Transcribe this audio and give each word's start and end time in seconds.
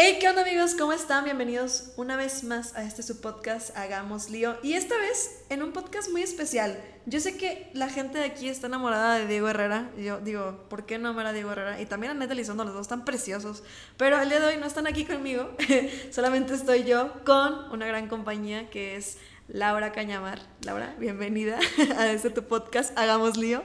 Hey, 0.00 0.18
¿qué 0.20 0.28
onda 0.28 0.42
amigos? 0.42 0.76
¿Cómo 0.76 0.92
están? 0.92 1.24
Bienvenidos 1.24 1.90
una 1.96 2.14
vez 2.14 2.44
más 2.44 2.72
a 2.76 2.84
este 2.84 3.02
su 3.02 3.20
podcast 3.20 3.76
Hagamos 3.76 4.30
Lío. 4.30 4.56
Y 4.62 4.74
esta 4.74 4.96
vez 4.96 5.42
en 5.48 5.60
un 5.60 5.72
podcast 5.72 6.08
muy 6.12 6.22
especial. 6.22 6.80
Yo 7.06 7.18
sé 7.18 7.36
que 7.36 7.68
la 7.74 7.88
gente 7.88 8.18
de 8.18 8.26
aquí 8.26 8.48
está 8.48 8.68
enamorada 8.68 9.18
de 9.18 9.26
Diego 9.26 9.48
Herrera. 9.48 9.90
Yo 9.98 10.20
digo, 10.20 10.66
¿por 10.70 10.86
qué 10.86 10.98
no 10.98 11.08
amar 11.08 11.26
a 11.26 11.32
Diego 11.32 11.50
Herrera? 11.50 11.80
Y 11.80 11.86
también 11.86 12.12
a 12.12 12.14
Neta 12.14 12.34
Lizondo, 12.34 12.62
los 12.62 12.74
dos 12.74 12.82
están 12.82 13.04
preciosos. 13.04 13.64
Pero 13.96 14.22
el 14.22 14.28
día 14.28 14.38
de 14.38 14.46
hoy 14.46 14.56
no 14.58 14.66
están 14.66 14.86
aquí 14.86 15.04
conmigo. 15.04 15.50
Solamente 16.12 16.54
estoy 16.54 16.84
yo 16.84 17.12
con 17.24 17.68
una 17.72 17.84
gran 17.88 18.06
compañía 18.06 18.70
que 18.70 18.94
es 18.94 19.18
Laura 19.48 19.90
Cañamar. 19.90 20.38
Laura, 20.62 20.94
bienvenida 21.00 21.58
a 21.98 22.08
este 22.12 22.30
tu 22.30 22.44
podcast 22.44 22.96
Hagamos 22.96 23.36
Lío. 23.36 23.64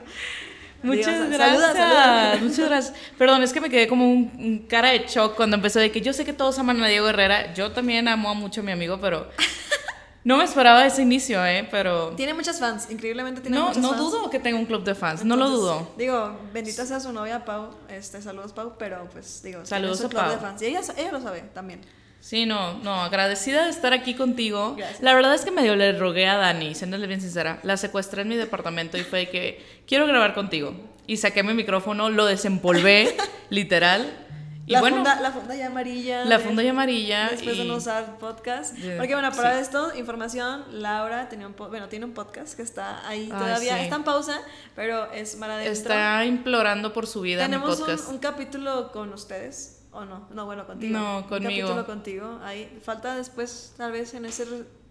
Muchas 0.84 1.30
gracias. 1.30 2.42
Muchas 2.42 2.68
gracias. 2.68 2.94
Perdón, 3.16 3.42
es 3.42 3.52
que 3.52 3.60
me 3.60 3.70
quedé 3.70 3.88
como 3.88 4.10
un, 4.10 4.66
cara 4.68 4.90
de 4.90 5.06
shock 5.06 5.34
cuando 5.34 5.56
empezó 5.56 5.80
de 5.80 5.90
que 5.90 6.00
yo 6.00 6.12
sé 6.12 6.24
que 6.24 6.32
todos 6.32 6.58
aman 6.58 6.82
a 6.82 6.88
Diego 6.88 7.08
Herrera. 7.08 7.54
Yo 7.54 7.72
también 7.72 8.06
amo 8.06 8.34
mucho 8.34 8.60
a 8.60 8.64
mi 8.64 8.72
amigo, 8.72 8.98
pero 9.00 9.28
no 10.24 10.36
me 10.36 10.44
esperaba 10.44 10.86
ese 10.86 11.02
inicio, 11.02 11.44
¿eh? 11.44 11.66
Pero... 11.70 12.10
Tiene 12.10 12.34
muchas 12.34 12.60
fans, 12.60 12.90
increíblemente 12.90 13.40
tiene 13.40 13.56
no, 13.56 13.68
muchas 13.68 13.82
no 13.82 13.90
fans. 13.90 14.00
No 14.00 14.10
dudo 14.10 14.30
que 14.30 14.38
tenga 14.38 14.58
un 14.58 14.66
club 14.66 14.84
de 14.84 14.94
fans, 14.94 15.24
no 15.24 15.36
lo 15.36 15.48
dudo. 15.48 15.94
Digo, 15.96 16.38
bendita 16.52 16.84
sea 16.84 17.00
su 17.00 17.12
novia 17.12 17.44
Pau, 17.44 17.70
este, 17.88 18.20
saludos 18.20 18.52
Pau, 18.52 18.74
pero 18.78 19.08
pues 19.10 19.42
digo, 19.42 19.64
saludos 19.64 19.98
su 19.98 20.06
a 20.06 20.08
club 20.10 20.22
Pau. 20.22 20.30
de 20.32 20.38
fans. 20.38 20.62
Y 20.62 20.66
ella, 20.66 20.80
ella 20.96 21.12
lo 21.12 21.20
sabe 21.20 21.40
también. 21.54 21.80
Sí, 22.24 22.46
no, 22.46 22.78
no, 22.78 23.02
agradecida 23.02 23.64
de 23.64 23.70
estar 23.70 23.92
aquí 23.92 24.14
contigo. 24.14 24.76
Gracias. 24.78 25.02
La 25.02 25.12
verdad 25.14 25.34
es 25.34 25.42
que 25.44 25.50
medio 25.50 25.76
le 25.76 25.92
rogué 25.92 26.26
a 26.26 26.38
Dani, 26.38 26.74
siéndole 26.74 27.06
bien 27.06 27.20
sincera. 27.20 27.58
La 27.64 27.76
secuestré 27.76 28.22
en 28.22 28.28
mi 28.28 28.36
departamento 28.36 28.96
y 28.96 29.02
fue 29.02 29.28
que 29.28 29.62
quiero 29.86 30.06
grabar 30.06 30.32
contigo. 30.32 30.74
Y 31.06 31.18
saqué 31.18 31.42
mi 31.42 31.52
micrófono, 31.52 32.08
lo 32.08 32.24
desempolvé, 32.24 33.14
literal. 33.50 34.10
Y 34.66 34.72
la, 34.72 34.80
bueno, 34.80 34.96
funda, 34.96 35.20
la 35.20 35.32
funda 35.32 35.54
ya 35.54 35.66
amarilla. 35.66 36.24
la 36.24 36.38
de- 36.38 36.44
funda 36.44 36.62
ya 36.62 36.70
amarilla. 36.70 37.28
Después 37.30 37.58
de 37.58 37.64
y- 37.64 37.68
no 37.68 37.74
usar 37.76 38.16
podcast. 38.18 38.72
De- 38.78 38.96
Porque 38.96 39.12
bueno, 39.12 39.30
para 39.32 39.56
sí. 39.56 39.60
esto, 39.60 39.94
información, 39.94 40.64
Laura 40.80 41.28
tenía 41.28 41.46
un 41.46 41.54
bueno, 41.54 41.90
tiene 41.90 42.06
un 42.06 42.14
podcast 42.14 42.54
que 42.56 42.62
está 42.62 43.06
ahí 43.06 43.24
Ay, 43.30 43.38
todavía. 43.38 43.76
sí. 43.76 43.82
Está 43.82 43.96
en 43.96 44.04
pausa, 44.04 44.40
pero 44.74 45.12
es 45.12 45.34
adentro. 45.42 45.70
Está 45.74 46.24
implorando 46.24 46.94
por 46.94 47.06
su 47.06 47.20
vida 47.20 47.42
mi 47.46 47.50
Tenemos 47.52 47.74
un, 47.74 47.78
podcast. 47.80 48.08
un 48.08 48.16
capítulo 48.18 48.90
con 48.92 49.12
ustedes. 49.12 49.82
¿O 49.94 50.04
no? 50.04 50.28
No, 50.32 50.44
bueno, 50.46 50.66
contigo. 50.66 50.98
No, 50.98 51.26
conmigo. 51.28 51.68
capítulo 51.68 51.86
contigo. 51.86 52.40
Ahí 52.42 52.80
falta 52.84 53.14
después, 53.16 53.74
tal 53.76 53.92
vez, 53.92 54.12
en 54.14 54.24
ese, 54.26 54.44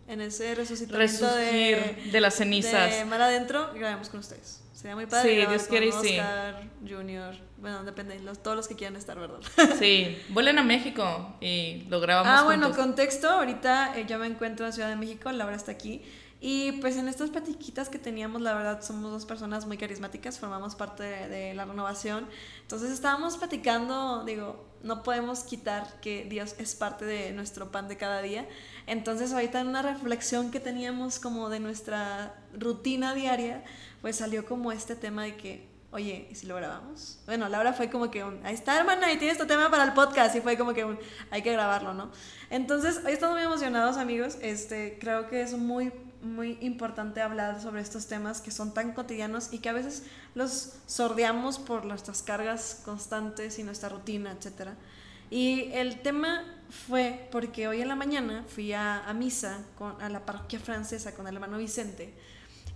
en 0.08 0.22
ese 0.22 0.56
resucitamiento 0.56 0.98
Resurgir 1.28 1.96
de, 2.06 2.10
de, 2.12 2.22
las 2.22 2.36
cenizas. 2.36 2.92
de 2.92 3.06
mar 3.06 3.22
adentro, 3.22 3.72
grabemos 3.76 4.10
con 4.10 4.22
ustedes. 4.22 4.62
Sería 4.74 4.96
muy 4.96 5.06
padre. 5.06 5.42
Sí, 5.44 5.48
Dios 5.50 5.64
quiere 5.64 5.88
y 5.88 5.92
sí. 5.92 6.18
Oscar, 6.20 6.64
Junior. 6.90 7.36
Bueno, 7.58 7.84
depende. 7.84 8.20
Los, 8.20 8.42
todos 8.44 8.58
los 8.58 8.68
que 8.68 8.76
quieran 8.76 8.96
estar, 8.98 9.18
¿verdad? 9.20 9.40
Sí, 9.80 10.18
vuelen 10.30 10.58
a 10.60 10.64
México 10.64 11.36
y 11.40 11.84
lo 11.90 12.02
grabamos 12.02 12.32
Ah, 12.34 12.44
bueno, 12.44 12.68
juntos. 12.68 12.86
contexto, 12.86 13.30
ahorita 13.30 13.98
eh, 13.98 14.06
yo 14.08 14.20
me 14.20 14.28
encuentro 14.28 14.66
en 14.66 14.74
Ciudad 14.74 14.90
de 14.90 14.96
México, 14.98 15.32
Laura 15.32 15.56
está 15.56 15.72
aquí. 15.72 16.02
Y 16.46 16.74
pues 16.74 16.98
en 16.98 17.08
estas 17.08 17.30
platiquitas 17.30 17.88
que 17.88 17.98
teníamos, 17.98 18.42
la 18.42 18.54
verdad, 18.54 18.82
somos 18.82 19.10
dos 19.14 19.26
personas 19.26 19.66
muy 19.66 19.78
carismáticas, 19.78 20.40
formamos 20.40 20.76
parte 20.76 21.02
de, 21.02 21.30
de 21.30 21.54
la 21.54 21.64
renovación. 21.64 22.28
Entonces 22.64 22.92
estábamos 22.92 23.38
platicando, 23.38 24.26
digo, 24.26 24.66
no 24.84 25.04
podemos 25.04 25.46
quitar 25.46 26.02
que 26.02 26.26
Dios 26.26 26.56
es 26.58 26.76
parte 26.76 27.06
de 27.06 27.32
nuestro 27.32 27.72
pan 27.72 27.88
de 27.88 27.96
cada 27.96 28.22
día. 28.22 28.46
Entonces 28.88 29.32
ahorita 29.32 29.62
en 29.62 29.70
una 29.70 29.84
reflexión 29.84 30.52
que 30.52 30.60
teníamos 30.60 31.18
como 31.18 31.48
de 31.48 31.62
nuestra 31.62 32.36
rutina 32.54 33.16
diaria, 33.16 33.64
pues 34.02 34.18
salió 34.18 34.46
como 34.46 34.74
este 34.74 34.98
tema 34.98 35.24
de 35.24 35.38
que, 35.38 35.70
oye, 35.92 36.28
¿y 36.30 36.36
si 36.36 36.46
lo 36.46 36.58
grabamos? 36.58 37.20
Bueno, 37.26 37.48
Laura 37.48 37.72
fue 37.72 37.90
como 37.90 38.12
que 38.12 38.22
un, 38.22 38.46
ahí 38.46 38.54
está 38.54 38.78
hermana, 38.78 39.14
y 39.14 39.18
tienes 39.18 39.38
tu 39.38 39.48
tema 39.48 39.72
para 39.72 39.86
el 39.86 39.94
podcast, 39.94 40.36
y 40.36 40.42
fue 40.42 40.58
como 40.58 40.74
que 40.74 40.84
un, 40.84 41.00
hay 41.32 41.42
que 41.42 41.54
grabarlo, 41.54 41.94
¿no? 41.94 42.12
Entonces, 42.50 43.00
hoy 43.06 43.14
estamos 43.14 43.38
muy 43.38 43.46
emocionados, 43.46 43.96
amigos, 43.96 44.38
este, 44.42 44.98
creo 45.00 45.30
que 45.30 45.42
es 45.42 45.58
muy, 45.58 45.94
muy 46.24 46.58
importante 46.62 47.22
hablar 47.22 47.62
sobre 47.62 47.82
estos 47.82 48.08
temas 48.08 48.42
que 48.42 48.52
son 48.52 48.74
tan 48.74 48.94
cotidianos 48.94 49.54
y 49.54 49.60
que 49.60 49.70
a 49.70 49.74
veces 49.74 50.04
los 50.36 50.74
sordeamos 50.88 51.60
por 51.60 51.86
nuestras 51.86 52.24
cargas 52.24 52.82
constantes 52.86 53.60
y 53.60 53.64
nuestra 53.64 53.90
rutina, 53.90 54.32
etcétera. 54.32 54.76
Y 55.30 55.72
el 55.74 56.02
tema 56.02 56.44
fue 56.88 57.28
porque 57.32 57.68
hoy 57.68 57.82
en 57.82 57.88
la 57.88 57.96
mañana 57.96 58.44
fui 58.48 58.74
a, 58.74 59.04
a 59.08 59.14
misa 59.14 59.60
con, 59.78 60.00
a 60.02 60.10
la 60.10 60.26
parroquia 60.26 60.60
francesa 60.60 61.14
con 61.16 61.28
el 61.28 61.36
hermano 61.36 61.58
Vicente. 61.58 62.14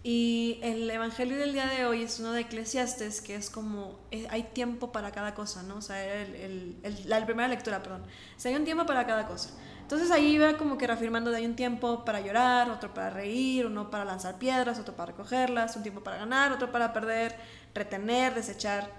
Y 0.03 0.59
el 0.63 0.89
evangelio 0.89 1.35
del 1.37 1.53
día 1.53 1.65
de 1.67 1.85
hoy 1.85 2.03
es 2.03 2.19
uno 2.19 2.31
de 2.31 2.41
Eclesiastes, 2.41 3.19
que 3.21 3.35
es 3.35 3.49
como, 3.49 3.99
eh, 4.11 4.25
hay 4.29 4.43
tiempo 4.43 4.91
para 4.91 5.11
cada 5.11 5.33
cosa, 5.33 5.63
¿no? 5.63 5.77
O 5.77 5.81
sea, 5.81 6.01
el, 6.21 6.35
el- 6.35 6.77
el- 6.83 7.09
la 7.09 7.25
primera 7.25 7.47
lectura, 7.49 7.83
perdón. 7.83 8.03
O 8.03 8.39
sea, 8.39 8.51
hay 8.51 8.57
un 8.57 8.63
tiempo 8.63 8.85
para 8.85 9.05
cada 9.05 9.27
cosa. 9.27 9.49
Entonces 9.87 10.11
ahí 10.11 10.33
iba 10.33 10.57
como 10.57 10.77
que 10.77 10.85
reafirmando 10.85 11.31
de 11.31 11.37
hay 11.37 11.45
un 11.45 11.55
tiempo 11.55 12.03
para 12.03 12.19
llorar, 12.19 12.69
otro 12.69 12.93
para 12.93 13.09
reír, 13.09 13.65
uno 13.65 13.89
para 13.89 14.03
lanzar 14.03 14.37
piedras, 14.37 14.77
otro 14.79 14.97
para 14.97 15.13
recogerlas, 15.13 15.77
un 15.77 15.81
tiempo 15.81 16.03
para 16.03 16.17
ganar, 16.17 16.51
otro 16.51 16.73
para 16.73 16.91
perder, 16.91 17.33
retener, 17.73 18.35
desechar. 18.35 18.91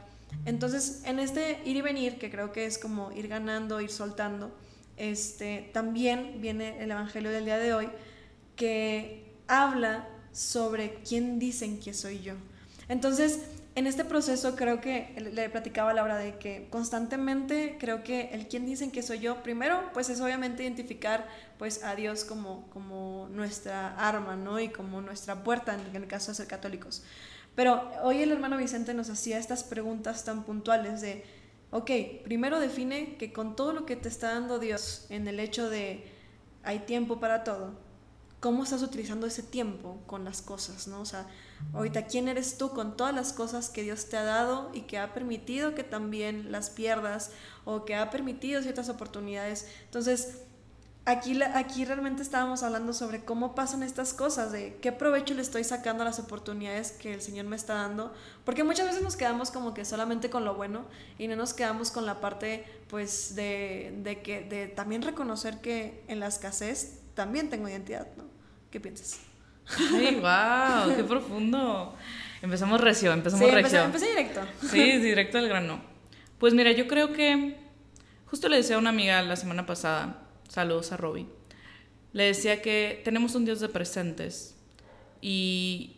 Entonces, 0.46 1.02
en 1.04 1.18
este 1.18 1.60
ir 1.66 1.76
y 1.76 1.82
venir, 1.82 2.18
que 2.18 2.30
creo 2.30 2.52
que 2.52 2.64
es 2.64 2.78
como 2.78 3.12
ir 3.12 3.28
ganando, 3.28 3.82
ir 3.82 3.90
soltando, 3.90 4.50
este, 4.96 5.68
también 5.74 6.40
viene 6.40 6.82
el 6.82 6.90
Evangelio 6.90 7.30
del 7.32 7.44
día 7.44 7.58
de 7.58 7.74
hoy, 7.74 7.90
que 8.56 9.30
habla 9.46 10.08
sobre 10.32 10.94
quién 11.06 11.38
dicen 11.38 11.80
que 11.80 11.92
soy 11.92 12.20
yo. 12.20 12.32
Entonces, 12.88 13.40
en 13.78 13.86
este 13.86 14.04
proceso 14.04 14.56
creo 14.56 14.80
que 14.80 15.14
le- 15.32 15.48
platicaba 15.50 15.90
a 15.90 15.94
Laura 15.94 16.16
de 16.18 16.38
que 16.38 16.68
constantemente 16.70 17.76
creo 17.78 18.02
que 18.02 18.30
el 18.32 18.48
quién 18.48 18.66
dicen 18.66 18.90
que 18.90 19.02
soy 19.02 19.20
yo, 19.20 19.42
primero, 19.42 19.90
pues 19.94 20.08
es 20.10 20.20
obviamente 20.20 20.62
identificar 20.62 21.26
pues 21.58 21.82
a 21.84 21.94
Dios 21.94 22.24
como, 22.24 22.68
como 22.70 23.28
nuestra 23.30 23.94
arma, 23.96 24.36
¿no? 24.36 24.58
Y 24.60 24.68
como 24.68 25.00
nuestra 25.00 25.44
puerta 25.44 25.74
en 25.74 25.96
el 25.96 26.06
caso 26.06 26.30
de 26.32 26.36
ser 26.36 26.46
católicos. 26.46 27.02
Pero 27.54 27.90
hoy 28.02 28.22
el 28.22 28.30
hermano 28.32 28.56
Vicente 28.56 28.94
nos 28.94 29.10
hacía 29.10 29.38
estas 29.38 29.64
preguntas 29.64 30.24
tan 30.24 30.44
puntuales 30.44 31.00
de, 31.00 31.24
ok, 31.70 31.90
primero 32.24 32.60
define 32.60 33.16
que 33.16 33.32
con 33.32 33.56
todo 33.56 33.72
lo 33.72 33.84
que 33.86 33.96
te 33.96 34.08
está 34.08 34.32
dando 34.32 34.58
Dios 34.58 35.06
en 35.10 35.26
el 35.28 35.40
hecho 35.40 35.68
de 35.68 36.04
hay 36.62 36.80
tiempo 36.80 37.18
para 37.20 37.44
todo, 37.44 37.72
¿cómo 38.40 38.62
estás 38.64 38.82
utilizando 38.82 39.26
ese 39.26 39.42
tiempo 39.42 39.98
con 40.06 40.24
las 40.24 40.42
cosas, 40.42 40.86
no? 40.88 41.00
O 41.00 41.04
sea, 41.06 41.26
ahorita, 41.74 42.06
¿quién 42.06 42.28
eres 42.28 42.58
tú 42.58 42.70
con 42.70 42.96
todas 42.96 43.14
las 43.14 43.32
cosas 43.32 43.70
que 43.70 43.82
Dios 43.82 44.08
te 44.08 44.16
ha 44.16 44.24
dado 44.24 44.70
y 44.72 44.82
que 44.82 44.98
ha 44.98 45.14
permitido 45.14 45.74
que 45.74 45.84
también 45.84 46.52
las 46.52 46.70
pierdas 46.70 47.30
o 47.64 47.84
que 47.84 47.94
ha 47.94 48.10
permitido 48.10 48.62
ciertas 48.62 48.88
oportunidades? 48.88 49.68
Entonces, 49.84 50.42
aquí, 51.08 51.40
aquí 51.42 51.84
realmente 51.84 52.22
estábamos 52.22 52.62
hablando 52.62 52.92
sobre 52.92 53.24
cómo 53.24 53.54
pasan 53.54 53.82
estas 53.82 54.12
cosas, 54.12 54.52
de 54.52 54.76
qué 54.76 54.92
provecho 54.92 55.34
le 55.34 55.42
estoy 55.42 55.64
sacando 55.64 56.02
a 56.02 56.06
las 56.06 56.18
oportunidades 56.18 56.92
que 56.92 57.14
el 57.14 57.22
Señor 57.22 57.46
me 57.46 57.56
está 57.56 57.74
dando, 57.74 58.12
porque 58.44 58.64
muchas 58.64 58.86
veces 58.86 59.02
nos 59.02 59.16
quedamos 59.16 59.50
como 59.50 59.74
que 59.74 59.84
solamente 59.84 60.30
con 60.30 60.44
lo 60.44 60.54
bueno 60.54 60.84
y 61.18 61.28
no 61.28 61.36
nos 61.36 61.54
quedamos 61.54 61.90
con 61.90 62.06
la 62.06 62.20
parte 62.20 62.64
pues 62.88 63.34
de, 63.34 63.98
de 64.02 64.22
que 64.22 64.42
de 64.42 64.66
también 64.68 65.02
reconocer 65.02 65.60
que 65.60 66.04
en 66.08 66.20
la 66.20 66.26
escasez 66.26 67.00
también 67.14 67.50
tengo 67.50 67.68
identidad, 67.68 68.06
¿no? 68.16 68.24
¿Qué 68.70 68.80
piensas? 68.80 69.27
Ay, 69.76 70.14
wow, 70.86 70.96
qué 70.96 71.04
profundo. 71.04 71.94
Empezamos 72.40 72.80
recio, 72.80 73.12
empezamos 73.12 73.48
Sí, 73.48 73.54
recio. 73.54 73.80
empecé, 73.84 74.06
empecé 74.06 74.22
directo. 74.22 74.40
Sí, 74.70 74.98
directo 74.98 75.38
al 75.38 75.48
grano. 75.48 75.80
Pues 76.38 76.54
mira, 76.54 76.70
yo 76.72 76.86
creo 76.86 77.12
que 77.12 77.56
justo 78.26 78.48
le 78.48 78.58
decía 78.58 78.76
a 78.76 78.78
una 78.78 78.90
amiga 78.90 79.20
la 79.22 79.36
semana 79.36 79.66
pasada, 79.66 80.22
saludos 80.48 80.92
a 80.92 80.96
Robbie, 80.96 81.26
le 82.12 82.24
decía 82.24 82.62
que 82.62 83.00
tenemos 83.04 83.34
un 83.34 83.44
Dios 83.44 83.58
de 83.60 83.68
presentes 83.68 84.54
y 85.20 85.96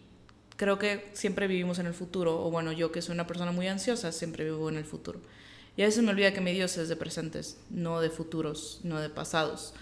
creo 0.57 0.79
que 0.79 1.11
siempre 1.13 1.47
vivimos 1.47 1.79
en 1.79 1.87
el 1.87 1.95
futuro, 1.95 2.43
o 2.45 2.51
bueno, 2.51 2.73
yo 2.73 2.91
que 2.93 3.03
soy 3.03 3.15
una 3.15 3.27
persona 3.27 3.53
muy 3.53 3.67
ansiosa, 3.69 4.13
siempre 4.13 4.45
vivo 4.45 4.69
en 4.69 4.77
el 4.77 4.85
futuro. 4.85 5.21
Y 5.77 5.83
a 5.83 5.87
veces 5.87 6.03
me 6.03 6.11
olvida 6.11 6.33
que 6.35 6.41
mi 6.41 6.53
Dios 6.53 6.77
es 6.79 6.89
de 6.89 6.97
presentes, 6.97 7.59
no 7.71 8.01
de 8.01 8.11
futuros, 8.11 8.81
no 8.83 8.99
de 9.01 9.09
pasados. 9.09 9.73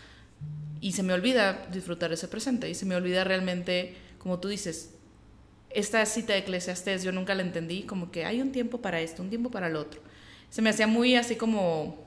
Y 0.81 0.93
se 0.93 1.03
me 1.03 1.13
olvida 1.13 1.67
disfrutar 1.73 2.13
ese 2.13 2.29
presente 2.29 2.71
y 2.71 2.75
se 2.75 2.87
me 2.87 2.95
olvida 2.95 3.25
realmente, 3.25 3.97
como 4.19 4.39
tú 4.39 4.49
dices, 4.49 4.95
esta 5.71 6.05
cita 6.07 6.33
de 6.33 6.41
Eclesiastés 6.41 7.03
yo 7.03 7.13
nunca 7.13 7.35
la 7.35 7.43
entendí, 7.43 7.83
como 7.83 8.11
que 8.11 8.25
hay 8.25 8.41
un 8.41 8.53
tiempo 8.53 8.81
para 8.81 9.01
esto, 9.01 9.23
un 9.23 9.29
tiempo 9.29 9.51
para 9.51 9.67
el 9.67 9.77
otro. 9.77 10.01
Se 10.51 10.63
me 10.63 10.71
hacía 10.71 10.87
muy 10.87 11.17
así 11.17 11.37
como, 11.37 12.07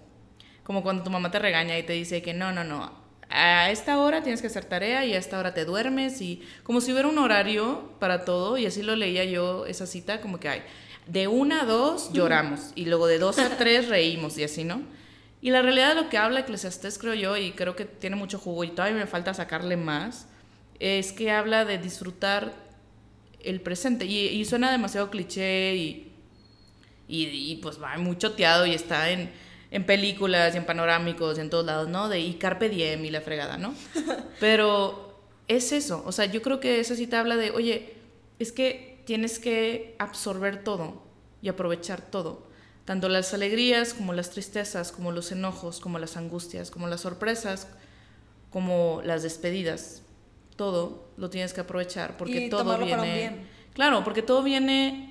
como 0.63 0.83
cuando 0.83 1.03
tu 1.03 1.09
mamá 1.09 1.31
te 1.31 1.39
regaña 1.39 1.77
y 1.77 1.83
te 1.83 1.93
dice 1.93 2.21
que 2.21 2.33
no, 2.33 2.51
no, 2.51 2.63
no, 2.63 3.01
a 3.31 3.71
esta 3.71 3.97
hora 3.99 4.23
tienes 4.23 4.41
que 4.41 4.47
hacer 4.47 4.65
tarea 4.65 5.05
y 5.05 5.13
a 5.13 5.17
esta 5.17 5.39
hora 5.39 5.53
te 5.53 5.65
duermes 5.65 6.21
y 6.21 6.41
como 6.63 6.81
si 6.81 6.91
hubiera 6.91 7.07
un 7.07 7.17
horario 7.17 7.91
para 7.99 8.25
todo 8.25 8.57
y 8.57 8.65
así 8.65 8.83
lo 8.83 8.95
leía 8.95 9.23
yo 9.25 9.65
esa 9.65 9.85
cita, 9.85 10.21
como 10.21 10.39
que 10.39 10.49
hay, 10.49 10.61
de 11.07 11.27
una 11.27 11.61
a 11.61 11.65
dos 11.65 12.11
lloramos 12.13 12.71
y 12.75 12.85
luego 12.85 13.07
de 13.07 13.19
dos 13.19 13.39
a 13.39 13.57
tres 13.57 13.87
reímos 13.87 14.37
y 14.37 14.43
así, 14.43 14.63
¿no? 14.63 14.81
Y 15.41 15.49
la 15.49 15.61
realidad 15.61 15.95
de 15.95 16.01
lo 16.03 16.09
que 16.09 16.17
habla 16.17 16.41
Eclesiastés, 16.41 16.99
creo 16.99 17.15
yo, 17.15 17.35
y 17.35 17.51
creo 17.51 17.75
que 17.75 17.85
tiene 17.85 18.15
mucho 18.15 18.37
jugo 18.37 18.63
y 18.63 18.69
todavía 18.69 18.97
me 18.97 19.07
falta 19.07 19.33
sacarle 19.33 19.75
más, 19.75 20.27
es 20.79 21.11
que 21.11 21.31
habla 21.31 21.65
de 21.65 21.79
disfrutar 21.79 22.53
el 23.43 23.59
presente. 23.61 24.05
Y, 24.05 24.27
y 24.27 24.45
suena 24.45 24.71
demasiado 24.71 25.09
cliché 25.09 25.75
y, 25.75 26.11
y, 27.07 27.25
y, 27.25 27.55
pues 27.57 27.81
va 27.81 27.97
muy 27.97 28.17
choteado 28.17 28.65
y 28.65 28.73
está 28.73 29.09
en, 29.09 29.31
en 29.71 29.85
películas 29.85 30.53
y 30.53 30.57
en 30.57 30.65
panorámicos 30.65 31.37
y 31.37 31.41
en 31.41 31.49
todos 31.49 31.65
lados, 31.65 31.87
¿no? 31.87 32.07
De 32.07 32.19
y 32.19 32.35
carpe 32.35 32.69
diem 32.69 33.03
y 33.03 33.09
la 33.09 33.21
fregada, 33.21 33.57
¿no? 33.57 33.73
Pero 34.39 35.19
es 35.47 35.71
eso, 35.71 36.03
o 36.05 36.11
sea, 36.11 36.25
yo 36.25 36.41
creo 36.41 36.59
que 36.59 36.79
esa 36.79 36.95
cita 36.95 37.19
habla 37.19 37.35
de, 37.35 37.51
oye, 37.51 37.95
es 38.39 38.51
que 38.51 39.01
tienes 39.05 39.39
que 39.39 39.95
absorber 39.99 40.63
todo 40.63 41.03
y 41.41 41.49
aprovechar 41.49 42.01
todo, 42.01 42.47
tanto 42.85 43.09
las 43.09 43.33
alegrías 43.33 43.93
como 43.93 44.13
las 44.13 44.29
tristezas, 44.31 44.91
como 44.91 45.11
los 45.11 45.31
enojos, 45.31 45.79
como 45.79 45.99
las 45.99 46.17
angustias, 46.17 46.71
como 46.71 46.87
las 46.87 47.01
sorpresas, 47.01 47.67
como 48.49 49.01
las 49.05 49.23
despedidas, 49.23 50.01
todo 50.55 51.09
lo 51.17 51.29
tienes 51.29 51.53
que 51.53 51.61
aprovechar 51.61 52.17
porque 52.17 52.49
todo 52.49 52.77
viene 52.77 53.47
Claro, 53.73 54.03
porque 54.03 54.21
todo 54.21 54.43
viene 54.43 55.07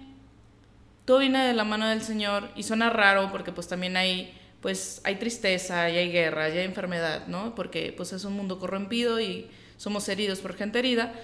todo 1.05 1.19
viene 1.19 1.47
de 1.47 1.55
la 1.55 1.65
mano 1.65 1.89
del 1.89 2.03
Señor 2.03 2.51
y 2.55 2.63
suena 2.63 2.91
raro 2.91 3.31
porque 3.33 3.53
pues 3.53 3.67
también 3.67 3.97
hay 3.97 4.37
pues 4.61 5.01
hay 5.05 5.17
tristeza, 5.17 5.89
y 5.89 5.97
hay 5.97 6.13
guerra, 6.13 6.51
y 6.51 6.59
hay 6.59 6.67
enfermedad, 6.67 7.27
¿no? 7.29 7.55
Porque 7.55 7.95
pues 7.97 8.13
es 8.13 8.25
un 8.25 8.35
mundo 8.35 8.59
corrompido 8.59 9.19
y 9.19 9.51
somos 9.79 10.07
heridos 10.09 10.41
por 10.41 10.55
gente 10.55 10.79
herida, 10.79 11.15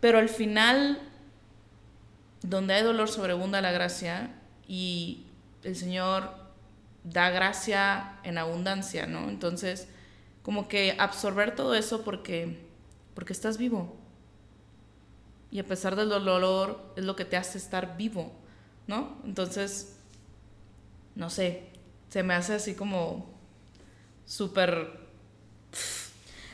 pero 0.00 0.18
al 0.18 0.28
final 0.28 1.00
donde 2.42 2.74
hay 2.74 2.82
dolor 2.82 3.08
sobreabunda 3.08 3.62
la 3.62 3.72
gracia 3.72 4.34
y 4.68 5.24
el 5.64 5.76
Señor 5.76 6.30
da 7.04 7.30
gracia 7.30 8.18
en 8.22 8.38
abundancia, 8.38 9.06
¿no? 9.06 9.28
Entonces, 9.28 9.88
como 10.42 10.68
que 10.68 10.96
absorber 10.98 11.54
todo 11.54 11.74
eso 11.74 12.02
porque 12.04 12.70
porque 13.14 13.32
estás 13.32 13.58
vivo. 13.58 13.94
Y 15.50 15.58
a 15.58 15.66
pesar 15.66 15.96
del 15.96 16.08
dolor 16.08 16.92
es 16.96 17.04
lo 17.04 17.14
que 17.14 17.24
te 17.24 17.36
hace 17.36 17.58
estar 17.58 17.96
vivo, 17.96 18.32
¿no? 18.86 19.18
Entonces, 19.24 19.96
no 21.14 21.28
sé, 21.28 21.64
se 22.08 22.22
me 22.22 22.34
hace 22.34 22.54
así 22.54 22.74
como 22.74 23.30
súper... 24.24 25.02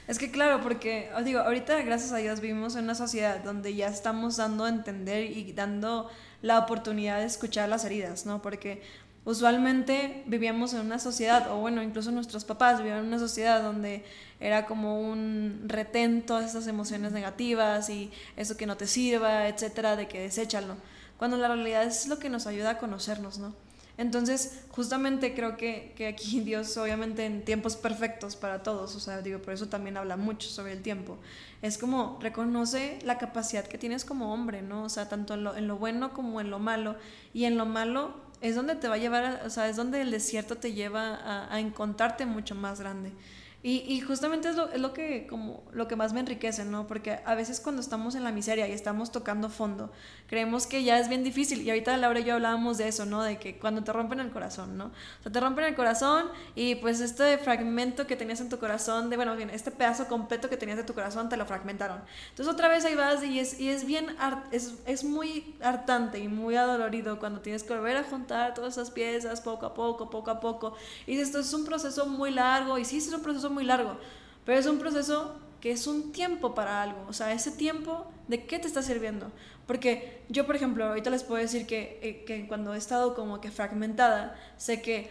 Es 0.09 0.19
que 0.19 0.31
claro, 0.31 0.63
porque 0.63 1.11
os 1.15 1.25
digo, 1.25 1.41
ahorita 1.41 1.83
gracias 1.83 2.13
a 2.13 2.17
Dios 2.17 2.41
vivimos 2.41 2.75
en 2.77 2.85
una 2.85 2.95
sociedad 2.95 3.45
donde 3.45 3.75
ya 3.75 3.89
estamos 3.89 4.39
dando 4.39 4.65
a 4.65 4.71
entender 4.71 5.31
y 5.31 5.53
dando 5.53 6.11
la 6.43 6.59
oportunidad 6.59 7.19
de 7.19 7.27
escuchar 7.27 7.69
las 7.69 7.85
heridas, 7.85 8.27
¿no? 8.27 8.43
Porque 8.43 8.83
usualmente 9.25 10.23
vivíamos 10.27 10.73
en 10.73 10.81
una 10.81 10.99
sociedad, 10.99 11.51
o 11.53 11.59
bueno, 11.59 11.83
incluso 11.83 12.11
nuestros 12.11 12.45
papás 12.45 12.79
vivían 12.79 12.99
en 12.99 13.07
una 13.07 13.19
sociedad 13.19 13.63
donde 13.63 14.05
era 14.41 14.67
como 14.67 15.01
un 15.01 15.65
retén 15.67 16.23
todas 16.25 16.49
esas 16.49 16.67
emociones 16.67 17.13
negativas 17.13 17.91
y 17.91 18.11
eso 18.37 18.57
que 18.57 18.67
no 18.67 18.77
te 18.77 18.87
sirva, 18.87 19.49
etcétera, 19.49 19.97
de 19.97 20.09
que 20.09 20.21
deséchalo. 20.21 20.77
Cuando 21.19 21.37
la 21.37 21.49
realidad 21.49 21.85
es 21.85 22.07
lo 22.07 22.19
que 22.19 22.29
nos 22.29 22.47
ayuda 22.47 22.71
a 22.71 22.79
conocernos, 22.79 23.39
¿no? 23.39 23.55
Entonces, 23.99 24.63
justamente 24.71 25.35
creo 25.35 25.57
que, 25.57 25.93
que, 25.97 26.07
aquí 26.07 26.41
Dios, 26.45 26.75
obviamente 26.77 27.27
en 27.27 27.45
tiempos 27.45 27.77
perfectos 27.77 28.37
para 28.37 28.63
todos, 28.63 28.95
o 28.95 29.01
sea, 29.01 29.21
digo, 29.21 29.41
por 29.43 29.53
eso 29.53 29.69
también 29.69 29.97
habla 29.97 30.17
mucho 30.17 30.49
sobre 30.49 30.73
el 30.73 30.83
tiempo, 30.83 31.19
es 31.63 31.77
como 31.77 32.17
reconoce 32.23 33.01
la 33.05 33.19
capacidad 33.19 33.67
que 33.67 33.77
tienes 33.77 34.05
como 34.05 34.33
hombre, 34.33 34.63
¿no? 34.63 34.85
O 34.85 34.89
sea, 34.89 35.09
tanto 35.09 35.35
en 35.35 35.43
lo, 35.43 35.57
en 35.57 35.67
lo 35.67 35.77
bueno 35.77 36.15
como 36.15 36.41
en 36.41 36.49
lo 36.49 36.61
malo, 36.61 36.97
y 37.35 37.45
en 37.45 37.59
lo 37.59 37.67
malo 37.67 38.15
es 38.41 38.55
donde 38.55 38.77
te 38.77 38.87
va 38.87 38.95
a 38.95 38.99
llevar, 38.99 39.43
o 39.45 39.51
sea, 39.51 39.69
es 39.69 39.75
donde 39.75 40.01
el 40.01 40.13
desierto 40.13 40.57
te 40.57 40.73
lleva 40.73 41.17
a, 41.17 41.53
a 41.53 41.59
encontrarte 41.59 42.25
mucho 42.25 42.55
más 42.55 42.81
grande. 42.81 43.13
Y, 43.61 43.79
y, 43.89 44.01
justamente 44.01 44.49
es 44.49 44.55
lo, 44.55 44.71
es 44.71 44.81
lo, 44.81 44.93
que, 44.93 45.27
como, 45.27 45.65
lo 45.73 45.89
que 45.89 45.97
más 45.97 46.13
me 46.13 46.21
enriquece, 46.21 46.65
¿no? 46.65 46.87
Porque 46.87 47.19
a 47.25 47.35
veces 47.35 47.59
cuando 47.59 47.83
estamos 47.83 48.15
en 48.15 48.23
la 48.23 48.31
miseria 48.31 48.69
y 48.69 48.73
estamos 48.73 49.11
tocando 49.11 49.51
fondo, 49.51 49.91
creemos 50.29 50.69
que 50.69 50.85
ya 50.85 51.01
es 51.01 51.09
bien 51.09 51.25
difícil. 51.25 51.63
Y 51.63 51.71
ahorita 51.71 51.97
Laura 51.97 52.21
y 52.21 52.25
yo 52.25 52.35
hablábamos 52.35 52.79
de 52.79 52.87
eso, 52.87 53.05
¿no? 53.05 53.21
De 53.21 53.39
que 53.39 53.59
cuando 53.59 53.83
te 53.83 53.93
rompen 53.93 54.21
el 54.21 54.31
corazón, 54.31 54.79
¿no? 54.79 54.87
O 54.87 55.23
sea, 55.25 55.33
te 55.33 55.41
rompen 55.41 55.65
el 55.65 55.75
corazón 55.75 56.27
y 56.55 56.77
pues 56.77 57.01
este 57.01 57.37
fragmento 57.39 58.07
que 58.07 58.15
tenías 58.15 58.41
en 58.41 58.49
tu 58.49 58.61
corazón, 58.61 59.11
de, 59.11 59.17
bueno, 59.17 59.35
bien, 59.35 59.51
este 59.51 59.73
pedazo 59.73 60.07
completo 60.07 60.49
que 60.49 60.57
tenías 60.57 60.79
de 60.79 60.85
tu 60.85 60.95
corazón, 60.95 61.29
te 61.29 61.37
lo 61.37 61.45
fragmentaron. 61.45 62.01
Entonces 62.31 62.55
otra 62.55 62.69
vez 62.69 62.85
ahí 62.85 62.95
vas 62.95 63.25
y 63.25 63.41
es, 63.41 63.59
y 63.59 63.71
es 63.71 63.85
bien, 63.85 64.07
es, 64.53 64.75
es 64.87 65.03
muy 65.03 65.57
hartante 65.61 66.21
y 66.21 66.29
muy 66.29 66.55
adolorido 66.55 67.19
cuando 67.19 67.41
tienes 67.41 67.65
que 67.65 67.75
volver 67.75 67.97
a 67.97 68.05
juntar 68.05 68.55
todas 68.55 68.75
esas 68.75 68.93
piezas 68.93 69.41
poco 69.41 69.67
a 69.67 69.75
poco, 69.75 70.11
poco 70.11 70.31
a 70.31 70.39
poco. 70.39 70.77
Y 71.09 71.19
esto 71.19 71.41
es 71.41 71.53
un 71.53 71.65
proceso 71.65 72.07
muy 72.07 72.31
largo 72.31 72.79
y 72.79 72.85
sí 72.85 72.99
es 72.99 73.13
un 73.13 73.21
proceso 73.21 73.48
muy 73.51 73.65
largo, 73.65 73.97
pero 74.45 74.59
es 74.59 74.67
un 74.67 74.79
proceso 74.79 75.37
que 75.61 75.73
es 75.73 75.87
un 75.87 76.13
tiempo 76.13 76.55
para 76.55 76.83
algo, 76.83 77.05
o 77.09 77.13
sea, 77.13 77.33
ese 77.33 77.51
tiempo, 77.51 78.07
¿de 78.29 78.45
qué 78.47 78.59
te 78.59 78.69
está 78.69 78.83
sirviendo? 78.83 79.31
Porque 79.67 80.23
yo, 80.29 80.47
por 80.47 80.57
ejemplo, 80.57 80.85
ahorita 80.87 81.11
les 81.11 81.25
puedo 81.25 81.43
decir 81.43 81.67
que, 81.67 81.99
eh, 82.03 82.25
que 82.25 82.47
cuando 82.47 82.75
he 82.75 82.79
estado 82.79 83.15
como 83.15 83.41
que 83.41 83.51
fragmentada, 83.51 84.39
sé 84.57 84.81
que 84.81 85.11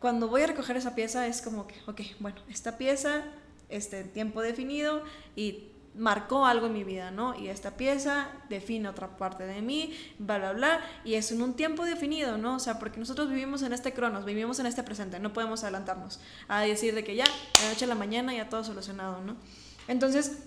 cuando 0.00 0.28
voy 0.28 0.42
a 0.42 0.46
recoger 0.46 0.76
esa 0.76 0.94
pieza 0.94 1.26
es 1.26 1.42
como 1.42 1.66
que, 1.66 1.74
ok, 1.86 2.00
bueno, 2.20 2.38
esta 2.48 2.78
pieza, 2.78 3.24
este 3.68 4.04
tiempo 4.04 4.40
definido 4.40 5.02
y 5.34 5.68
marcó 5.96 6.46
algo 6.46 6.66
en 6.66 6.72
mi 6.72 6.84
vida, 6.84 7.10
¿no? 7.10 7.38
Y 7.38 7.48
esta 7.48 7.76
pieza 7.76 8.28
define 8.48 8.88
otra 8.88 9.16
parte 9.16 9.46
de 9.46 9.62
mí, 9.62 9.92
bla, 10.18 10.38
bla, 10.38 10.52
bla, 10.52 10.80
y 11.04 11.14
es 11.14 11.32
en 11.32 11.42
un 11.42 11.54
tiempo 11.54 11.84
definido, 11.84 12.38
¿no? 12.38 12.56
O 12.56 12.58
sea, 12.58 12.78
porque 12.78 13.00
nosotros 13.00 13.28
vivimos 13.28 13.62
en 13.62 13.72
este 13.72 13.92
cronos, 13.92 14.24
vivimos 14.24 14.58
en 14.58 14.66
este 14.66 14.82
presente, 14.82 15.18
no 15.18 15.32
podemos 15.32 15.62
adelantarnos 15.62 16.20
a 16.48 16.60
decir 16.60 16.94
de 16.94 17.04
que 17.04 17.16
ya, 17.16 17.24
de 17.24 17.68
noche 17.68 17.84
a 17.84 17.88
la 17.88 17.94
mañana 17.94 18.34
ya 18.34 18.48
todo 18.48 18.62
solucionado, 18.64 19.22
¿no? 19.22 19.36
Entonces, 19.88 20.38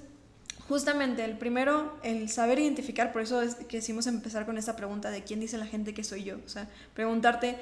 justamente 0.68 1.26
el 1.26 1.38
primero, 1.38 1.98
el 2.04 2.30
saber 2.30 2.60
identificar, 2.60 3.12
por 3.12 3.24
eso 3.24 3.42
es 3.42 3.56
que 3.56 3.78
decimos 3.78 4.06
empezar 4.06 4.46
con 4.46 4.58
esta 4.58 4.76
pregunta 4.76 5.10
de 5.10 5.24
quién 5.24 5.40
dice 5.40 5.58
la 5.58 5.66
gente 5.66 5.96
que 5.96 6.04
soy 6.04 6.24
yo, 6.24 6.38
o 6.46 6.50
sea, 6.50 6.70
preguntarte 6.94 7.58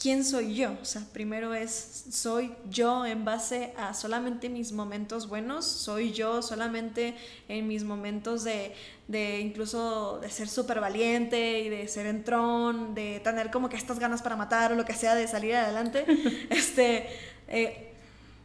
¿quién 0.00 0.24
soy 0.24 0.54
yo? 0.54 0.72
O 0.80 0.84
sea, 0.84 1.02
primero 1.12 1.54
es, 1.54 2.06
¿soy 2.10 2.54
yo 2.70 3.04
en 3.04 3.24
base 3.24 3.74
a 3.76 3.92
solamente 3.92 4.48
mis 4.48 4.72
momentos 4.72 5.28
buenos? 5.28 5.66
¿Soy 5.66 6.12
yo 6.12 6.40
solamente 6.42 7.14
en 7.48 7.68
mis 7.68 7.84
momentos 7.84 8.42
de, 8.42 8.74
de 9.08 9.40
incluso 9.40 10.18
de 10.20 10.30
ser 10.30 10.48
súper 10.48 10.80
valiente 10.80 11.60
y 11.60 11.68
de 11.68 11.86
ser 11.86 12.06
entrón, 12.06 12.94
de 12.94 13.20
tener 13.20 13.50
como 13.50 13.68
que 13.68 13.76
estas 13.76 13.98
ganas 13.98 14.22
para 14.22 14.36
matar 14.36 14.72
o 14.72 14.74
lo 14.74 14.86
que 14.86 14.94
sea, 14.94 15.14
de 15.14 15.28
salir 15.28 15.54
adelante? 15.54 16.06
este, 16.50 17.06
eh, 17.46 17.92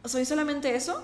¿Soy 0.04 0.26
solamente 0.26 0.76
eso? 0.76 1.02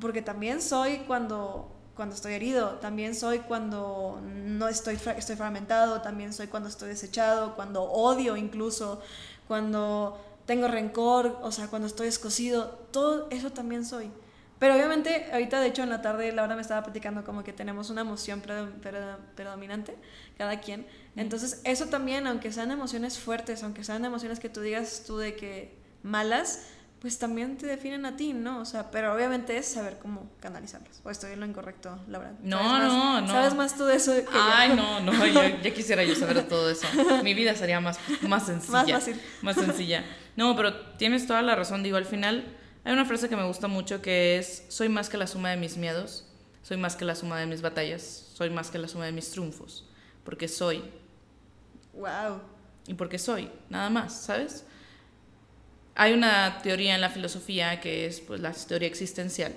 Porque 0.00 0.22
también 0.22 0.62
soy 0.62 1.00
cuando 1.06 1.76
cuando 2.00 2.14
estoy 2.14 2.32
herido, 2.32 2.78
también 2.78 3.14
soy 3.14 3.40
cuando 3.40 4.22
no 4.24 4.68
estoy, 4.68 4.98
estoy 5.18 5.36
fragmentado, 5.36 6.00
también 6.00 6.32
soy 6.32 6.46
cuando 6.46 6.70
estoy 6.70 6.88
desechado, 6.88 7.54
cuando 7.56 7.82
odio 7.82 8.38
incluso, 8.38 9.02
cuando 9.50 10.16
tengo 10.46 10.68
rencor, 10.68 11.40
o 11.42 11.50
sea, 11.50 11.66
cuando 11.66 11.88
estoy 11.88 12.06
escocido, 12.06 12.68
todo 12.92 13.26
eso 13.30 13.50
también 13.50 13.84
soy. 13.84 14.08
Pero 14.60 14.76
obviamente, 14.76 15.26
ahorita 15.32 15.60
de 15.60 15.66
hecho 15.66 15.82
en 15.82 15.90
la 15.90 16.02
tarde 16.02 16.30
Laura 16.30 16.54
me 16.54 16.62
estaba 16.62 16.84
platicando 16.84 17.24
como 17.24 17.42
que 17.42 17.52
tenemos 17.52 17.90
una 17.90 18.02
emoción 18.02 18.42
predominante, 18.42 19.96
cada 20.38 20.60
quien. 20.60 20.86
Entonces, 21.16 21.62
eso 21.64 21.86
también, 21.86 22.28
aunque 22.28 22.52
sean 22.52 22.70
emociones 22.70 23.18
fuertes, 23.18 23.64
aunque 23.64 23.82
sean 23.82 24.04
emociones 24.04 24.38
que 24.38 24.48
tú 24.48 24.60
digas 24.60 25.02
tú 25.04 25.18
de 25.18 25.34
que 25.34 25.76
malas, 26.04 26.68
pues 27.00 27.18
también 27.18 27.56
te 27.56 27.66
definen 27.66 28.04
a 28.04 28.16
ti, 28.16 28.34
¿no? 28.34 28.60
O 28.60 28.64
sea, 28.66 28.90
pero 28.90 29.14
obviamente 29.14 29.56
es 29.56 29.66
saber 29.66 29.98
cómo 29.98 30.30
canalizarlos. 30.38 31.00
O 31.02 31.10
estoy 31.10 31.32
en 31.32 31.40
lo 31.40 31.46
incorrecto, 31.46 31.98
Laura. 32.08 32.34
No, 32.42 32.78
no, 32.78 33.22
no. 33.22 33.26
¿Sabes 33.26 33.54
más 33.54 33.74
tú 33.74 33.86
de 33.86 33.96
eso? 33.96 34.12
Que 34.14 34.26
Ay, 34.32 34.76
no, 34.76 35.00
no, 35.00 35.12
ya 35.62 35.74
quisiera 35.74 36.04
yo 36.04 36.14
saber 36.14 36.46
todo 36.46 36.70
eso. 36.70 36.86
Mi 37.24 37.32
vida 37.32 37.54
sería 37.54 37.80
más, 37.80 37.98
más 38.28 38.44
sencilla. 38.44 38.82
Más 38.82 38.90
fácil. 38.90 39.20
Más 39.40 39.56
sencilla. 39.56 40.04
No, 40.36 40.54
pero 40.56 40.74
tienes 40.98 41.26
toda 41.26 41.40
la 41.40 41.56
razón. 41.56 41.82
Digo, 41.82 41.96
al 41.96 42.04
final 42.04 42.54
hay 42.84 42.92
una 42.92 43.06
frase 43.06 43.30
que 43.30 43.36
me 43.36 43.46
gusta 43.46 43.66
mucho 43.66 44.02
que 44.02 44.38
es, 44.38 44.66
soy 44.68 44.90
más 44.90 45.08
que 45.08 45.16
la 45.16 45.26
suma 45.26 45.50
de 45.50 45.56
mis 45.56 45.78
miedos, 45.78 46.26
soy 46.62 46.76
más 46.76 46.96
que 46.96 47.06
la 47.06 47.14
suma 47.14 47.38
de 47.38 47.46
mis 47.46 47.62
batallas, 47.62 48.30
soy 48.34 48.50
más 48.50 48.70
que 48.70 48.78
la 48.78 48.88
suma 48.88 49.06
de 49.06 49.12
mis 49.12 49.30
triunfos, 49.30 49.86
porque 50.22 50.48
soy. 50.48 50.84
Wow. 51.94 52.42
Y 52.86 52.94
porque 52.94 53.18
soy, 53.18 53.50
nada 53.70 53.88
más, 53.88 54.22
¿sabes? 54.22 54.66
Hay 56.00 56.14
una 56.14 56.62
teoría 56.62 56.94
en 56.94 57.02
la 57.02 57.10
filosofía 57.10 57.78
que 57.78 58.06
es 58.06 58.22
pues, 58.22 58.40
la 58.40 58.52
teoría 58.52 58.88
existencial 58.88 59.52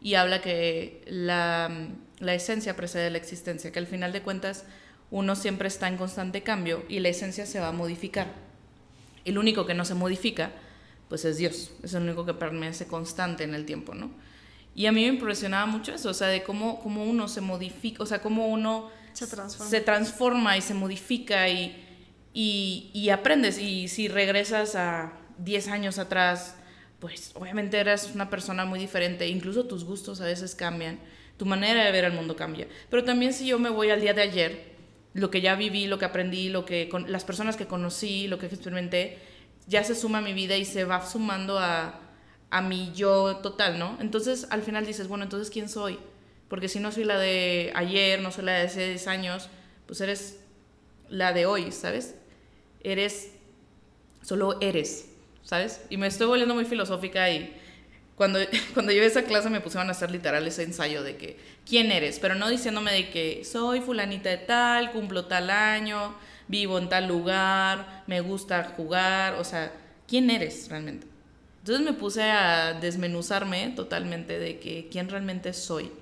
y 0.00 0.14
habla 0.14 0.40
que 0.40 1.02
la, 1.06 1.70
la 2.18 2.32
esencia 2.32 2.74
precede 2.74 3.10
la 3.10 3.18
existencia, 3.18 3.72
que 3.72 3.78
al 3.78 3.86
final 3.86 4.10
de 4.10 4.22
cuentas 4.22 4.64
uno 5.10 5.36
siempre 5.36 5.68
está 5.68 5.88
en 5.88 5.98
constante 5.98 6.42
cambio 6.42 6.82
y 6.88 7.00
la 7.00 7.10
esencia 7.10 7.44
se 7.44 7.60
va 7.60 7.68
a 7.68 7.72
modificar. 7.72 8.28
El 9.26 9.36
único 9.36 9.66
que 9.66 9.74
no 9.74 9.84
se 9.84 9.92
modifica, 9.92 10.52
pues 11.10 11.26
es 11.26 11.36
Dios, 11.36 11.72
es 11.82 11.92
el 11.92 12.04
único 12.04 12.24
que 12.24 12.32
permanece 12.32 12.86
constante 12.86 13.44
en 13.44 13.54
el 13.54 13.66
tiempo, 13.66 13.94
¿no? 13.94 14.12
Y 14.74 14.86
a 14.86 14.92
mí 14.92 15.02
me 15.02 15.08
impresionaba 15.08 15.66
mucho 15.66 15.92
eso, 15.92 16.08
o 16.08 16.14
sea, 16.14 16.28
de 16.28 16.42
cómo, 16.42 16.80
cómo 16.80 17.04
uno 17.04 17.28
se 17.28 17.42
modifica, 17.42 18.02
o 18.02 18.06
sea, 18.06 18.22
cómo 18.22 18.46
uno 18.46 18.88
se 19.12 19.26
transforma, 19.26 19.70
se 19.70 19.80
transforma 19.82 20.56
y 20.56 20.62
se 20.62 20.72
modifica 20.72 21.50
y, 21.50 21.84
y, 22.32 22.90
y 22.94 23.10
aprendes. 23.10 23.58
Y 23.58 23.88
si 23.88 24.08
regresas 24.08 24.74
a, 24.74 25.18
10 25.44 25.68
años 25.68 25.98
atrás, 25.98 26.56
pues 27.00 27.32
obviamente 27.34 27.78
eras 27.78 28.12
una 28.14 28.30
persona 28.30 28.64
muy 28.64 28.78
diferente, 28.78 29.28
incluso 29.28 29.64
tus 29.64 29.84
gustos 29.84 30.20
a 30.20 30.24
veces 30.24 30.54
cambian, 30.54 30.98
tu 31.36 31.46
manera 31.46 31.84
de 31.84 31.92
ver 31.92 32.04
el 32.04 32.12
mundo 32.12 32.36
cambia. 32.36 32.68
Pero 32.90 33.04
también 33.04 33.32
si 33.32 33.46
yo 33.46 33.58
me 33.58 33.70
voy 33.70 33.90
al 33.90 34.00
día 34.00 34.14
de 34.14 34.22
ayer, 34.22 34.72
lo 35.14 35.30
que 35.30 35.40
ya 35.40 35.56
viví, 35.56 35.86
lo 35.86 35.98
que 35.98 36.04
aprendí, 36.04 36.48
lo 36.48 36.64
que 36.64 36.88
con, 36.88 37.10
las 37.10 37.24
personas 37.24 37.56
que 37.56 37.66
conocí, 37.66 38.28
lo 38.28 38.38
que 38.38 38.46
experimenté, 38.46 39.18
ya 39.66 39.84
se 39.84 39.94
suma 39.94 40.18
a 40.18 40.22
mi 40.22 40.32
vida 40.32 40.56
y 40.56 40.64
se 40.64 40.84
va 40.84 41.04
sumando 41.04 41.58
a, 41.58 42.00
a 42.50 42.62
mi 42.62 42.92
yo 42.92 43.36
total, 43.38 43.78
¿no? 43.78 43.98
Entonces 44.00 44.46
al 44.50 44.62
final 44.62 44.86
dices, 44.86 45.08
bueno, 45.08 45.24
entonces 45.24 45.50
¿quién 45.50 45.68
soy? 45.68 45.98
Porque 46.48 46.68
si 46.68 46.80
no 46.80 46.92
soy 46.92 47.04
la 47.04 47.18
de 47.18 47.72
ayer, 47.74 48.20
no 48.20 48.30
soy 48.30 48.44
la 48.44 48.52
de 48.52 48.66
hace 48.66 48.88
10 48.90 49.06
años, 49.08 49.48
pues 49.86 50.00
eres 50.00 50.40
la 51.08 51.32
de 51.32 51.46
hoy, 51.46 51.72
¿sabes? 51.72 52.14
Eres, 52.82 53.32
solo 54.22 54.58
eres, 54.60 55.11
¿sabes? 55.44 55.82
Y 55.90 55.96
me 55.96 56.06
estoy 56.06 56.26
volviendo 56.26 56.54
muy 56.54 56.64
filosófica 56.64 57.30
y 57.30 57.54
cuando, 58.16 58.38
cuando 58.74 58.92
llevé 58.92 59.06
esa 59.06 59.24
clase 59.24 59.50
me 59.50 59.60
pusieron 59.60 59.88
a 59.88 59.92
hacer 59.92 60.10
literal 60.10 60.46
ese 60.46 60.62
ensayo 60.62 61.02
de 61.02 61.16
que, 61.16 61.38
¿quién 61.66 61.90
eres? 61.90 62.18
Pero 62.18 62.34
no 62.34 62.48
diciéndome 62.48 62.92
de 62.92 63.10
que 63.10 63.44
soy 63.44 63.80
fulanita 63.80 64.30
de 64.30 64.38
tal, 64.38 64.92
cumplo 64.92 65.26
tal 65.26 65.50
año, 65.50 66.14
vivo 66.48 66.78
en 66.78 66.88
tal 66.88 67.08
lugar, 67.08 68.04
me 68.06 68.20
gusta 68.20 68.64
jugar, 68.76 69.34
o 69.34 69.44
sea, 69.44 69.72
¿quién 70.06 70.30
eres 70.30 70.68
realmente? 70.68 71.06
Entonces 71.60 71.84
me 71.84 71.92
puse 71.92 72.22
a 72.22 72.72
desmenuzarme 72.72 73.72
totalmente 73.76 74.38
de 74.38 74.58
que 74.58 74.88
quién 74.90 75.08
realmente 75.08 75.52
soy. 75.52 75.92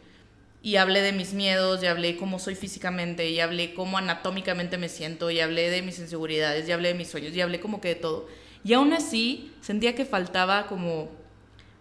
Y 0.63 0.77
hablé 0.77 1.01
de 1.01 1.13
mis 1.13 1.33
miedos, 1.33 1.83
y 1.83 1.87
hablé 1.87 2.17
cómo 2.17 2.39
soy 2.39 2.55
físicamente, 2.55 3.31
y 3.31 3.41
hablé 3.41 3.75
cómo 3.75 3.99
anatómicamente 3.99 4.77
me 4.79 4.89
siento, 4.89 5.31
y 5.31 5.41
hablé 5.41 5.71
de 5.71 5.83
mis 5.83 5.99
inseguridades, 5.99 6.69
y 6.69 6.73
hablé 6.73 6.89
de 6.89 6.95
mis 6.95 7.09
sueños, 7.09 7.35
y 7.35 7.41
hablé 7.41 7.61
como 7.61 7.81
que 7.81 7.89
de 7.89 7.95
todo. 7.95 8.29
Y 8.63 8.75
aún 8.75 8.93
así 8.93 9.53
sentía 9.63 9.95
que 9.95 10.05
faltaba 10.05 10.67
como 10.67 11.21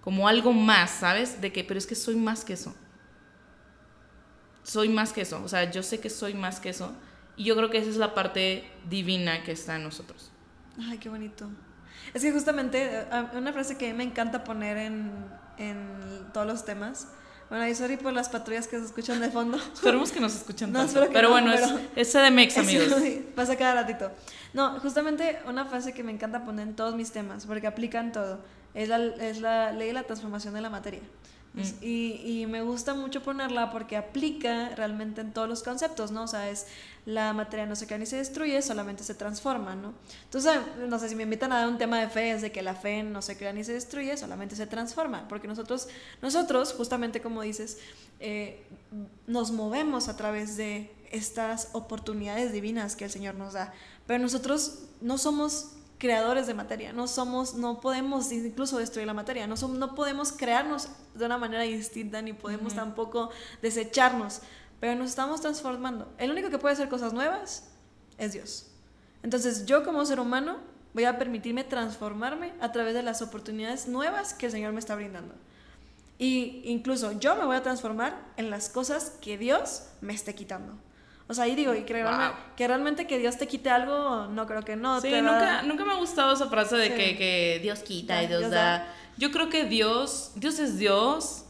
como 0.02 0.28
algo 0.28 0.54
más, 0.54 0.92
¿sabes? 0.92 1.42
De 1.42 1.52
que, 1.52 1.64
pero 1.64 1.78
es 1.78 1.86
que 1.86 1.96
soy 1.96 2.16
más 2.16 2.44
que 2.44 2.54
eso. 2.54 2.74
Soy 4.64 4.90
más 4.90 5.14
que 5.14 5.22
eso, 5.22 5.42
o 5.44 5.48
sea, 5.48 5.70
yo 5.72 5.84
sé 5.84 6.00
que 6.00 6.10
soy 6.10 6.34
más 6.34 6.60
que 6.60 6.70
eso. 6.70 6.96
Y 7.36 7.46
yo 7.46 7.56
creo 7.56 7.70
que 7.70 7.78
esa 7.78 7.90
es 7.90 7.98
la 7.98 8.14
parte 8.14 8.70
divina 8.90 9.44
que 9.44 9.52
está 9.52 9.76
en 9.76 9.84
nosotros. 9.84 10.32
Ay, 10.80 10.98
qué 10.98 11.10
bonito. 11.10 11.50
Es 12.14 12.22
que 12.22 12.32
justamente 12.32 13.06
una 13.34 13.54
frase 13.54 13.78
que 13.78 13.94
me 13.94 14.04
encanta 14.04 14.44
poner 14.44 14.78
en, 14.78 15.12
en 15.58 16.32
todos 16.34 16.46
los 16.46 16.66
temas. 16.66 17.08
Bueno, 17.50 17.68
y 17.68 17.74
sorry 17.74 17.98
por 17.98 18.14
las 18.14 18.30
patrullas 18.30 18.68
que 18.68 18.78
se 18.78 18.86
escuchan 18.86 19.20
de 19.20 19.30
fondo. 19.30 19.58
Esperemos 19.58 20.12
que 20.12 20.20
nos 20.20 20.36
escuchen 20.36 20.72
no, 20.74 20.86
pero 21.12 21.32
bueno, 21.32 21.52
es, 21.52 21.64
es 21.96 22.12
CDMX, 22.12 22.58
amigos. 22.60 22.94
pasa 23.36 23.56
cada 23.56 23.82
ratito. 23.82 24.12
No, 24.54 24.80
justamente 24.80 25.40
una 25.48 25.66
frase 25.66 25.94
que 25.94 26.04
me 26.04 26.12
encanta 26.12 26.46
poner 26.46 26.68
en 26.68 26.76
todos 26.76 26.96
mis 26.96 27.12
temas, 27.12 27.46
porque 27.46 27.68
aplican 27.68 28.12
todo 28.12 28.40
es 28.74 28.90
la, 28.90 28.98
es 28.98 29.42
la 29.42 29.72
ley 29.72 29.88
de 29.88 29.94
la 29.94 30.04
transformación 30.04 30.54
de 30.54 30.62
la 30.62 30.70
materia. 30.70 31.02
Mm. 31.54 31.62
Y, 31.82 32.42
y, 32.42 32.46
me 32.46 32.62
gusta 32.62 32.94
mucho 32.94 33.24
ponerla 33.24 33.72
porque 33.72 33.98
aplica 33.98 34.70
realmente 34.76 35.22
en 35.22 35.34
todos 35.34 35.50
los 35.50 35.64
conceptos, 35.64 36.12
¿no? 36.12 36.24
O 36.24 36.28
sea, 36.28 36.50
es 36.50 36.68
la 37.10 37.34
materia 37.34 37.66
no 37.66 37.76
se 37.76 37.88
crea 37.88 37.98
ni 37.98 38.06
se 38.06 38.18
destruye, 38.18 38.62
solamente 38.62 39.04
se 39.04 39.16
transforma, 39.16 39.76
¿no? 39.76 39.96
Entonces, 40.26 40.54
no 40.88 41.00
sé 41.00 41.10
si 41.10 41.16
me 41.16 41.24
invitan 41.24 41.52
a 41.52 41.62
dar 41.62 41.68
un 41.68 41.80
tema 41.80 42.00
de 42.00 42.08
fe, 42.08 42.32
es 42.32 42.44
de 42.44 42.52
que 42.52 42.62
la 42.62 42.76
fe 42.76 43.02
no 43.02 43.24
se 43.24 43.36
crea 43.36 43.52
ni 43.52 43.64
se 43.64 43.74
destruye, 43.74 44.16
solamente 44.16 44.56
se 44.56 44.68
transforma, 44.68 45.28
porque 45.28 45.48
nosotros, 45.48 45.88
nosotros 46.22 46.72
justamente 46.74 47.20
como 47.20 47.42
dices, 47.42 47.80
eh, 48.20 48.64
nos 49.26 49.50
movemos 49.50 50.08
a 50.08 50.18
través 50.18 50.56
de 50.56 50.92
estas 51.12 51.70
oportunidades 51.72 52.52
divinas 52.52 52.96
que 52.96 53.06
el 53.06 53.12
Señor 53.12 53.34
nos 53.34 53.54
da, 53.54 53.74
pero 54.06 54.22
nosotros 54.22 54.84
no 55.02 55.18
somos 55.18 55.72
creadores 55.98 56.46
de 56.46 56.54
materia, 56.54 56.94
no 56.94 57.08
somos, 57.08 57.56
no 57.56 57.82
podemos 57.82 58.32
incluso 58.32 58.78
destruir 58.78 59.08
la 59.08 59.16
materia, 59.16 59.48
no, 59.48 59.58
somos, 59.58 59.80
no 59.80 59.96
podemos 59.96 60.32
crearnos 60.32 60.90
de 61.16 61.26
una 61.26 61.40
manera 61.40 61.64
distinta 61.64 62.22
ni 62.22 62.34
podemos 62.34 62.76
tampoco 62.76 63.32
desecharnos, 63.64 64.42
pero 64.80 64.96
nos 64.96 65.10
estamos 65.10 65.42
transformando. 65.42 66.12
El 66.18 66.32
único 66.32 66.50
que 66.50 66.58
puede 66.58 66.74
hacer 66.74 66.90
cosas 66.90 67.14
nuevas 67.14 67.70
es 68.18 68.34
Dios. 68.34 68.68
Entonces 69.24 69.66
yo 69.66 69.84
como 69.84 70.06
ser 70.06 70.20
humano 70.20 70.58
voy 70.94 71.06
a 71.06 71.18
permitirme 71.18 71.64
transformarme 71.64 72.54
a 72.62 72.72
través 72.72 72.94
de 72.94 73.04
las 73.04 73.22
oportunidades 73.22 73.88
nuevas 73.88 74.34
que 74.34 74.48
el 74.48 74.52
Señor 74.52 74.74
me 74.74 74.80
está 74.80 74.96
brindando. 74.96 75.36
Y 76.18 76.62
incluso 76.66 77.18
yo 77.20 77.36
me 77.36 77.46
voy 77.46 77.56
a 77.56 77.64
transformar 77.64 78.20
en 78.36 78.50
las 78.50 78.70
cosas 78.70 79.18
que 79.22 79.38
Dios 79.38 79.84
me 80.02 80.14
esté 80.14 80.36
quitando. 80.36 80.74
O 81.30 81.34
sea, 81.34 81.44
ahí 81.44 81.56
digo, 81.56 81.76
y 81.76 81.84
que, 81.84 82.04
que 82.56 82.68
realmente 82.68 83.06
que 83.06 83.20
Dios 83.20 83.38
te 83.38 83.48
quite 83.48 83.70
algo, 83.70 84.28
no 84.28 84.48
creo 84.48 84.64
que 84.64 84.76
no. 84.76 85.00
Sí, 85.00 85.12
nunca, 85.22 85.62
nunca 85.62 85.86
me 85.86 85.94
ha 85.94 85.98
gustado 85.98 86.34
esa 86.34 86.50
frase 86.50 86.76
de 86.76 86.96
que, 86.96 87.16
que, 87.16 87.60
Dios 87.62 87.82
quita 87.82 88.24
y 88.24 88.28
Dios, 88.28 88.50
da. 88.50 88.92
Yo 89.16 89.32
creo 89.32 89.48
que 89.48 89.66
Dios, 89.66 90.32
Dios 90.36 90.58
es 90.58 90.80
Dios 90.80 91.46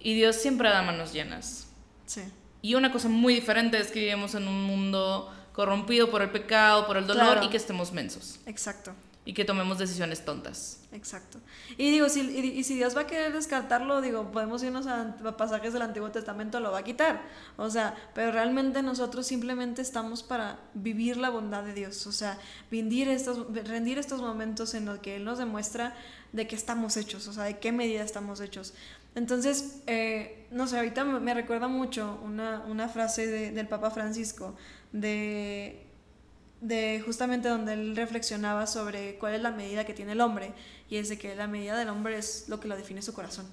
y 0.00 0.14
Dios 0.14 0.36
siempre 0.36 0.70
da 0.70 0.82
manos 0.82 1.12
llenas. 1.12 1.65
Sí. 2.06 2.22
Y 2.62 2.74
una 2.74 2.90
cosa 2.90 3.08
muy 3.08 3.34
diferente 3.34 3.78
es 3.78 3.90
que 3.90 4.00
vivimos 4.00 4.34
en 4.34 4.48
un 4.48 4.62
mundo 4.62 5.32
corrompido 5.52 6.10
por 6.10 6.22
el 6.22 6.30
pecado, 6.30 6.86
por 6.86 6.96
el 6.96 7.06
dolor 7.06 7.40
y 7.42 7.48
que 7.48 7.56
estemos 7.56 7.92
mensos. 7.92 8.40
Exacto 8.46 8.92
y 9.26 9.34
que 9.34 9.44
tomemos 9.44 9.76
decisiones 9.76 10.24
tontas. 10.24 10.78
Exacto. 10.92 11.40
Y 11.76 11.90
digo, 11.90 12.08
si, 12.08 12.20
y, 12.20 12.62
si 12.62 12.76
Dios 12.76 12.96
va 12.96 13.02
a 13.02 13.06
querer 13.08 13.32
descartarlo, 13.32 14.00
digo, 14.00 14.30
podemos 14.30 14.62
irnos 14.62 14.86
a, 14.86 15.16
pasajes 15.36 15.72
del 15.72 15.82
Antiguo 15.82 16.12
Testamento, 16.12 16.60
lo 16.60 16.70
va 16.70 16.78
a 16.78 16.84
quitar. 16.84 17.20
O 17.56 17.68
sea, 17.68 17.96
pero 18.14 18.30
realmente 18.30 18.82
nosotros 18.82 19.26
simplemente 19.26 19.82
estamos 19.82 20.22
para 20.22 20.60
vivir 20.74 21.16
la 21.16 21.30
bondad 21.30 21.64
de 21.64 21.74
Dios. 21.74 22.06
O 22.06 22.12
sea, 22.12 22.38
rendir 22.70 23.08
estos, 23.08 23.52
rendir 23.66 23.98
estos 23.98 24.22
momentos 24.22 24.74
en 24.74 24.84
los 24.86 25.00
que 25.00 25.16
Él 25.16 25.24
nos 25.24 25.38
demuestra 25.38 25.96
de 26.32 26.46
qué 26.46 26.54
estamos 26.54 26.96
hechos, 26.96 27.26
o 27.26 27.32
sea, 27.32 27.44
de 27.44 27.58
qué 27.58 27.72
medida 27.72 28.04
estamos 28.04 28.40
hechos. 28.40 28.74
Entonces, 29.16 29.80
eh, 29.88 30.46
no 30.52 30.68
sé, 30.68 30.76
ahorita 30.76 31.04
me, 31.04 31.34
recuerda 31.34 31.66
mucho 31.66 32.20
una, 32.24 32.60
una 32.68 32.88
frase 32.88 33.26
del 33.26 33.66
Papa 33.66 33.90
Francisco 33.90 34.54
de 34.92 35.86
de 36.60 37.02
justamente 37.04 37.48
donde 37.48 37.74
él 37.74 37.96
reflexionaba 37.96 38.66
sobre 38.66 39.16
cuál 39.18 39.34
es 39.34 39.42
la 39.42 39.50
medida 39.50 39.84
que 39.84 39.94
tiene 39.94 40.12
el 40.12 40.20
hombre 40.20 40.52
y 40.88 40.96
es 40.96 41.08
de 41.08 41.18
que 41.18 41.34
la 41.36 41.46
medida 41.46 41.76
del 41.76 41.88
hombre 41.88 42.16
es 42.16 42.48
lo 42.48 42.60
que 42.60 42.68
lo 42.68 42.76
define 42.76 43.02
su 43.02 43.12
corazón. 43.12 43.46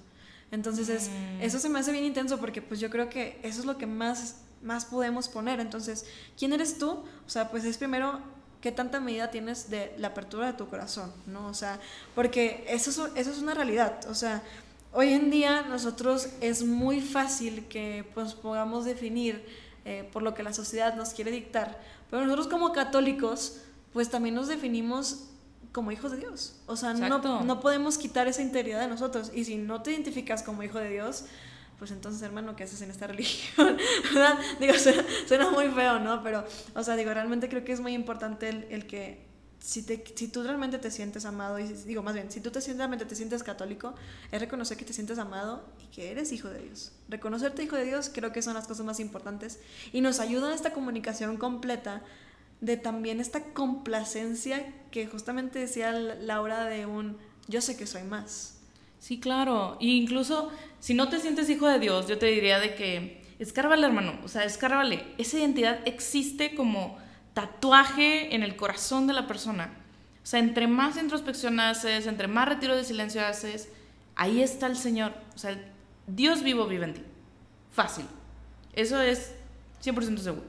Entonces 0.50 0.88
es, 0.88 1.08
mm. 1.08 1.42
eso 1.42 1.58
se 1.58 1.68
me 1.68 1.78
hace 1.78 1.92
bien 1.92 2.04
intenso 2.04 2.38
porque 2.38 2.62
pues 2.62 2.80
yo 2.80 2.90
creo 2.90 3.08
que 3.08 3.38
eso 3.42 3.60
es 3.60 3.66
lo 3.66 3.76
que 3.76 3.86
más, 3.86 4.36
más 4.62 4.84
podemos 4.84 5.28
poner. 5.28 5.60
Entonces, 5.60 6.06
¿quién 6.38 6.52
eres 6.52 6.78
tú? 6.78 6.90
O 7.26 7.28
sea, 7.28 7.50
pues 7.50 7.64
es 7.64 7.76
primero 7.76 8.20
qué 8.60 8.72
tanta 8.72 9.00
medida 9.00 9.30
tienes 9.30 9.68
de 9.68 9.94
la 9.98 10.08
apertura 10.08 10.46
de 10.46 10.52
tu 10.54 10.68
corazón, 10.68 11.12
¿no? 11.26 11.46
O 11.48 11.54
sea, 11.54 11.80
porque 12.14 12.64
eso 12.68 12.90
es, 12.90 12.98
eso 13.16 13.30
es 13.30 13.38
una 13.38 13.52
realidad. 13.52 14.00
O 14.08 14.14
sea, 14.14 14.42
hoy 14.94 15.12
en 15.12 15.30
día 15.30 15.62
nosotros 15.62 16.28
es 16.40 16.64
muy 16.64 17.00
fácil 17.00 17.66
que 17.68 18.04
pues 18.14 18.34
podamos 18.34 18.84
definir 18.84 19.44
eh, 19.84 20.08
por 20.12 20.22
lo 20.22 20.32
que 20.34 20.42
la 20.42 20.54
sociedad 20.54 20.94
nos 20.94 21.10
quiere 21.10 21.30
dictar 21.30 21.78
pero 22.14 22.26
nosotros 22.26 22.46
como 22.46 22.72
católicos, 22.72 23.60
pues 23.92 24.08
también 24.08 24.36
nos 24.36 24.46
definimos 24.46 25.24
como 25.72 25.90
hijos 25.90 26.12
de 26.12 26.18
Dios. 26.18 26.60
O 26.66 26.76
sea, 26.76 26.94
no, 26.94 27.42
no, 27.42 27.60
podemos 27.60 27.98
quitar 27.98 28.28
esa 28.28 28.40
integridad 28.40 28.80
de 28.80 28.86
nosotros. 28.86 29.32
Y 29.34 29.44
si 29.44 29.56
no 29.56 29.82
te 29.82 29.90
identificas 29.90 30.44
como 30.44 30.62
hijo 30.62 30.78
de 30.78 30.90
Dios, 30.90 31.24
pues 31.76 31.90
entonces, 31.90 32.22
hermano, 32.22 32.54
¿qué 32.54 32.62
haces 32.62 32.80
en 32.82 32.90
esta 32.92 33.06
religión? 33.08 33.76
Digo, 34.60 34.74
suena, 35.26 35.50
muy 35.50 35.68
feo, 35.70 35.98
¿no? 35.98 36.22
Pero, 36.22 36.44
o 36.76 36.84
sea, 36.84 36.94
digo, 36.94 37.12
realmente 37.12 37.48
creo 37.48 37.64
que 37.64 37.72
es 37.72 37.80
muy 37.80 37.94
importante 37.94 38.48
el, 38.48 38.68
el 38.70 38.86
que 38.86 39.26
si, 39.64 39.82
te, 39.82 40.04
si 40.14 40.28
tú 40.28 40.42
realmente 40.42 40.76
te 40.76 40.90
sientes 40.90 41.24
amado, 41.24 41.58
y 41.58 41.64
digo 41.64 42.02
más 42.02 42.12
bien, 42.12 42.30
si 42.30 42.40
tú 42.40 42.50
te 42.50 42.60
sientes, 42.60 42.76
realmente 42.76 43.06
te 43.06 43.14
sientes 43.14 43.42
católico, 43.42 43.94
es 44.30 44.38
reconocer 44.38 44.76
que 44.76 44.84
te 44.84 44.92
sientes 44.92 45.18
amado 45.18 45.64
y 45.82 45.86
que 45.86 46.10
eres 46.10 46.32
hijo 46.32 46.50
de 46.50 46.60
Dios. 46.60 46.92
Reconocerte 47.08 47.62
hijo 47.62 47.74
de 47.74 47.86
Dios 47.86 48.10
creo 48.12 48.30
que 48.30 48.42
son 48.42 48.52
las 48.52 48.68
cosas 48.68 48.84
más 48.84 49.00
importantes 49.00 49.58
y 49.90 50.02
nos 50.02 50.20
ayuda 50.20 50.50
a 50.50 50.54
esta 50.54 50.74
comunicación 50.74 51.38
completa 51.38 52.02
de 52.60 52.76
también 52.76 53.20
esta 53.20 53.42
complacencia 53.54 54.70
que 54.90 55.06
justamente 55.06 55.60
decía 55.60 55.92
Laura 55.92 56.66
de 56.66 56.84
un 56.84 57.16
yo 57.48 57.62
sé 57.62 57.74
que 57.74 57.86
soy 57.86 58.02
más. 58.02 58.58
Sí, 58.98 59.18
claro. 59.18 59.78
E 59.80 59.86
incluso 59.86 60.50
si 60.78 60.92
no 60.92 61.08
te 61.08 61.20
sientes 61.20 61.48
hijo 61.48 61.66
de 61.68 61.78
Dios, 61.78 62.06
yo 62.06 62.18
te 62.18 62.26
diría 62.26 62.58
de 62.58 62.74
que 62.74 63.22
escárvale, 63.38 63.86
hermano. 63.86 64.18
O 64.24 64.28
sea, 64.28 64.44
escárvale. 64.44 65.06
Esa 65.16 65.38
identidad 65.38 65.80
existe 65.86 66.54
como 66.54 66.98
tatuaje 67.34 68.34
en 68.34 68.42
el 68.42 68.56
corazón 68.56 69.06
de 69.06 69.12
la 69.12 69.26
persona. 69.26 69.70
O 70.22 70.26
sea, 70.26 70.40
entre 70.40 70.66
más 70.66 70.96
introspección 70.96 71.60
haces, 71.60 72.06
entre 72.06 72.28
más 72.28 72.48
retiro 72.48 72.74
de 72.74 72.84
silencio 72.84 73.26
haces, 73.26 73.68
ahí 74.14 74.40
está 74.40 74.66
el 74.66 74.76
Señor. 74.76 75.12
O 75.34 75.38
sea, 75.38 75.60
Dios 76.06 76.42
vivo 76.42 76.66
vive 76.66 76.86
en 76.86 76.94
ti. 76.94 77.02
Fácil. 77.72 78.06
Eso 78.72 79.02
es 79.02 79.34
100% 79.84 80.18
seguro. 80.18 80.46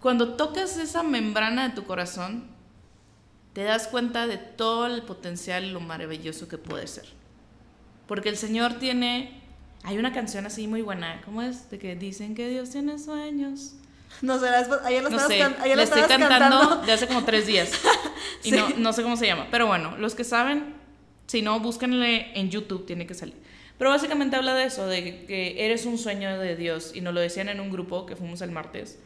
Cuando 0.00 0.34
tocas 0.34 0.76
esa 0.76 1.02
membrana 1.02 1.68
de 1.68 1.74
tu 1.74 1.84
corazón, 1.84 2.44
te 3.52 3.62
das 3.62 3.88
cuenta 3.88 4.26
de 4.26 4.36
todo 4.36 4.86
el 4.86 5.02
potencial 5.02 5.64
y 5.64 5.70
lo 5.70 5.80
maravilloso 5.80 6.48
que 6.48 6.58
puede 6.58 6.86
ser. 6.86 7.06
Porque 8.06 8.28
el 8.28 8.36
Señor 8.36 8.74
tiene... 8.74 9.42
Hay 9.84 9.96
una 9.96 10.12
canción 10.12 10.44
así 10.44 10.66
muy 10.66 10.82
buena, 10.82 11.22
¿cómo 11.24 11.40
es? 11.40 11.70
De 11.70 11.78
que 11.78 11.94
dicen 11.94 12.34
que 12.34 12.48
Dios 12.48 12.70
tiene 12.70 12.98
sueños 12.98 13.74
no 14.22 14.38
sé, 14.38 14.48
ayer 14.48 15.02
lo, 15.02 15.10
no 15.10 15.18
sé, 15.18 15.38
le 15.38 15.82
estoy 15.82 16.02
cantando, 16.02 16.82
de 16.82 16.92
hace 16.92 17.06
como 17.06 17.24
tres 17.24 17.46
días. 17.46 17.70
Y 18.44 18.52
no, 18.52 18.68
no 18.76 18.92
sé 18.92 19.02
cómo 19.02 19.16
se 19.16 19.26
llama. 19.26 19.48
Pero 19.50 19.66
bueno, 19.66 19.96
los 19.98 20.14
que 20.14 20.22
saben, 20.22 20.76
si 21.26 21.42
no, 21.42 21.58
búsquenle 21.58 22.38
en 22.38 22.50
YouTube, 22.50 22.86
tiene 22.86 23.04
que 23.04 23.14
salir. 23.14 23.34
Pero 23.78 23.90
básicamente 23.90 24.36
habla 24.36 24.54
de 24.54 24.64
eso, 24.64 24.86
de 24.86 25.24
que 25.26 25.64
eres 25.64 25.86
un 25.86 25.98
sueño 25.98 26.38
de 26.38 26.54
Dios. 26.54 26.92
Y 26.94 27.00
nos 27.00 27.14
lo 27.14 27.20
decían 27.20 27.48
en 27.48 27.58
un 27.58 27.70
grupo 27.70 28.06
que 28.06 28.14
fuimos 28.14 28.40
el 28.40 28.52
martes, 28.52 29.00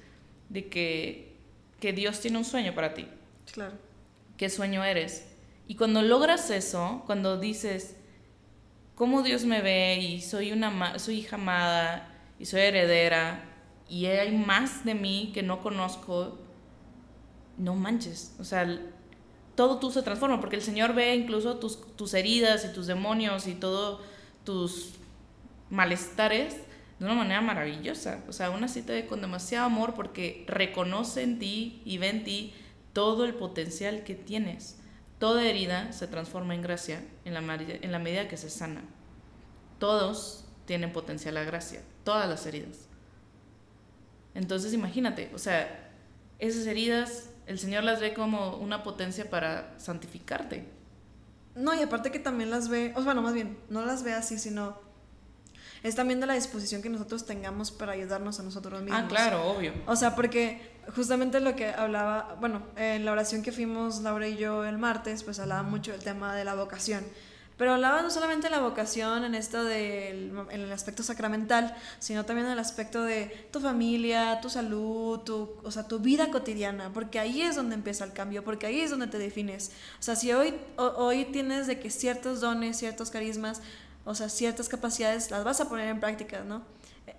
de 0.51 0.69
que, 0.69 1.35
que 1.81 1.95
Dios 1.95 2.21
tiene 2.21 2.39
un 2.39 2.45
sueño 2.45 2.75
para 2.75 2.95
ti. 2.95 3.07
Claro. 3.53 3.75
qué 4.37 4.51
sueño 4.51 4.85
eres. 4.85 5.27
Y 5.67 5.77
cuando 5.77 6.03
logras 6.03 6.51
eso, 6.51 7.03
cuando 7.07 7.39
dices, 7.39 7.97
cómo 8.95 9.23
Dios 9.23 9.45
me 9.45 9.63
ve 9.63 9.99
y 9.99 10.21
soy, 10.21 10.53
una, 10.53 10.99
soy 10.99 11.21
hija 11.21 11.37
amada 11.37 12.09
y 12.39 12.47
soy 12.47 12.61
heredera 12.61 13.52
y 13.89 14.07
hay 14.07 14.37
más 14.37 14.85
de 14.85 14.95
mí 14.95 15.31
que 15.35 15.43
no 15.43 15.61
conozco, 15.61 16.39
no 17.59 17.75
manches, 17.75 18.35
o 18.39 18.45
sea, 18.45 18.67
todo 19.55 19.79
tú 19.79 19.91
se 19.91 20.03
transforma 20.03 20.41
porque 20.41 20.57
el 20.57 20.63
Señor 20.63 20.95
ve 20.95 21.15
incluso 21.15 21.57
tus, 21.57 21.97
tus 21.97 22.15
heridas 22.15 22.65
y 22.65 22.73
tus 22.73 22.87
demonios 22.87 23.47
y 23.47 23.55
todos 23.55 24.01
tus 24.45 24.95
malestares 25.71 26.57
de 26.99 27.05
una 27.05 27.15
manera 27.15 27.41
maravillosa. 27.41 28.23
O 28.29 28.33
sea, 28.33 28.51
te 28.67 28.93
ve 28.93 29.07
con 29.07 29.21
demasiado 29.21 29.67
amor 29.67 29.95
porque 29.95 30.45
reconoce 30.47 31.23
en 31.23 31.39
ti 31.39 31.83
y 31.85 31.99
ve 31.99 32.09
en 32.09 32.25
ti 32.25 32.55
todo 32.93 33.25
el 33.25 33.35
potencial 33.35 34.05
que 34.05 34.15
tienes. 34.15 34.79
Toda 35.19 35.45
herida 35.45 35.93
se 35.93 36.09
transforma 36.09 36.55
en 36.55 36.63
gracia 36.63 37.05
en 37.25 37.35
la, 37.35 37.55
en 37.55 37.93
la 37.93 37.99
medida 37.99 38.29
que 38.29 38.37
se 38.37 38.51
sana. 38.51 38.83
Todos 39.79 40.45
tienen 40.65 40.93
potencial 40.93 41.37
a 41.37 41.45
gracia, 41.45 41.83
todas 42.05 42.29
las 42.29 42.47
heridas. 42.47 42.89
Entonces 44.35 44.73
imagínate, 44.73 45.31
o 45.35 45.39
sea, 45.39 45.91
esas 46.39 46.67
heridas 46.67 47.31
el 47.47 47.59
Señor 47.59 47.85
las 47.85 48.01
ve 48.01 48.15
como 48.15 48.57
una 48.57 48.83
potencia 48.83 49.29
para 49.29 49.75
santificarte. 49.79 50.65
No, 51.55 51.75
y 51.75 51.83
aparte 51.83 52.11
que 52.11 52.19
también 52.19 52.51
las 52.51 52.69
ve, 52.69 52.93
o 52.97 53.03
bueno, 53.03 53.21
más 53.21 53.35
bien, 53.35 53.59
no 53.69 53.85
las 53.85 54.03
ve 54.03 54.13
así, 54.13 54.39
sino 54.39 54.79
es 55.83 55.97
también 55.97 56.21
de 56.21 56.27
la 56.27 56.35
disposición 56.35 56.81
que 56.81 56.89
nosotros 56.89 57.27
tengamos 57.27 57.73
para 57.73 57.93
ayudarnos 57.93 58.39
a 58.39 58.43
nosotros 58.45 58.83
mismos. 58.83 59.03
Ah, 59.05 59.09
claro, 59.09 59.45
obvio. 59.51 59.73
O 59.87 59.97
sea, 59.97 60.15
porque 60.15 60.63
justamente 60.95 61.41
lo 61.41 61.57
que 61.57 61.69
hablaba, 61.69 62.37
bueno, 62.41 62.63
en 62.77 63.05
la 63.05 63.13
oración 63.13 63.43
que 63.43 63.53
fuimos 63.53 64.01
Laura 64.01 64.29
y 64.29 64.37
yo 64.37 64.65
el 64.65 64.79
martes, 64.79 65.25
pues 65.25 65.41
hablaba 65.41 65.65
mucho 65.65 65.93
del 65.93 66.03
tema 66.03 66.35
de 66.37 66.45
la 66.45 66.55
vocación. 66.55 67.05
Pero 67.57 67.75
hablaba 67.75 68.03
no 68.03 68.11
solamente 68.11 68.49
de 68.49 68.51
la 68.51 68.61
vocación 68.61 69.25
en 69.25 69.35
esto 69.35 69.63
del 69.65 70.33
en 70.51 70.61
el 70.61 70.73
aspecto 70.73 71.03
sacramental, 71.03 71.77
sino 71.99 72.25
también 72.25 72.47
en 72.47 72.55
el 72.55 72.59
aspecto 72.59 73.03
de 73.03 73.49
tu 73.53 73.61
familia, 73.61 74.41
tu 74.41 74.51
salud, 74.51 75.21
tu, 75.21 75.57
o 75.63 75.71
sea, 75.71 75.87
tu 75.87 75.99
vida 75.99 76.31
cotidiana, 76.31 76.93
porque 76.93 77.19
ahí 77.19 77.43
es 77.43 77.57
donde 77.57 77.75
empieza 77.75 78.05
el 78.05 78.13
cambio, 78.13 78.43
porque 78.43 78.67
ahí 78.67 78.81
es 78.81 78.91
donde 78.91 79.07
te 79.07 79.19
defines. 79.19 79.73
O 80.01 80.03
sea, 80.03 80.17
si 80.17 80.33
hoy, 80.33 80.55
hoy 80.77 81.27
tienes 81.27 81.67
de 81.67 81.79
que 81.79 81.91
ciertos 81.91 82.41
dones, 82.41 82.79
ciertos 82.79 83.11
carismas, 83.11 83.61
o 84.05 84.15
sea, 84.15 84.29
ciertas 84.29 84.69
capacidades 84.69 85.31
las 85.31 85.45
vas 85.45 85.61
a 85.61 85.69
poner 85.69 85.89
en 85.89 86.01
práctica, 86.01 86.43
¿no? 86.45 86.63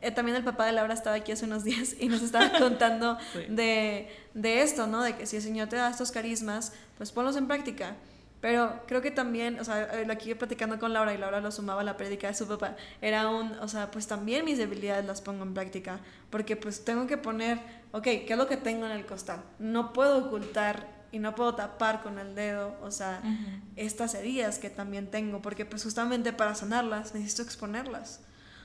Eh, 0.01 0.11
también 0.11 0.35
el 0.35 0.43
papá 0.43 0.65
de 0.65 0.73
Laura 0.73 0.93
estaba 0.93 1.15
aquí 1.15 1.31
hace 1.31 1.45
unos 1.45 1.63
días 1.69 1.95
y 1.99 2.07
nos 2.07 2.21
estaba 2.21 2.51
contando 2.59 3.17
de, 3.49 4.09
de 4.33 4.61
esto, 4.61 4.87
¿no? 4.87 5.01
De 5.03 5.15
que 5.15 5.25
si 5.25 5.37
el 5.37 5.41
Señor 5.41 5.69
te 5.69 5.75
da 5.75 5.89
estos 5.89 6.11
carismas, 6.11 6.73
pues 6.97 7.11
ponlos 7.11 7.35
en 7.35 7.47
práctica. 7.47 7.95
Pero 8.43 8.81
creo 8.87 9.01
que 9.01 9.09
también, 9.09 9.57
o 9.57 9.63
sea, 9.63 10.01
eh, 10.01 10.05
aquí 10.11 10.35
platicando 10.35 10.77
con 10.77 10.91
Laura 10.91 11.13
y 11.13 11.17
Laura 11.17 11.39
lo 11.39 11.49
sumaba 11.49 11.79
a 11.79 11.83
la 11.85 11.95
prédica 11.95 12.27
de 12.27 12.33
su 12.33 12.45
papá, 12.45 12.75
era 12.99 13.29
un, 13.29 13.53
o 13.53 13.69
sea, 13.69 13.89
pues 13.89 14.05
también 14.05 14.43
mis 14.43 14.57
debilidades 14.57 15.05
las 15.05 15.21
pongo 15.21 15.43
en 15.43 15.53
práctica, 15.53 16.01
porque 16.29 16.57
pues 16.57 16.83
tengo 16.83 17.07
que 17.07 17.15
poner, 17.15 17.61
ok, 17.93 18.03
¿qué 18.03 18.27
es 18.27 18.37
lo 18.37 18.45
que 18.45 18.57
tengo 18.57 18.85
en 18.85 18.91
el 18.91 19.05
costal? 19.05 19.41
No 19.59 19.93
puedo 19.93 20.25
ocultar 20.25 20.89
y 21.13 21.19
no 21.19 21.35
puedo 21.35 21.55
tapar 21.55 22.03
con 22.03 22.19
el 22.19 22.35
dedo, 22.35 22.75
o 22.81 22.91
sea, 22.91 23.21
estas 23.77 24.13
heridas 24.13 24.59
que 24.59 24.69
también 24.69 25.09
tengo, 25.09 25.41
porque 25.41 25.65
pues 25.65 25.81
justamente 25.81 26.33
para 26.33 26.53
sanarlas 26.53 27.15
necesito 27.15 27.43
exponerlas. 27.43 28.19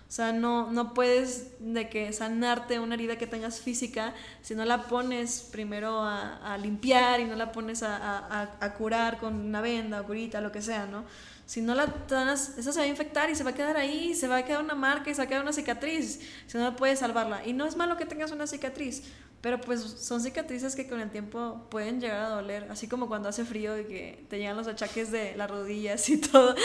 O 0.08 0.10
sea, 0.10 0.32
no, 0.32 0.72
no 0.72 0.94
puedes 0.94 1.48
de 1.60 1.90
que 1.90 2.14
sanarte 2.14 2.80
una 2.80 2.94
herida 2.94 3.18
que 3.18 3.26
tengas 3.26 3.60
física 3.60 4.14
si 4.40 4.54
no 4.54 4.64
la 4.64 4.84
pones 4.84 5.46
primero 5.52 6.00
a, 6.02 6.56
limpiar 6.56 7.20
y 7.20 7.26
no 7.26 7.36
la 7.36 7.52
pones 7.52 7.82
a, 7.82 8.56
a, 8.58 8.74
curar 8.74 9.18
con 9.18 9.34
una 9.34 9.60
venda 9.60 10.00
o 10.00 10.04
curita, 10.06 10.40
lo 10.40 10.50
que 10.50 10.62
sea, 10.62 10.86
¿no? 10.86 11.04
Si 11.44 11.60
no 11.60 11.74
la 11.74 11.92
sanas, 12.08 12.56
esa 12.56 12.72
se 12.72 12.78
va 12.78 12.84
a 12.84 12.88
infectar 12.88 13.28
y 13.28 13.34
se 13.34 13.44
va 13.44 13.50
a 13.50 13.54
quedar 13.54 13.76
ahí, 13.76 14.14
se 14.14 14.28
va 14.28 14.38
a 14.38 14.44
quedar 14.44 14.64
una 14.64 14.74
marca 14.74 15.10
y 15.10 15.14
se 15.14 15.20
va 15.20 15.24
a 15.24 15.28
quedar 15.28 15.42
una 15.42 15.52
cicatriz, 15.52 16.20
si 16.46 16.56
no 16.56 16.74
puedes 16.74 17.00
salvarla. 17.00 17.46
Y 17.46 17.52
no 17.52 17.66
es 17.66 17.76
malo 17.76 17.98
que 17.98 18.06
tengas 18.06 18.30
una 18.30 18.46
cicatriz, 18.46 19.02
pero 19.40 19.60
pues 19.60 19.80
son 19.80 20.20
cicatrices 20.20 20.74
que 20.74 20.88
con 20.88 21.00
el 21.00 21.10
tiempo 21.10 21.66
pueden 21.70 22.00
llegar 22.00 22.22
a 22.22 22.28
doler, 22.28 22.66
así 22.70 22.88
como 22.88 23.06
cuando 23.06 23.28
hace 23.28 23.44
frío 23.44 23.78
y 23.78 23.84
que 23.84 24.24
te 24.28 24.38
llegan 24.38 24.56
los 24.56 24.66
achaques 24.66 25.12
de 25.12 25.36
las 25.36 25.48
rodillas 25.48 26.08
y 26.08 26.18
todo. 26.18 26.56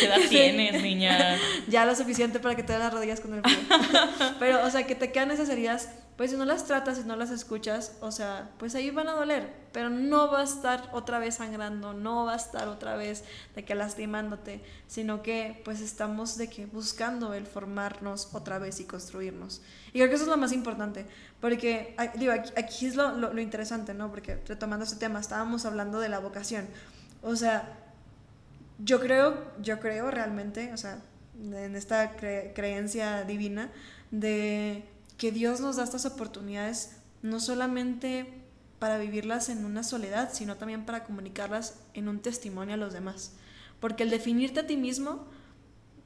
¿Qué 0.00 0.06
edad 0.06 0.18
tienes, 0.28 0.82
niña? 0.82 1.38
ya 1.68 1.86
lo 1.86 1.94
suficiente 1.94 2.40
para 2.40 2.56
que 2.56 2.64
te 2.64 2.72
den 2.72 2.80
las 2.80 2.92
rodillas 2.92 3.20
con 3.20 3.34
el 3.34 3.42
frío. 3.42 3.56
Pero, 4.40 4.64
o 4.66 4.70
sea, 4.70 4.86
que 4.86 4.96
te 4.96 5.12
quedan 5.12 5.30
esas 5.30 5.48
heridas, 5.48 5.88
pues 6.20 6.32
si 6.32 6.36
no 6.36 6.44
las 6.44 6.66
tratas, 6.66 6.98
si 6.98 7.04
no 7.04 7.16
las 7.16 7.30
escuchas, 7.30 7.96
o 8.02 8.12
sea, 8.12 8.50
pues 8.58 8.74
ahí 8.74 8.90
van 8.90 9.08
a 9.08 9.12
doler, 9.12 9.54
pero 9.72 9.88
no 9.88 10.30
va 10.30 10.42
a 10.42 10.44
estar 10.44 10.90
otra 10.92 11.18
vez 11.18 11.36
sangrando, 11.36 11.94
no 11.94 12.26
va 12.26 12.34
a 12.34 12.36
estar 12.36 12.68
otra 12.68 12.94
vez 12.94 13.24
de 13.54 13.64
que 13.64 13.74
lastimándote, 13.74 14.60
sino 14.86 15.22
que 15.22 15.62
pues 15.64 15.80
estamos 15.80 16.36
de 16.36 16.50
que 16.50 16.66
buscando 16.66 17.32
el 17.32 17.46
formarnos 17.46 18.34
otra 18.34 18.58
vez 18.58 18.80
y 18.80 18.84
construirnos. 18.84 19.62
Y 19.88 19.92
creo 19.92 20.10
que 20.10 20.16
eso 20.16 20.24
es 20.24 20.28
lo 20.28 20.36
más 20.36 20.52
importante, 20.52 21.06
porque, 21.40 21.96
digo, 22.16 22.34
aquí, 22.34 22.84
es 22.84 22.96
lo, 22.96 23.16
lo, 23.16 23.40
interesante, 23.40 23.94
¿no? 23.94 24.10
Porque 24.10 24.42
retomando 24.46 24.84
este 24.84 24.98
tema, 24.98 25.20
estábamos 25.20 25.64
hablando 25.64 26.00
de 26.00 26.10
la 26.10 26.18
vocación. 26.18 26.68
O 27.22 27.34
sea, 27.34 27.78
yo 28.78 29.00
creo, 29.00 29.42
yo 29.62 29.80
creo 29.80 30.10
realmente, 30.10 30.70
o 30.74 30.76
sea, 30.76 30.98
en 31.42 31.76
esta 31.76 32.14
creencia 32.14 33.24
divina, 33.24 33.70
de 34.10 34.84
que 35.20 35.32
Dios 35.32 35.60
nos 35.60 35.76
da 35.76 35.84
estas 35.84 36.06
oportunidades 36.06 36.96
no 37.20 37.40
solamente 37.40 38.40
para 38.78 38.96
vivirlas 38.96 39.50
en 39.50 39.66
una 39.66 39.82
soledad, 39.82 40.30
sino 40.32 40.56
también 40.56 40.86
para 40.86 41.04
comunicarlas 41.04 41.78
en 41.92 42.08
un 42.08 42.20
testimonio 42.20 42.72
a 42.72 42.78
los 42.78 42.94
demás. 42.94 43.34
Porque 43.80 44.02
el 44.02 44.08
definirte 44.08 44.60
a 44.60 44.66
ti 44.66 44.78
mismo, 44.78 45.26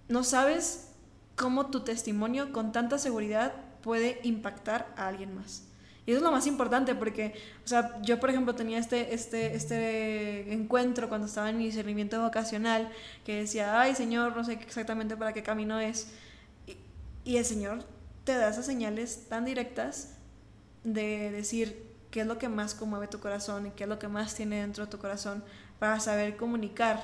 no 0.08 0.24
sabes 0.24 0.88
cómo 1.36 1.66
tu 1.66 1.84
testimonio 1.84 2.52
con 2.52 2.72
tanta 2.72 2.98
seguridad 2.98 3.54
puede 3.82 4.18
impactar 4.24 4.92
a 4.96 5.06
alguien 5.06 5.36
más. 5.36 5.62
Y 6.06 6.10
eso 6.10 6.18
es 6.18 6.24
lo 6.24 6.32
más 6.32 6.48
importante 6.48 6.96
porque, 6.96 7.34
o 7.64 7.68
sea, 7.68 8.02
yo 8.02 8.18
por 8.18 8.30
ejemplo 8.30 8.56
tenía 8.56 8.78
este, 8.78 9.14
este, 9.14 9.54
este 9.54 10.52
encuentro 10.52 11.08
cuando 11.08 11.28
estaba 11.28 11.50
en 11.50 11.58
mi 11.58 11.66
discernimiento 11.66 12.20
vocacional 12.20 12.90
que 13.24 13.36
decía, 13.36 13.80
ay 13.80 13.94
Señor, 13.94 14.36
no 14.36 14.42
sé 14.42 14.54
exactamente 14.54 15.16
para 15.16 15.32
qué 15.32 15.44
camino 15.44 15.78
es. 15.78 16.08
Y, 16.66 16.76
y 17.30 17.36
el 17.36 17.44
Señor 17.44 17.93
te 18.24 18.34
da 18.34 18.48
esas 18.48 18.66
señales 18.66 19.26
tan 19.28 19.44
directas 19.44 20.14
de 20.82 21.30
decir 21.30 21.94
qué 22.10 22.20
es 22.20 22.26
lo 22.26 22.38
que 22.38 22.48
más 22.48 22.74
conmueve 22.74 23.08
tu 23.08 23.20
corazón 23.20 23.66
y 23.66 23.70
qué 23.70 23.84
es 23.84 23.88
lo 23.88 23.98
que 23.98 24.08
más 24.08 24.34
tiene 24.34 24.60
dentro 24.60 24.84
de 24.84 24.90
tu 24.90 24.98
corazón 24.98 25.42
para 25.78 26.00
saber 26.00 26.36
comunicar 26.36 27.02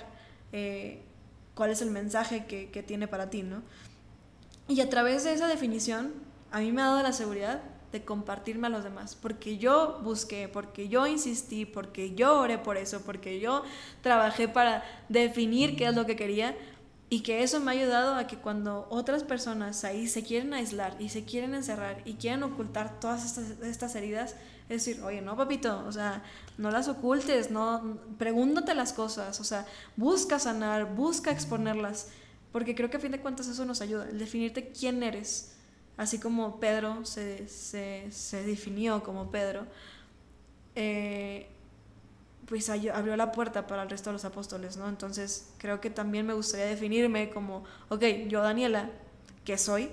eh, 0.52 1.02
cuál 1.54 1.70
es 1.70 1.82
el 1.82 1.90
mensaje 1.90 2.46
que, 2.46 2.70
que 2.70 2.82
tiene 2.82 3.08
para 3.08 3.28
ti, 3.28 3.42
¿no? 3.42 3.62
Y 4.68 4.80
a 4.80 4.88
través 4.88 5.24
de 5.24 5.32
esa 5.32 5.48
definición 5.48 6.12
a 6.52 6.60
mí 6.60 6.72
me 6.72 6.82
ha 6.82 6.86
dado 6.86 7.02
la 7.02 7.12
seguridad 7.12 7.60
de 7.92 8.04
compartirme 8.04 8.68
a 8.68 8.70
los 8.70 8.84
demás, 8.84 9.16
porque 9.20 9.58
yo 9.58 9.98
busqué, 10.02 10.48
porque 10.48 10.88
yo 10.88 11.06
insistí, 11.08 11.66
porque 11.66 12.14
yo 12.14 12.40
oré 12.40 12.56
por 12.56 12.76
eso, 12.76 13.02
porque 13.04 13.40
yo 13.40 13.64
trabajé 14.00 14.46
para 14.46 14.84
definir 15.08 15.76
qué 15.76 15.86
es 15.86 15.94
lo 15.96 16.06
que 16.06 16.14
quería 16.14 16.56
y 17.12 17.20
que 17.20 17.42
eso 17.42 17.58
me 17.58 17.72
ha 17.72 17.74
ayudado 17.74 18.14
a 18.14 18.28
que 18.28 18.36
cuando 18.36 18.86
otras 18.88 19.24
personas 19.24 19.82
ahí 19.82 20.06
se 20.06 20.22
quieren 20.22 20.54
aislar 20.54 20.94
y 21.00 21.08
se 21.08 21.24
quieren 21.24 21.54
encerrar 21.54 22.00
y 22.04 22.14
quieren 22.14 22.44
ocultar 22.44 23.00
todas 23.00 23.26
estas, 23.26 23.60
estas 23.62 23.96
heridas, 23.96 24.36
es 24.68 24.84
decir, 24.84 25.02
oye, 25.02 25.20
no, 25.20 25.36
papito, 25.36 25.84
o 25.88 25.90
sea, 25.90 26.22
no 26.56 26.70
las 26.70 26.86
ocultes, 26.86 27.50
no, 27.50 27.98
pregúntate 28.16 28.76
las 28.76 28.92
cosas, 28.92 29.40
o 29.40 29.44
sea, 29.44 29.66
busca 29.96 30.38
sanar, 30.38 30.94
busca 30.94 31.32
exponerlas, 31.32 32.10
porque 32.52 32.76
creo 32.76 32.90
que 32.90 32.98
a 32.98 33.00
fin 33.00 33.10
de 33.10 33.20
cuentas 33.20 33.48
eso 33.48 33.64
nos 33.64 33.80
ayuda, 33.80 34.08
el 34.08 34.18
definirte 34.18 34.70
quién 34.70 35.02
eres. 35.02 35.56
Así 35.96 36.18
como 36.18 36.60
Pedro 36.60 37.04
se, 37.04 37.44
definió 38.46 39.02
como 39.02 39.32
Pedro, 39.32 39.66
eh, 40.76 41.48
pues 42.50 42.68
abrió 42.68 43.16
la 43.16 43.30
puerta 43.30 43.68
para 43.68 43.84
el 43.84 43.88
resto 43.88 44.10
de 44.10 44.14
los 44.14 44.24
apóstoles, 44.24 44.76
¿no? 44.76 44.88
Entonces 44.88 45.50
creo 45.56 45.80
que 45.80 45.88
también 45.88 46.26
me 46.26 46.34
gustaría 46.34 46.66
definirme 46.66 47.30
como, 47.30 47.64
ok, 47.88 48.02
yo 48.26 48.42
Daniela, 48.42 48.90
¿qué 49.44 49.56
soy 49.56 49.88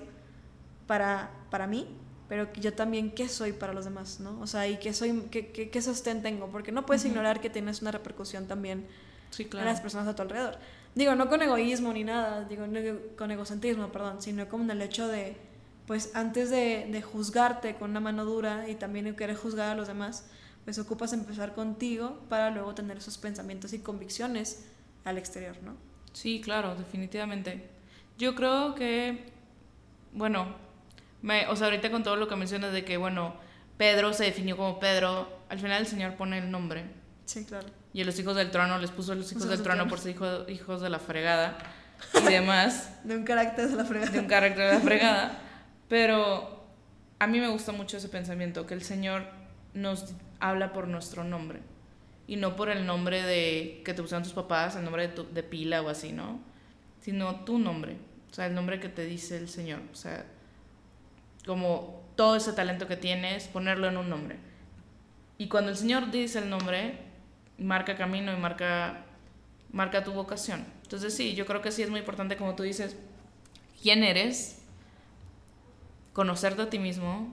para, 0.88 1.30
para 1.52 1.67
mí? 1.67 1.88
Pero 2.28 2.52
yo 2.54 2.74
también, 2.74 3.12
¿qué 3.12 3.30
soy 3.30 3.54
para 3.54 3.74
los 3.74 3.86
demás, 3.86 4.20
¿no? 4.20 4.41
O 4.41 4.48
sea, 4.48 4.67
y 4.67 4.78
qué, 4.78 4.91
soy, 4.91 5.28
qué, 5.30 5.52
qué, 5.52 5.82
sostén 5.84 6.24
tengo, 6.24 6.48
porque 6.48 6.72
no 6.72 6.84
puedes 6.84 7.06
ignorar 7.06 7.41
que 7.41 7.52
tienes 7.52 7.84
una 7.84 7.91
repercusión 7.91 8.48
también 8.48 8.88
en 9.38 9.65
las 9.65 9.80
personas 9.80 10.08
a 10.08 10.15
tu 10.15 10.24
alrededor. 10.24 10.58
Digo, 10.96 11.13
no 11.13 11.30
con 11.30 11.43
egoísmo 11.43 11.93
ni 11.93 12.04
nada, 12.04 12.43
digo, 12.46 12.65
no 12.65 12.80
con 13.15 13.30
egocentrismo, 13.30 13.91
perdón, 13.91 14.20
sino 14.20 14.50
como 14.50 14.63
en 14.63 14.72
el 14.72 14.82
hecho 14.82 15.08
de 15.08 15.38
pues 15.86 16.12
antes 16.15 16.50
de, 16.50 17.02
juzgarte 17.02 17.76
con 17.76 17.91
una 17.91 18.02
mano 18.02 18.26
dura 18.26 18.67
y 18.67 18.76
también 18.76 19.15
querer 19.15 19.38
juzgar 19.38 19.70
a 19.70 19.76
los 19.76 19.88
demás, 19.88 20.26
pues 20.67 20.77
ocupas 20.80 21.13
empezar 21.13 21.53
contigo 21.53 22.19
para 22.27 22.49
luego 22.51 22.75
tener 22.75 22.97
esos 22.97 23.17
pensamientos 23.17 23.71
y 23.71 23.80
convicciones 23.80 24.65
al 25.06 25.17
exterior, 25.17 25.56
¿no? 25.63 25.77
Sí, 26.12 26.41
claro, 26.43 26.75
definitivamente. 26.75 27.69
Yo 28.17 28.36
creo 28.36 28.75
que, 28.75 29.32
bueno, 30.12 30.56
me, 31.21 31.47
o 31.47 31.56
sea, 31.56 31.67
ahorita 31.67 31.89
con 31.89 32.03
todo 32.03 32.17
lo 32.17 32.27
que 32.27 32.36
mencionas 32.36 32.73
de 32.73 32.84
que, 32.84 32.97
bueno, 32.97 33.34
Pedro 33.77 34.12
se 34.12 34.25
definió 34.25 34.58
como 34.58 34.77
Pedro, 34.77 35.30
al 35.47 35.58
final 35.58 35.80
el 35.80 35.88
Señor 35.88 36.15
pone 36.15 36.38
el 36.39 36.51
nombre. 36.51 36.84
Sí, 37.23 37.45
claro. 37.45 37.67
y 37.93 38.01
a 38.01 38.06
los 38.06 38.19
hijos 38.19 38.36
del 38.36 38.51
trono 38.51 38.77
les 38.77 38.91
puso 38.91 39.15
los 39.15 39.32
hijos 39.32 39.43
del 39.43 39.51
del 39.51 39.63
trono 39.63 39.84
trono. 39.84 39.89
por 39.89 39.99
ser 39.99 40.12
hijo- 40.15 40.49
hijos 40.49 40.82
de 40.82 40.89
la 40.89 40.99
fregada 40.99 41.58
y 42.21 42.25
demás, 42.30 42.89
De 43.06 43.15
un 43.15 43.23
carácter 43.23 43.69
de 43.69 43.75
la 43.77 43.86
fregada. 43.86 44.12
de 44.12 44.19
un 44.19 44.27
carácter 44.27 44.67
de 44.67 44.73
la 44.73 44.80
fregada. 44.82 45.39
Pero 45.88 46.65
a 47.19 47.27
mí 47.27 47.39
me 47.39 47.47
gusta 47.47 47.71
mucho 47.71 47.95
ese 47.95 48.10
pensamiento, 48.10 48.65
que 48.67 48.73
el 48.73 48.84
Señor 48.84 49.23
nos 49.73 50.06
habla 50.39 50.73
por 50.73 50.88
nuestro 50.88 51.23
nombre 51.23 51.60
y 52.28 52.36
no 52.36 52.56
por 52.56 52.69
el 52.69 52.86
nombre 52.86 53.21
de 53.23 53.82
que 53.86 53.93
te 53.93 54.02
usan 54.02 54.23
tus 54.23 54.34
papás, 54.34 54.76
el 54.76 54.84
nombre 54.84 55.08
de, 55.08 55.13
tu- 55.13 55.26
pila 55.50 55.82
o 55.82 55.89
así, 55.89 56.12
¿no? 56.12 56.39
Sino 57.02 57.41
tu 57.45 57.60
nombre, 57.60 57.97
o 58.32 58.34
sea, 58.34 58.47
el 58.47 58.54
nombre 58.56 58.80
que 58.80 58.89
te 58.89 59.06
dice 59.06 59.38
el 59.38 59.50
Señor, 59.50 59.82
o 59.91 59.95
sea, 59.95 60.26
como 61.45 62.04
todo 62.15 62.36
ese 62.36 62.54
talento 62.54 62.88
que 62.88 62.97
tienes, 62.97 63.47
ponerlo 63.47 63.88
en 63.88 63.97
un 63.97 64.10
nombre. 64.10 64.38
Y 65.38 65.47
cuando 65.47 65.71
el 65.71 65.78
Señor 65.78 66.12
dice 66.12 66.39
el 66.39 66.50
nombre, 66.50 66.97
marca 67.58 67.95
camino 67.95 68.34
y 68.34 68.38
marca, 68.38 69.06
marca 69.71 70.04
tu 70.04 70.12
vocación. 70.12 70.65
Entonces 70.84 71.13
sí, 71.15 71.36
yo 71.36 71.45
creo 71.45 71.62
que 71.62 71.71
sí 71.71 71.84
es 71.84 71.89
muy 71.89 72.00
importante, 72.00 72.38
como 72.38 72.56
tú 72.56 72.63
dices, 72.63 72.97
quién 73.82 74.04
eres, 74.04 74.62
conocerte 76.13 76.63
a 76.63 76.69
ti 76.69 76.80
mismo, 76.80 77.30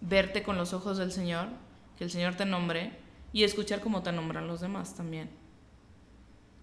verte 0.00 0.42
con 0.42 0.56
los 0.56 0.72
ojos 0.72 0.96
del 0.98 1.12
Señor, 1.12 1.48
que 1.98 2.04
el 2.04 2.10
Señor 2.10 2.36
te 2.36 2.46
nombre 2.46 2.92
y 3.32 3.44
escuchar 3.44 3.80
cómo 3.80 4.02
te 4.02 4.12
nombran 4.12 4.46
los 4.46 4.60
demás 4.60 4.94
también. 4.94 5.28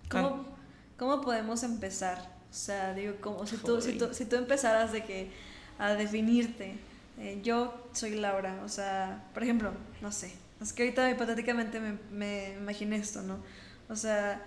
¿Cómo, 0.10 0.45
¿Cómo 0.98 1.21
podemos 1.21 1.63
empezar? 1.63 2.17
O 2.50 2.54
sea, 2.54 2.93
digo, 2.93 3.15
como 3.19 3.45
si 3.45 3.58
tú, 3.58 3.82
si 3.82 3.98
tú, 3.98 4.13
si 4.13 4.26
tú 4.26 4.38
empezaras 4.38 4.91
de 4.91 5.04
que 5.04 5.30
a 5.78 5.93
definirte, 5.93 6.78
eh, 7.19 7.41
yo 7.43 7.89
soy 7.91 8.15
Laura, 8.15 8.62
o 8.63 8.69
sea, 8.69 9.26
por 9.34 9.43
ejemplo, 9.43 9.74
no 10.02 10.12
sé, 10.12 10.34
es 10.62 10.71
que 10.71 10.84
ahorita 10.84 11.10
hipotéticamente 11.12 11.80
me, 11.80 11.98
me 12.12 12.54
imaginé 12.54 12.95
esto, 12.95 13.21
¿no? 13.21 13.39
O 13.89 13.95
sea, 13.95 14.41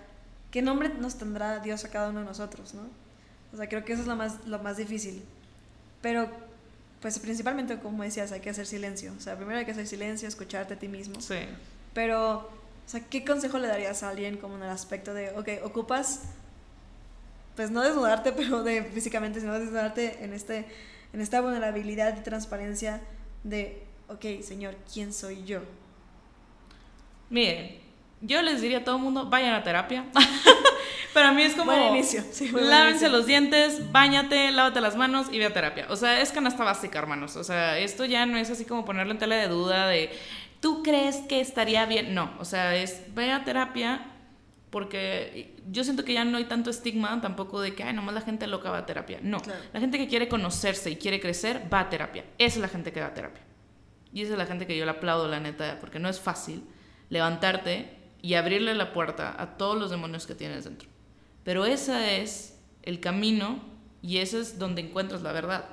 ¿qué 0.51 0.61
nombre 0.61 0.89
nos 0.89 1.17
tendrá 1.17 1.59
Dios 1.59 1.85
a 1.85 1.89
cada 1.89 2.09
uno 2.09 2.21
de 2.21 2.25
nosotros, 2.25 2.73
¿no? 2.73 2.81
O 3.53 3.57
sea, 3.57 3.69
creo 3.69 3.85
que 3.85 3.93
eso 3.93 4.01
es 4.01 4.07
lo 4.07 4.15
más, 4.15 4.45
lo 4.47 4.59
más 4.59 4.77
difícil. 4.77 5.23
Pero, 6.01 6.29
pues 7.01 7.17
principalmente, 7.19 7.79
como 7.79 8.03
decías, 8.03 8.31
hay 8.31 8.41
que 8.41 8.49
hacer 8.49 8.65
silencio. 8.65 9.13
O 9.17 9.21
sea, 9.21 9.35
primero 9.37 9.59
hay 9.59 9.65
que 9.65 9.71
hacer 9.71 9.87
silencio, 9.87 10.27
escucharte 10.27 10.73
a 10.73 10.79
ti 10.79 10.87
mismo. 10.87 11.21
Sí. 11.21 11.37
Pero, 11.93 12.37
o 12.39 12.49
sea, 12.85 13.01
¿qué 13.01 13.23
consejo 13.23 13.57
le 13.57 13.67
darías 13.67 14.03
a 14.03 14.09
alguien 14.09 14.37
como 14.37 14.57
en 14.57 14.63
el 14.63 14.69
aspecto 14.69 15.13
de, 15.13 15.29
ok, 15.31 15.65
ocupas, 15.65 16.23
pues 17.55 17.71
no 17.71 17.81
desnudarte, 17.81 18.31
pero 18.37 18.63
de 18.63 18.83
físicamente, 18.83 19.39
sino 19.39 19.57
desnudarte 19.57 20.23
en, 20.23 20.33
este, 20.33 20.65
en 21.13 21.21
esta 21.21 21.41
vulnerabilidad 21.41 22.17
y 22.17 22.21
transparencia 22.21 23.01
de, 23.43 23.81
ok, 24.09 24.41
Señor, 24.43 24.75
¿quién 24.91 25.13
soy 25.13 25.45
yo? 25.45 25.61
Miren, 27.29 27.77
yo 28.21 28.41
les 28.41 28.61
diría 28.61 28.79
a 28.79 28.83
todo 28.83 28.97
el 28.97 29.03
mundo, 29.03 29.29
vayan 29.29 29.53
a 29.53 29.63
terapia. 29.63 30.05
Para 31.19 31.33
mí 31.33 31.41
es 31.43 31.53
como, 31.55 31.71
Buen 31.71 31.87
inicio, 31.95 32.23
sí, 32.31 32.49
buen 32.51 32.69
lávense 32.69 33.05
inicio. 33.05 33.09
los 33.17 33.25
dientes, 33.27 33.91
bañate, 33.91 34.51
lávate 34.51 34.79
las 34.81 34.95
manos 34.95 35.27
y 35.31 35.39
ve 35.39 35.45
a 35.45 35.53
terapia. 35.53 35.85
O 35.89 35.95
sea, 35.95 36.21
es 36.21 36.31
canasta 36.31 36.63
básica, 36.63 36.97
hermanos. 36.99 37.35
O 37.35 37.43
sea, 37.43 37.77
esto 37.77 38.05
ya 38.05 38.25
no 38.25 38.37
es 38.37 38.49
así 38.49 38.65
como 38.65 38.85
ponerle 38.85 39.11
en 39.13 39.19
tela 39.19 39.35
de 39.35 39.47
duda 39.47 39.87
de, 39.87 40.11
¿tú 40.61 40.81
crees 40.83 41.17
que 41.27 41.39
estaría 41.41 41.85
bien? 41.85 42.13
No, 42.15 42.31
o 42.39 42.45
sea, 42.45 42.75
es, 42.75 43.01
ve 43.13 43.31
a 43.31 43.43
terapia 43.43 44.05
porque 44.69 45.55
yo 45.71 45.83
siento 45.83 46.05
que 46.05 46.13
ya 46.13 46.23
no 46.25 46.37
hay 46.37 46.45
tanto 46.45 46.69
estigma 46.69 47.19
tampoco 47.21 47.59
de 47.59 47.73
que, 47.73 47.83
ay, 47.83 47.93
nomás 47.93 48.13
la 48.13 48.21
gente 48.21 48.45
loca 48.47 48.69
va 48.69 48.77
a 48.79 48.85
terapia. 48.85 49.19
No, 49.21 49.39
Claro. 49.39 49.59
la 49.73 49.79
gente 49.79 49.97
que 49.97 50.07
quiere 50.07 50.27
conocerse 50.27 50.91
y 50.91 50.95
quiere 50.95 51.19
crecer 51.19 51.63
va 51.73 51.79
a 51.81 51.89
terapia. 51.89 52.23
Esa 52.37 52.55
es 52.57 52.61
la 52.61 52.67
gente 52.67 52.91
que 52.91 53.01
va 53.01 53.07
a 53.07 53.13
terapia. 53.13 53.41
Y 54.13 54.21
esa 54.21 54.33
es 54.33 54.37
la 54.37 54.45
gente 54.45 54.65
que 54.67 54.77
yo 54.77 54.85
le 54.85 54.91
aplaudo, 54.91 55.27
la 55.27 55.39
neta, 55.39 55.77
porque 55.79 55.99
no 55.99 56.07
es 56.09 56.19
fácil 56.19 56.63
levantarte 57.09 57.95
y 58.21 58.35
abrirle 58.35 58.75
la 58.75 58.93
puerta 58.93 59.35
a 59.41 59.57
todos 59.57 59.77
los 59.79 59.89
demonios 59.91 60.27
que 60.27 60.35
tienes 60.35 60.65
dentro. 60.65 60.87
Pero 61.49 61.65
ese 61.65 62.21
es 62.21 62.53
el 62.83 62.99
camino 62.99 63.59
y 64.03 64.17
ese 64.19 64.39
es 64.39 64.59
donde 64.59 64.81
encuentras 64.83 65.23
la 65.23 65.31
verdad. 65.31 65.65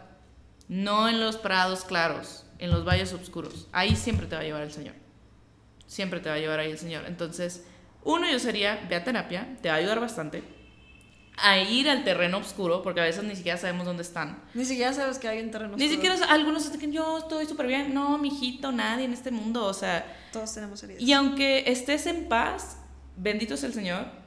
No 0.69 1.07
en 1.07 1.21
los 1.21 1.37
prados 1.37 1.85
claros, 1.85 2.47
en 2.59 2.71
los 2.71 2.87
valles 2.87 3.13
oscuros. 3.13 3.69
Ahí 3.73 3.95
siempre 3.95 4.27
te 4.27 4.37
va 4.37 4.41
a 4.41 4.45
llevar 4.45 4.63
el 4.63 4.73
Señor. 4.73 4.95
Siempre 5.87 6.21
te 6.21 6.31
va 6.31 6.37
a 6.37 6.39
llevar 6.39 6.61
ahí 6.61 6.71
el 6.71 6.79
Señor. 6.79 7.05
Entonces, 7.07 7.67
uno 8.05 8.27
yo 8.27 8.39
sería, 8.39 8.87
ve 8.89 8.97
a 8.97 9.05
terapia, 9.05 9.59
te 9.61 9.69
va 9.69 9.75
a 9.75 9.79
ayudar 9.79 10.01
bastante. 10.01 10.43
A 11.37 11.59
ir 11.59 11.91
al 11.91 12.05
terreno 12.05 12.39
oscuro, 12.39 12.83
porque 12.83 13.01
a 13.01 13.05
veces 13.05 13.23
ni 13.25 13.37
siquiera 13.37 13.59
sabemos 13.59 13.85
dónde 13.85 14.03
están. 14.03 14.43
Ni 14.55 14.65
siquiera 14.65 14.95
sabes 14.95 15.19
que 15.19 15.29
hay 15.29 15.43
un 15.43 15.51
terreno 15.51 15.77
Ni 15.77 15.85
oscuro. 15.85 16.03
siquiera 16.15 16.33
algunos 16.33 16.73
dicen 16.73 16.91
yo 16.91 17.19
estoy 17.19 17.45
súper 17.45 17.67
bien. 17.67 17.93
No, 17.93 18.17
mijito, 18.17 18.73
nadie 18.73 19.05
en 19.05 19.13
este 19.13 19.31
mundo. 19.31 19.67
O 19.67 19.75
sea, 19.75 20.07
Todos 20.33 20.55
tenemos 20.55 20.83
heridas. 20.83 21.03
y 21.03 21.13
aunque 21.13 21.71
estés 21.71 22.07
en 22.07 22.31
paz, 22.31 22.79
bendito 23.19 23.53
es 23.53 23.63
el 23.63 23.75
Señor, 23.75 24.25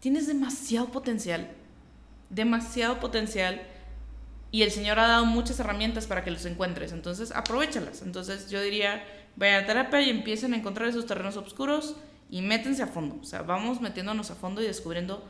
tienes 0.00 0.26
demasiado 0.26 0.88
potencial. 0.88 1.48
Demasiado 2.28 2.98
potencial. 3.00 3.62
Y 4.50 4.62
el 4.62 4.70
Señor 4.72 4.98
ha 4.98 5.06
dado 5.06 5.26
muchas 5.26 5.60
herramientas 5.60 6.06
para 6.06 6.24
que 6.24 6.30
los 6.30 6.44
encuentres. 6.44 6.92
Entonces, 6.92 7.30
aprovechalas. 7.32 8.02
Entonces, 8.02 8.50
yo 8.50 8.60
diría, 8.60 9.04
vayan 9.36 9.64
a 9.64 9.66
terapia 9.66 10.00
y 10.02 10.10
empiecen 10.10 10.54
a 10.54 10.56
encontrar 10.56 10.88
esos 10.88 11.06
terrenos 11.06 11.36
oscuros 11.36 11.96
y 12.28 12.42
métense 12.42 12.82
a 12.82 12.86
fondo. 12.86 13.18
O 13.20 13.24
sea, 13.24 13.42
vamos 13.42 13.80
metiéndonos 13.80 14.30
a 14.30 14.34
fondo 14.34 14.62
y 14.62 14.66
descubriendo 14.66 15.24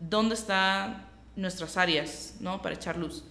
dónde 0.00 0.34
están 0.34 1.06
nuestras 1.36 1.76
áreas, 1.76 2.36
¿no? 2.40 2.62
Para 2.62 2.74
echar 2.74 2.96
luz. 2.96 3.24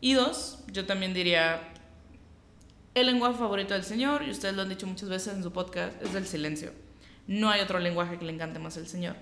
Y 0.00 0.14
dos, 0.14 0.64
yo 0.72 0.84
también 0.84 1.14
diría, 1.14 1.72
el 2.94 3.06
lenguaje 3.06 3.38
favorito 3.38 3.74
del 3.74 3.84
Señor, 3.84 4.22
y 4.22 4.30
ustedes 4.30 4.54
lo 4.54 4.62
han 4.62 4.68
dicho 4.68 4.86
muchas 4.86 5.08
veces 5.08 5.34
en 5.34 5.42
su 5.42 5.52
podcast, 5.52 6.00
es 6.02 6.14
el 6.14 6.26
silencio. 6.26 6.72
No 7.26 7.50
hay 7.50 7.60
otro 7.60 7.78
lenguaje 7.78 8.18
que 8.18 8.24
le 8.24 8.32
encante 8.32 8.58
más 8.58 8.76
al 8.76 8.86
Señor. 8.86 9.16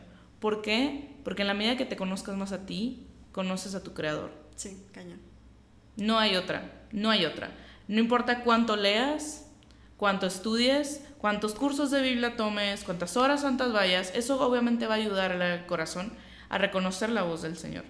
¿Por 0.44 0.60
qué? 0.60 1.16
Porque 1.24 1.40
en 1.40 1.48
la 1.48 1.54
medida 1.54 1.78
que 1.78 1.86
te 1.86 1.96
conozcas 1.96 2.36
más 2.36 2.52
a 2.52 2.66
ti, 2.66 3.06
conoces 3.32 3.74
a 3.74 3.82
tu 3.82 3.94
Creador. 3.94 4.30
Sí, 4.56 4.86
cañón. 4.92 5.18
No 5.96 6.18
hay 6.18 6.36
otra, 6.36 6.82
no 6.92 7.08
hay 7.08 7.24
otra. 7.24 7.48
No 7.88 7.98
importa 7.98 8.44
cuánto 8.44 8.76
leas, 8.76 9.50
cuánto 9.96 10.26
estudies, 10.26 11.02
cuántos 11.16 11.54
cursos 11.54 11.90
de 11.90 12.02
Biblia 12.02 12.36
tomes, 12.36 12.84
cuántas 12.84 13.16
horas 13.16 13.40
santas 13.40 13.72
vayas, 13.72 14.12
eso 14.14 14.38
obviamente 14.38 14.86
va 14.86 14.92
a 14.92 14.98
ayudar 14.98 15.32
al 15.32 15.64
corazón 15.64 16.12
a 16.50 16.58
reconocer 16.58 17.08
la 17.08 17.22
voz 17.22 17.40
del 17.40 17.56
Señor, 17.56 17.86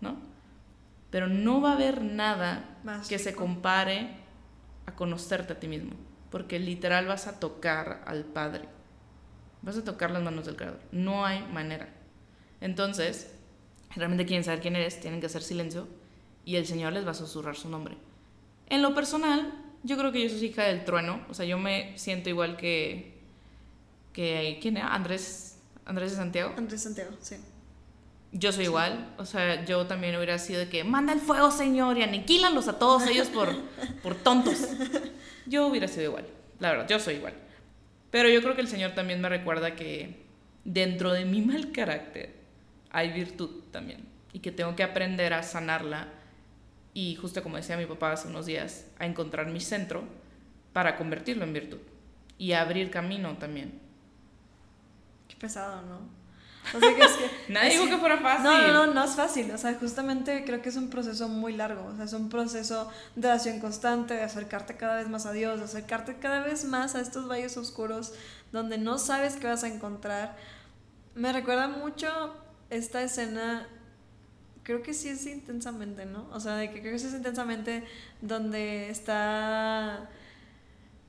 ¿no? 0.00 0.16
Pero 1.10 1.26
no 1.26 1.60
va 1.60 1.72
a 1.72 1.74
haber 1.74 2.00
nada 2.00 2.78
Más 2.84 3.06
que 3.06 3.18
se 3.18 3.34
compare 3.34 4.16
a 4.86 4.94
conocerte 4.94 5.52
a 5.52 5.60
ti 5.60 5.68
mismo, 5.68 5.92
porque 6.30 6.58
literal 6.58 7.06
vas 7.06 7.26
a 7.26 7.38
tocar 7.38 8.02
al 8.06 8.24
Padre, 8.24 8.66
vas 9.60 9.76
a 9.76 9.84
tocar 9.84 10.10
las 10.10 10.22
manos 10.22 10.46
del 10.46 10.56
Creador, 10.56 10.80
no 10.90 11.26
hay 11.26 11.42
manera. 11.52 11.97
Entonces, 12.60 13.30
si 13.92 13.98
realmente 13.98 14.26
quieren 14.26 14.44
saber 14.44 14.60
quién 14.60 14.76
eres, 14.76 15.00
tienen 15.00 15.20
que 15.20 15.26
hacer 15.26 15.42
silencio 15.42 15.88
y 16.44 16.56
el 16.56 16.66
Señor 16.66 16.92
les 16.92 17.06
va 17.06 17.12
a 17.12 17.14
susurrar 17.14 17.56
su 17.56 17.68
nombre. 17.68 17.96
En 18.68 18.82
lo 18.82 18.94
personal, 18.94 19.52
yo 19.82 19.96
creo 19.96 20.12
que 20.12 20.22
yo 20.22 20.28
soy 20.28 20.46
hija 20.46 20.64
del 20.64 20.84
trueno, 20.84 21.20
o 21.28 21.34
sea, 21.34 21.46
yo 21.46 21.58
me 21.58 21.96
siento 21.96 22.28
igual 22.28 22.56
que 22.56 23.18
que 24.12 24.58
quién 24.60 24.76
era 24.76 24.94
Andrés 24.94 25.58
Andrés 25.84 26.10
de 26.10 26.16
Santiago. 26.16 26.52
Andrés 26.56 26.82
Santiago, 26.82 27.10
sí. 27.20 27.36
Yo 28.32 28.52
soy 28.52 28.64
igual, 28.64 29.14
o 29.16 29.24
sea, 29.24 29.64
yo 29.64 29.86
también 29.86 30.14
hubiera 30.16 30.38
sido 30.38 30.58
de 30.58 30.68
que 30.68 30.84
manda 30.84 31.12
el 31.12 31.20
fuego, 31.20 31.50
Señor, 31.50 31.96
y 31.96 32.02
aniquílalos 32.02 32.68
a 32.68 32.78
todos 32.78 33.06
ellos 33.06 33.28
por, 33.28 33.54
por 34.02 34.16
tontos. 34.16 34.68
Yo 35.46 35.66
hubiera 35.66 35.88
sido 35.88 36.04
igual, 36.04 36.26
la 36.58 36.72
verdad, 36.72 36.88
yo 36.88 36.98
soy 36.98 37.14
igual. 37.14 37.32
Pero 38.10 38.28
yo 38.28 38.42
creo 38.42 38.54
que 38.54 38.60
el 38.60 38.68
Señor 38.68 38.92
también 38.92 39.20
me 39.20 39.28
recuerda 39.28 39.76
que 39.76 40.26
dentro 40.64 41.12
de 41.12 41.24
mi 41.24 41.40
mal 41.40 41.72
carácter 41.72 42.37
hay 42.90 43.12
virtud 43.12 43.64
también 43.70 44.06
y 44.32 44.40
que 44.40 44.52
tengo 44.52 44.76
que 44.76 44.82
aprender 44.82 45.32
a 45.34 45.42
sanarla 45.42 46.08
y 46.94 47.16
justo 47.16 47.42
como 47.42 47.56
decía 47.56 47.76
mi 47.76 47.86
papá 47.86 48.12
hace 48.12 48.28
unos 48.28 48.46
días, 48.46 48.86
a 48.98 49.06
encontrar 49.06 49.46
mi 49.46 49.60
centro 49.60 50.02
para 50.72 50.96
convertirlo 50.96 51.44
en 51.44 51.52
virtud 51.52 51.78
y 52.38 52.52
abrir 52.52 52.90
camino 52.90 53.36
también. 53.36 53.80
Qué 55.28 55.36
pesado, 55.36 55.82
¿no? 55.82 56.18
O 56.76 56.80
sea 56.80 56.94
que 56.94 57.02
es 57.02 57.12
que. 57.12 57.30
Nadie 57.52 57.70
dijo 57.70 57.86
que 57.86 57.96
fuera 57.96 58.18
fácil. 58.18 58.44
No, 58.44 58.58
no, 58.58 58.86
no, 58.86 58.94
no 58.94 59.04
es 59.04 59.12
fácil. 59.12 59.50
O 59.50 59.58
sea, 59.58 59.74
justamente 59.74 60.44
creo 60.44 60.60
que 60.60 60.68
es 60.68 60.76
un 60.76 60.90
proceso 60.90 61.28
muy 61.28 61.54
largo. 61.54 61.84
O 61.86 61.96
sea, 61.96 62.04
es 62.04 62.12
un 62.12 62.28
proceso 62.28 62.90
de 63.16 63.28
oración 63.28 63.60
constante, 63.60 64.14
de 64.14 64.22
acercarte 64.22 64.76
cada 64.76 64.96
vez 64.96 65.08
más 65.08 65.26
a 65.26 65.32
Dios, 65.32 65.58
de 65.58 65.64
acercarte 65.64 66.16
cada 66.18 66.40
vez 66.40 66.64
más 66.64 66.94
a 66.94 67.00
estos 67.00 67.28
valles 67.28 67.56
oscuros 67.56 68.12
donde 68.52 68.78
no 68.78 68.98
sabes 68.98 69.36
qué 69.36 69.46
vas 69.46 69.64
a 69.64 69.68
encontrar. 69.68 70.36
Me 71.14 71.32
recuerda 71.32 71.68
mucho 71.68 72.36
esta 72.70 73.02
escena. 73.02 73.66
Creo 74.62 74.82
que 74.82 74.92
sí 74.92 75.08
es 75.08 75.24
intensamente, 75.26 76.04
¿no? 76.04 76.28
O 76.32 76.40
sea, 76.40 76.56
de 76.56 76.70
que 76.70 76.80
creo 76.80 76.92
que 76.92 76.98
sí 76.98 77.06
es 77.06 77.14
intensamente 77.14 77.84
donde 78.20 78.90
está. 78.90 80.08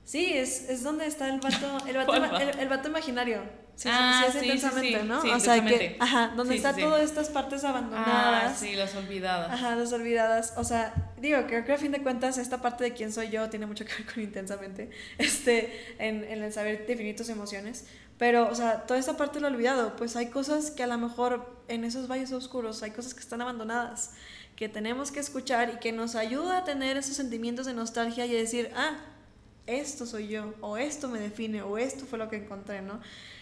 Sí, 0.04 0.32
es, 0.32 0.68
es 0.70 0.82
donde 0.82 1.06
está 1.06 1.28
el 1.28 1.40
vato, 1.40 1.78
el 1.86 1.96
vato, 1.96 2.14
el, 2.14 2.58
el 2.58 2.68
vato 2.68 2.88
imaginario. 2.88 3.42
Sí, 3.76 3.88
Ah, 3.90 4.20
sí, 4.22 4.26
es 4.38 4.40
sí, 4.42 4.46
intensamente. 4.50 5.02
¿no? 5.04 5.22
Sí, 5.22 5.30
o 5.30 5.40
sea, 5.40 5.64
que, 5.64 5.96
ajá, 6.00 6.32
donde 6.36 6.54
está 6.56 6.74
todas 6.74 7.02
estas 7.02 7.30
partes 7.30 7.64
Ah, 7.64 7.70
abandonadas. 7.70 8.58
sí, 8.58 8.74
las 8.74 8.94
olvidadas. 8.94 9.50
Ajá, 9.52 9.74
las 9.76 9.90
olvidadas. 9.92 10.52
O 10.58 10.64
sea, 10.64 11.12
digo, 11.18 11.38
creo 11.46 11.64
que 11.64 11.72
a 11.72 11.78
fin 11.78 11.90
de 11.92 12.02
cuentas 12.02 12.36
esta 12.36 12.60
parte 12.60 12.84
de 12.84 12.92
quién 12.92 13.10
soy 13.10 13.30
yo 13.30 13.48
tiene 13.48 13.64
mucho 13.66 13.84
que 13.86 13.92
ver 13.94 14.06
con 14.12 14.22
intensamente, 14.22 14.90
este, 15.18 15.94
en, 15.98 16.24
en 16.24 16.42
el 16.42 16.52
saber 16.52 16.86
definir 16.86 17.16
tus 17.16 17.28
emociones. 17.30 17.86
Pero, 18.20 18.50
o 18.50 18.54
sea, 18.54 18.82
toda 18.82 19.00
esta 19.00 19.16
parte 19.16 19.40
lo 19.40 19.48
he 19.48 19.50
olvidado. 19.50 19.96
Pues 19.96 20.14
hay 20.14 20.26
cosas 20.26 20.70
que 20.70 20.82
a 20.82 20.86
lo 20.86 20.98
mejor 20.98 21.50
en 21.68 21.84
esos 21.84 22.06
valles 22.06 22.30
oscuros 22.32 22.82
hay 22.82 22.90
cosas 22.90 23.14
que 23.14 23.20
están 23.20 23.40
abandonadas, 23.40 24.10
que 24.56 24.68
tenemos 24.68 25.10
que 25.10 25.20
escuchar 25.20 25.72
y 25.74 25.78
que 25.78 25.90
nos 25.90 26.14
ayuda 26.16 26.58
a 26.58 26.64
tener 26.64 26.98
esos 26.98 27.16
sentimientos 27.16 27.64
de 27.64 27.72
nostalgia 27.72 28.26
y 28.26 28.32
decir, 28.34 28.72
ah, 28.76 28.98
esto 29.66 30.04
soy 30.04 30.28
yo, 30.28 30.52
o 30.60 30.76
esto 30.76 31.08
me 31.08 31.18
define, 31.18 31.62
o 31.62 31.78
esto 31.78 32.04
fue 32.04 32.18
lo 32.18 32.28
que 32.28 32.36
encontré, 32.36 32.82
¿no? 32.82 33.00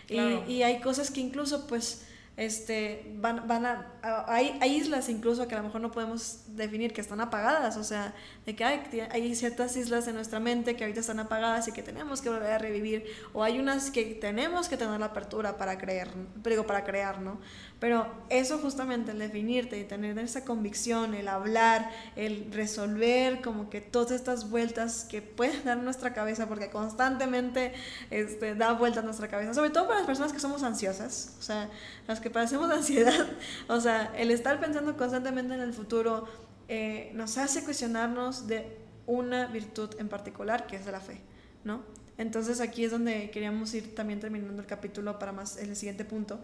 Y, 0.08 0.20
y 0.46 0.62
hay 0.62 0.80
cosas 0.80 1.10
que 1.10 1.18
incluso, 1.18 1.66
pues, 1.66 2.04
este, 2.38 3.04
van, 3.16 3.48
van 3.48 3.66
a, 3.66 4.24
hay, 4.28 4.56
hay, 4.60 4.76
islas 4.76 5.08
incluso 5.08 5.48
que 5.48 5.56
a 5.56 5.58
lo 5.58 5.64
mejor 5.64 5.80
no 5.80 5.90
podemos 5.90 6.44
definir 6.46 6.92
que 6.92 7.00
están 7.00 7.20
apagadas, 7.20 7.76
o 7.76 7.82
sea, 7.82 8.14
de 8.46 8.54
que 8.54 8.62
hay, 8.62 9.34
ciertas 9.34 9.76
islas 9.76 10.06
en 10.06 10.14
nuestra 10.14 10.38
mente 10.38 10.76
que 10.76 10.84
ahorita 10.84 11.00
están 11.00 11.18
apagadas 11.18 11.66
y 11.66 11.72
que 11.72 11.82
tenemos 11.82 12.22
que 12.22 12.30
volver 12.30 12.52
a 12.52 12.58
revivir, 12.58 13.06
o 13.32 13.42
hay 13.42 13.58
unas 13.58 13.90
que 13.90 14.04
tenemos 14.14 14.68
que 14.68 14.76
tener 14.76 15.00
la 15.00 15.06
apertura 15.06 15.58
para 15.58 15.78
creer, 15.78 16.10
digo, 16.44 16.64
para 16.64 16.84
crear, 16.84 17.20
¿no? 17.20 17.40
Pero 17.80 18.12
eso 18.28 18.58
justamente, 18.58 19.12
el 19.12 19.20
definirte 19.20 19.78
y 19.78 19.84
tener 19.84 20.18
esa 20.18 20.44
convicción, 20.44 21.14
el 21.14 21.28
hablar, 21.28 21.90
el 22.16 22.50
resolver 22.52 23.40
como 23.40 23.70
que 23.70 23.80
todas 23.80 24.10
estas 24.10 24.50
vueltas 24.50 25.04
que 25.04 25.22
pueden 25.22 25.64
dar 25.64 25.78
nuestra 25.78 26.12
cabeza, 26.12 26.48
porque 26.48 26.70
constantemente 26.70 27.72
este, 28.10 28.56
da 28.56 28.72
vueltas 28.72 29.04
nuestra 29.04 29.28
cabeza, 29.28 29.54
sobre 29.54 29.70
todo 29.70 29.86
para 29.86 30.00
las 30.00 30.06
personas 30.06 30.32
que 30.32 30.40
somos 30.40 30.64
ansiosas, 30.64 31.36
o 31.38 31.42
sea, 31.42 31.70
las 32.08 32.20
que 32.20 32.30
padecemos 32.30 32.68
de 32.68 32.74
ansiedad, 32.78 33.26
o 33.68 33.80
sea, 33.80 34.12
el 34.16 34.32
estar 34.32 34.58
pensando 34.58 34.96
constantemente 34.96 35.54
en 35.54 35.60
el 35.60 35.72
futuro 35.72 36.26
eh, 36.66 37.12
nos 37.14 37.38
hace 37.38 37.62
cuestionarnos 37.62 38.48
de 38.48 38.76
una 39.06 39.46
virtud 39.46 39.90
en 39.98 40.08
particular, 40.08 40.66
que 40.66 40.76
es 40.76 40.84
de 40.84 40.92
la 40.92 41.00
fe, 41.00 41.20
¿no? 41.62 41.82
Entonces 42.18 42.60
aquí 42.60 42.84
es 42.84 42.90
donde 42.90 43.30
queríamos 43.30 43.72
ir 43.74 43.94
también 43.94 44.18
terminando 44.18 44.60
el 44.60 44.66
capítulo 44.66 45.20
para 45.20 45.30
más 45.30 45.56
el 45.56 45.76
siguiente 45.76 46.04
punto 46.04 46.40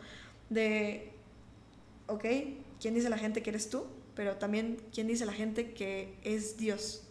de 0.49 1.13
ok, 2.06 2.24
¿quién 2.80 2.94
dice 2.94 3.08
la 3.08 3.18
gente 3.18 3.42
que 3.42 3.50
eres 3.50 3.70
tú? 3.70 3.86
Pero 4.14 4.36
también, 4.36 4.78
¿quién 4.92 5.06
dice 5.06 5.26
la 5.26 5.32
gente 5.32 5.72
que 5.72 6.16
es 6.22 6.56
Dios? 6.56 7.02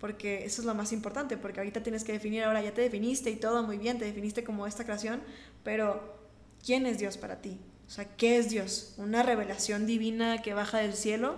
Porque 0.00 0.44
eso 0.44 0.60
es 0.60 0.66
lo 0.66 0.74
más 0.74 0.92
importante, 0.92 1.36
porque 1.36 1.60
ahorita 1.60 1.82
tienes 1.82 2.04
que 2.04 2.12
definir, 2.12 2.44
ahora 2.44 2.62
ya 2.62 2.74
te 2.74 2.82
definiste 2.82 3.30
y 3.30 3.36
todo 3.36 3.62
muy 3.62 3.78
bien, 3.78 3.98
te 3.98 4.04
definiste 4.04 4.44
como 4.44 4.66
esta 4.66 4.84
creación, 4.84 5.22
pero 5.64 6.18
¿quién 6.64 6.86
es 6.86 6.98
Dios 6.98 7.16
para 7.16 7.40
ti? 7.40 7.58
O 7.86 7.90
sea, 7.90 8.04
¿qué 8.16 8.36
es 8.36 8.50
Dios? 8.50 8.94
¿Una 8.98 9.22
revelación 9.22 9.86
divina 9.86 10.42
que 10.42 10.52
baja 10.54 10.78
del 10.78 10.94
cielo? 10.94 11.36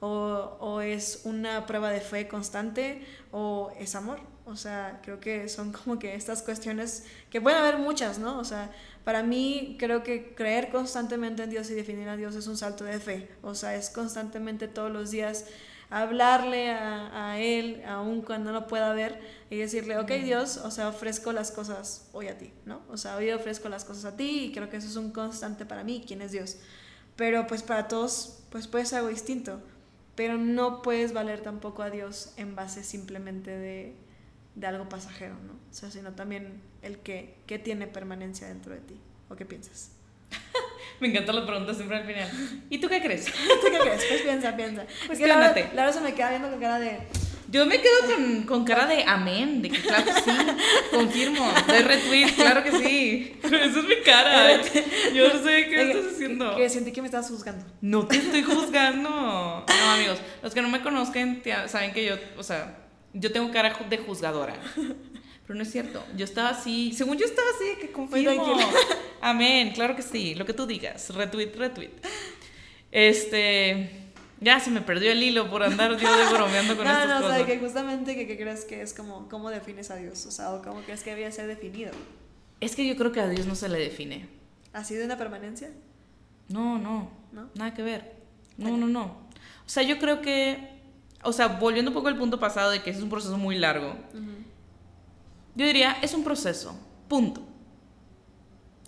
¿O, 0.00 0.56
o 0.60 0.80
es 0.80 1.20
una 1.24 1.66
prueba 1.66 1.90
de 1.90 2.00
fe 2.00 2.26
constante? 2.26 3.04
¿O 3.30 3.70
es 3.78 3.94
amor? 3.94 4.18
O 4.46 4.56
sea, 4.56 5.00
creo 5.02 5.20
que 5.20 5.48
son 5.48 5.72
como 5.72 5.98
que 5.98 6.14
estas 6.14 6.42
cuestiones 6.42 7.04
que 7.30 7.40
pueden 7.40 7.60
haber 7.60 7.78
muchas, 7.78 8.18
¿no? 8.18 8.38
O 8.38 8.44
sea, 8.44 8.72
para 9.04 9.22
mí 9.22 9.76
creo 9.78 10.02
que 10.02 10.34
creer 10.34 10.70
constantemente 10.70 11.42
en 11.42 11.50
Dios 11.50 11.70
y 11.70 11.74
definir 11.74 12.08
a 12.08 12.16
Dios 12.16 12.34
es 12.34 12.46
un 12.46 12.56
salto 12.56 12.84
de 12.84 12.98
fe. 13.00 13.28
O 13.42 13.54
sea, 13.54 13.74
es 13.74 13.90
constantemente 13.90 14.68
todos 14.68 14.90
los 14.90 15.10
días 15.10 15.46
hablarle 15.90 16.70
a, 16.70 17.32
a 17.32 17.38
Él, 17.40 17.82
aun 17.86 18.22
cuando 18.22 18.52
no 18.52 18.66
pueda 18.66 18.92
ver, 18.92 19.20
y 19.50 19.56
decirle, 19.56 19.98
ok 19.98 20.10
Dios, 20.22 20.58
o 20.58 20.70
sea, 20.70 20.88
ofrezco 20.88 21.32
las 21.32 21.50
cosas 21.50 22.08
hoy 22.12 22.28
a 22.28 22.38
ti, 22.38 22.52
¿no? 22.64 22.80
O 22.88 22.96
sea, 22.96 23.16
hoy 23.16 23.30
ofrezco 23.30 23.68
las 23.68 23.84
cosas 23.84 24.04
a 24.04 24.16
ti 24.16 24.44
y 24.44 24.52
creo 24.52 24.70
que 24.70 24.76
eso 24.76 24.86
es 24.86 24.96
un 24.96 25.10
constante 25.10 25.66
para 25.66 25.82
mí, 25.82 26.04
quién 26.06 26.22
es 26.22 26.30
Dios. 26.30 26.58
Pero 27.16 27.46
pues 27.46 27.62
para 27.62 27.88
todos, 27.88 28.38
pues 28.50 28.68
puede 28.68 28.86
ser 28.86 28.98
algo 28.98 29.10
distinto, 29.10 29.60
pero 30.14 30.38
no 30.38 30.82
puedes 30.82 31.12
valer 31.12 31.40
tampoco 31.40 31.82
a 31.82 31.90
Dios 31.90 32.32
en 32.36 32.54
base 32.54 32.84
simplemente 32.84 33.50
de 33.50 33.94
de 34.54 34.66
algo 34.66 34.88
pasajero, 34.88 35.34
¿no? 35.46 35.52
O 35.52 35.72
sea, 35.72 35.90
sino 35.90 36.12
también 36.12 36.60
el 36.82 36.98
que, 36.98 37.36
¿qué 37.46 37.58
tiene 37.58 37.86
permanencia 37.86 38.48
dentro 38.48 38.74
de 38.74 38.80
ti? 38.80 39.00
¿O 39.28 39.36
qué 39.36 39.44
piensas? 39.44 39.92
Me 41.00 41.08
encantan 41.08 41.36
las 41.36 41.44
preguntas 41.46 41.76
siempre 41.76 41.98
al 41.98 42.04
final. 42.04 42.28
¿Y 42.68 42.78
tú 42.78 42.88
qué 42.88 43.00
crees? 43.00 43.24
¿Tú 43.60 43.66
qué 43.70 43.78
crees? 43.78 44.04
Pues 44.08 44.22
piensa, 44.22 44.56
piensa. 44.56 44.86
Pues 45.06 45.18
que 45.18 45.26
la, 45.26 45.38
verdad, 45.38 45.72
la 45.74 45.92
se 45.92 46.00
me 46.00 46.14
queda 46.14 46.30
viendo 46.30 46.50
con 46.50 46.60
cara 46.60 46.78
de... 46.78 46.98
Yo 47.50 47.66
me 47.66 47.80
quedo 47.80 48.14
con, 48.14 48.42
con, 48.44 48.64
cara 48.64 48.86
de 48.86 49.02
amén, 49.02 49.60
de 49.60 49.70
que 49.70 49.80
claro 49.80 50.04
que 50.04 50.12
sí, 50.12 50.30
confirmo, 50.92 51.52
de 51.66 51.82
retweet, 51.82 52.32
claro 52.36 52.62
que 52.62 52.70
sí. 52.70 53.40
Esa 53.42 53.56
es 53.56 53.84
mi 53.84 53.96
cara. 54.04 54.62
Yo 55.12 55.34
no 55.34 55.42
sé 55.42 55.66
qué 55.68 55.90
estás 55.90 56.12
haciendo. 56.12 56.54
Que 56.54 56.68
sentí 56.68 56.92
que 56.92 57.00
me 57.02 57.08
estabas 57.08 57.28
juzgando. 57.28 57.64
No 57.80 58.06
te 58.06 58.18
estoy 58.18 58.44
juzgando. 58.44 59.10
No, 59.10 59.90
amigos, 59.92 60.20
los 60.44 60.54
que 60.54 60.62
no 60.62 60.68
me 60.68 60.80
conozcan 60.80 61.42
saben 61.66 61.92
que 61.92 62.04
yo, 62.04 62.14
o 62.38 62.44
sea, 62.44 62.89
yo 63.12 63.32
tengo 63.32 63.50
cara 63.50 63.76
de 63.88 63.98
juzgadora. 63.98 64.54
Pero 65.46 65.56
no 65.56 65.62
es 65.62 65.70
cierto. 65.72 66.04
Yo 66.16 66.24
estaba 66.24 66.50
así, 66.50 66.92
según 66.92 67.18
yo 67.18 67.26
estaba 67.26 67.48
así, 67.50 67.80
que 67.80 67.90
confirmo. 67.90 68.56
Amén, 69.20 69.72
claro 69.72 69.96
que 69.96 70.02
sí, 70.02 70.34
lo 70.34 70.46
que 70.46 70.52
tú 70.52 70.66
digas. 70.66 71.10
Retweet, 71.10 71.54
retweet. 71.56 71.90
Este. 72.92 73.90
Ya 74.40 74.58
se 74.58 74.70
me 74.70 74.80
perdió 74.80 75.12
el 75.12 75.22
hilo 75.22 75.50
por 75.50 75.62
andar 75.62 75.98
yo 75.98 76.16
de 76.16 76.32
bromeando 76.32 76.74
con 76.74 76.84
no, 76.86 76.92
estas 76.92 77.08
no, 77.08 77.14
cosas. 77.16 77.28
No, 77.30 77.34
o 77.34 77.36
sea, 77.36 77.46
que 77.46 77.58
justamente 77.58 78.14
que, 78.14 78.38
crees 78.38 78.64
que 78.64 78.80
es 78.80 78.94
como, 78.94 79.28
¿cómo 79.28 79.50
defines 79.50 79.90
a 79.90 79.96
Dios? 79.96 80.24
O 80.24 80.30
sea, 80.30 80.52
o 80.52 80.62
¿cómo 80.62 80.80
crees 80.80 81.02
que 81.02 81.10
debía 81.10 81.30
ser 81.30 81.46
definido? 81.46 81.90
Es 82.60 82.74
que 82.74 82.86
yo 82.86 82.96
creo 82.96 83.12
que 83.12 83.20
a 83.20 83.28
Dios 83.28 83.46
no 83.46 83.54
se 83.54 83.68
le 83.68 83.78
define. 83.78 84.28
¿Así 84.72 84.94
de 84.94 85.04
una 85.04 85.18
permanencia? 85.18 85.70
No, 86.48 86.78
no. 86.78 87.10
¿No? 87.32 87.50
Nada 87.54 87.74
que 87.74 87.82
ver. 87.82 88.14
No, 88.56 88.76
no, 88.76 88.86
no. 88.86 89.04
O 89.66 89.68
sea, 89.68 89.82
yo 89.82 89.98
creo 89.98 90.20
que 90.22 90.79
o 91.22 91.32
sea, 91.32 91.48
volviendo 91.48 91.90
un 91.90 91.94
poco 91.94 92.08
al 92.08 92.16
punto 92.16 92.38
pasado 92.40 92.70
de 92.70 92.82
que 92.82 92.90
es 92.90 93.02
un 93.02 93.10
proceso 93.10 93.36
muy 93.36 93.58
largo, 93.58 93.96
yo 95.54 95.66
diría, 95.66 95.96
es 96.02 96.14
un 96.14 96.24
proceso, 96.24 96.78
punto. 97.08 97.42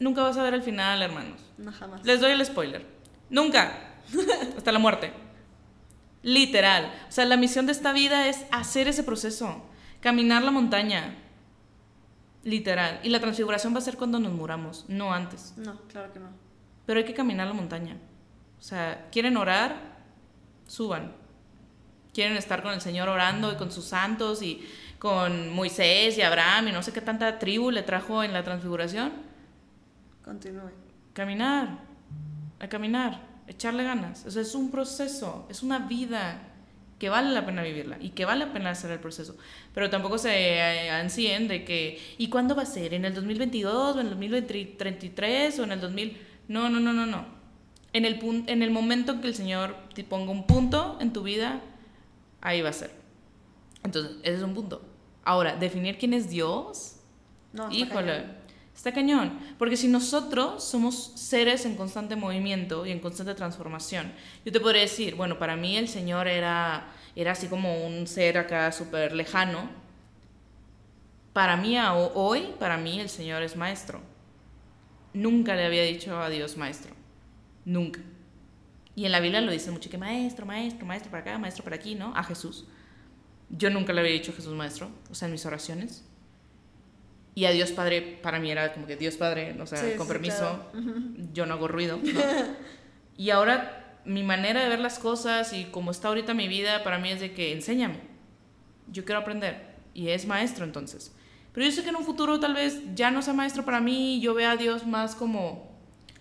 Nunca 0.00 0.22
vas 0.22 0.36
a 0.36 0.42
ver 0.42 0.54
el 0.54 0.62
final, 0.62 1.02
hermanos. 1.02 1.40
No, 1.58 1.72
jamás. 1.72 2.04
Les 2.04 2.20
doy 2.20 2.32
el 2.32 2.44
spoiler. 2.44 2.86
Nunca. 3.30 3.96
Hasta 4.56 4.72
la 4.72 4.78
muerte. 4.78 5.12
Literal. 6.22 6.92
O 7.08 7.12
sea, 7.12 7.24
la 7.24 7.36
misión 7.36 7.66
de 7.66 7.72
esta 7.72 7.92
vida 7.92 8.28
es 8.28 8.44
hacer 8.50 8.88
ese 8.88 9.04
proceso. 9.04 9.64
Caminar 10.00 10.42
la 10.42 10.50
montaña. 10.50 11.16
Literal. 12.42 13.00
Y 13.04 13.10
la 13.10 13.20
transfiguración 13.20 13.74
va 13.74 13.78
a 13.78 13.82
ser 13.82 13.96
cuando 13.96 14.18
nos 14.18 14.32
muramos, 14.32 14.86
no 14.88 15.12
antes. 15.12 15.54
No, 15.56 15.80
claro 15.82 16.12
que 16.12 16.18
no. 16.18 16.30
Pero 16.86 16.98
hay 16.98 17.04
que 17.04 17.14
caminar 17.14 17.46
la 17.46 17.54
montaña. 17.54 17.96
O 18.58 18.62
sea, 18.62 19.08
¿quieren 19.12 19.36
orar? 19.36 19.92
Suban 20.66 21.21
quieren 22.12 22.36
estar 22.36 22.62
con 22.62 22.72
el 22.72 22.80
Señor 22.80 23.08
orando 23.08 23.52
y 23.52 23.56
con 23.56 23.72
sus 23.72 23.84
santos 23.86 24.42
y 24.42 24.66
con 24.98 25.50
Moisés 25.50 26.16
y 26.18 26.22
Abraham 26.22 26.68
y 26.68 26.72
no 26.72 26.82
sé 26.82 26.92
qué 26.92 27.00
tanta 27.00 27.38
tribu 27.38 27.70
le 27.70 27.82
trajo 27.82 28.22
en 28.22 28.32
la 28.32 28.44
transfiguración. 28.44 29.12
Continúe. 30.24 30.70
Caminar, 31.12 31.78
a 32.60 32.68
caminar, 32.68 33.20
echarle 33.46 33.82
ganas. 33.82 34.24
O 34.26 34.30
sea, 34.30 34.42
es 34.42 34.54
un 34.54 34.70
proceso, 34.70 35.46
es 35.50 35.62
una 35.62 35.80
vida 35.80 36.48
que 36.98 37.08
vale 37.08 37.30
la 37.30 37.44
pena 37.44 37.64
vivirla 37.64 37.96
y 38.00 38.10
que 38.10 38.24
vale 38.24 38.46
la 38.46 38.52
pena 38.52 38.70
hacer 38.70 38.92
el 38.92 39.00
proceso. 39.00 39.36
Pero 39.74 39.90
tampoco 39.90 40.18
se 40.18 40.88
ansíen 40.90 41.48
de 41.48 41.64
que, 41.64 42.00
¿y 42.16 42.28
cuándo 42.28 42.54
va 42.54 42.62
a 42.62 42.66
ser? 42.66 42.94
¿En 42.94 43.04
el 43.04 43.12
2022 43.12 43.96
o 43.96 44.00
en 44.00 44.06
el 44.06 44.10
2033 44.10 45.58
o 45.58 45.64
en 45.64 45.72
el 45.72 45.80
2000? 45.80 46.16
No, 46.46 46.68
no, 46.68 46.78
no, 46.78 46.92
no, 46.92 47.06
no. 47.06 47.26
En 47.92 48.04
el, 48.04 48.20
en 48.46 48.62
el 48.62 48.70
momento 48.70 49.12
en 49.12 49.20
que 49.20 49.26
el 49.26 49.34
Señor 49.34 49.74
te 49.94 50.04
ponga 50.04 50.30
un 50.30 50.46
punto 50.46 50.96
en 51.00 51.12
tu 51.12 51.24
vida, 51.24 51.60
ahí 52.42 52.60
va 52.60 52.68
a 52.68 52.74
ser. 52.74 52.90
Entonces, 53.82 54.16
ese 54.22 54.36
es 54.36 54.42
un 54.42 54.54
punto. 54.54 54.82
Ahora, 55.24 55.56
definir 55.56 55.96
quién 55.96 56.12
es 56.12 56.28
Dios, 56.28 56.96
no, 57.52 57.70
está 57.70 57.74
híjole, 57.76 58.12
cañón. 58.12 58.36
está 58.74 58.92
cañón. 58.92 59.38
Porque 59.58 59.76
si 59.76 59.88
nosotros 59.88 60.62
somos 60.62 61.12
seres 61.14 61.64
en 61.64 61.76
constante 61.76 62.16
movimiento 62.16 62.84
y 62.84 62.90
en 62.90 63.00
constante 63.00 63.34
transformación, 63.34 64.12
yo 64.44 64.52
te 64.52 64.60
podría 64.60 64.82
decir, 64.82 65.14
bueno, 65.14 65.38
para 65.38 65.56
mí 65.56 65.76
el 65.76 65.88
Señor 65.88 66.28
era, 66.28 66.88
era 67.16 67.32
así 67.32 67.46
como 67.46 67.86
un 67.86 68.06
ser 68.06 68.36
acá 68.36 68.70
súper 68.72 69.14
lejano. 69.14 69.70
Para 71.32 71.56
mí, 71.56 71.78
hoy, 72.14 72.54
para 72.58 72.76
mí 72.76 73.00
el 73.00 73.08
Señor 73.08 73.42
es 73.42 73.56
maestro. 73.56 74.00
Nunca 75.14 75.54
le 75.54 75.64
había 75.64 75.82
dicho 75.82 76.18
a 76.18 76.28
Dios 76.28 76.56
maestro. 76.56 76.92
Nunca. 77.64 78.00
Y 78.94 79.06
en 79.06 79.12
la 79.12 79.20
Biblia 79.20 79.40
lo 79.40 79.52
dice 79.52 79.70
mucho 79.70 79.88
que 79.88 79.98
maestro, 79.98 80.44
maestro, 80.44 80.86
maestro 80.86 81.10
para 81.10 81.22
acá, 81.22 81.38
maestro 81.38 81.64
para 81.64 81.76
aquí, 81.76 81.94
¿no? 81.94 82.14
A 82.14 82.22
Jesús. 82.24 82.66
Yo 83.48 83.70
nunca 83.70 83.92
le 83.92 84.00
había 84.00 84.12
dicho 84.12 84.32
a 84.32 84.34
Jesús 84.34 84.54
maestro, 84.54 84.90
o 85.10 85.14
sea, 85.14 85.26
en 85.26 85.32
mis 85.32 85.46
oraciones. 85.46 86.04
Y 87.34 87.46
a 87.46 87.50
Dios 87.50 87.72
Padre, 87.72 88.18
para 88.22 88.38
mí 88.38 88.50
era 88.50 88.74
como 88.74 88.86
que 88.86 88.96
Dios 88.96 89.16
Padre, 89.16 89.56
o 89.58 89.66
sea, 89.66 89.96
con 89.96 90.06
permiso, 90.06 90.70
yo 91.32 91.46
no 91.46 91.54
hago 91.54 91.68
ruido. 91.68 91.98
y 93.16 93.30
ahora 93.30 94.00
mi 94.04 94.22
manera 94.22 94.62
de 94.62 94.68
ver 94.68 94.80
las 94.80 94.98
cosas 94.98 95.52
y 95.52 95.64
como 95.66 95.90
está 95.90 96.08
ahorita 96.08 96.34
mi 96.34 96.48
vida, 96.48 96.84
para 96.84 96.98
mí 96.98 97.10
es 97.10 97.20
de 97.20 97.32
que 97.32 97.52
enséñame. 97.52 98.00
Yo 98.90 99.04
quiero 99.04 99.20
aprender. 99.20 99.72
Y 99.94 100.08
es 100.08 100.26
maestro 100.26 100.64
entonces. 100.64 101.14
Pero 101.52 101.66
yo 101.66 101.72
sé 101.72 101.82
que 101.82 101.90
en 101.90 101.96
un 101.96 102.04
futuro 102.04 102.40
tal 102.40 102.54
vez 102.54 102.80
ya 102.94 103.10
no 103.10 103.22
sea 103.22 103.34
maestro 103.34 103.64
para 103.64 103.80
mí, 103.80 104.20
yo 104.20 104.34
vea 104.34 104.52
a 104.52 104.56
Dios 104.56 104.86
más 104.86 105.14
como 105.14 105.71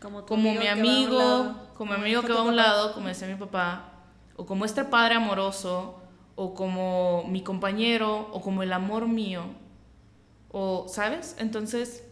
como, 0.01 0.23
mi 0.53 0.67
amigo, 0.67 1.55
como 1.77 1.93
mi 1.93 1.99
amigo 1.99 2.23
que 2.23 2.33
va 2.33 2.39
a 2.39 2.43
un 2.43 2.55
lado, 2.55 2.93
como 2.93 3.07
decía 3.07 3.27
mi 3.27 3.35
papá, 3.35 3.93
o 4.35 4.47
como 4.47 4.65
este 4.65 4.83
padre 4.83 5.15
amoroso, 5.15 6.01
o 6.35 6.55
como 6.55 7.23
mi 7.27 7.43
compañero, 7.43 8.27
o 8.31 8.41
como 8.41 8.63
el 8.63 8.73
amor 8.73 9.07
mío, 9.07 9.43
o, 10.49 10.87
¿sabes? 10.89 11.35
Entonces, 11.37 12.03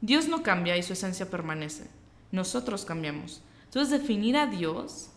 Dios 0.00 0.26
no 0.26 0.42
cambia 0.42 0.76
y 0.78 0.82
su 0.82 0.94
esencia 0.94 1.30
permanece. 1.30 1.90
Nosotros 2.32 2.86
cambiamos. 2.86 3.42
Entonces 3.66 4.00
definir 4.00 4.38
a 4.38 4.46
Dios 4.46 5.10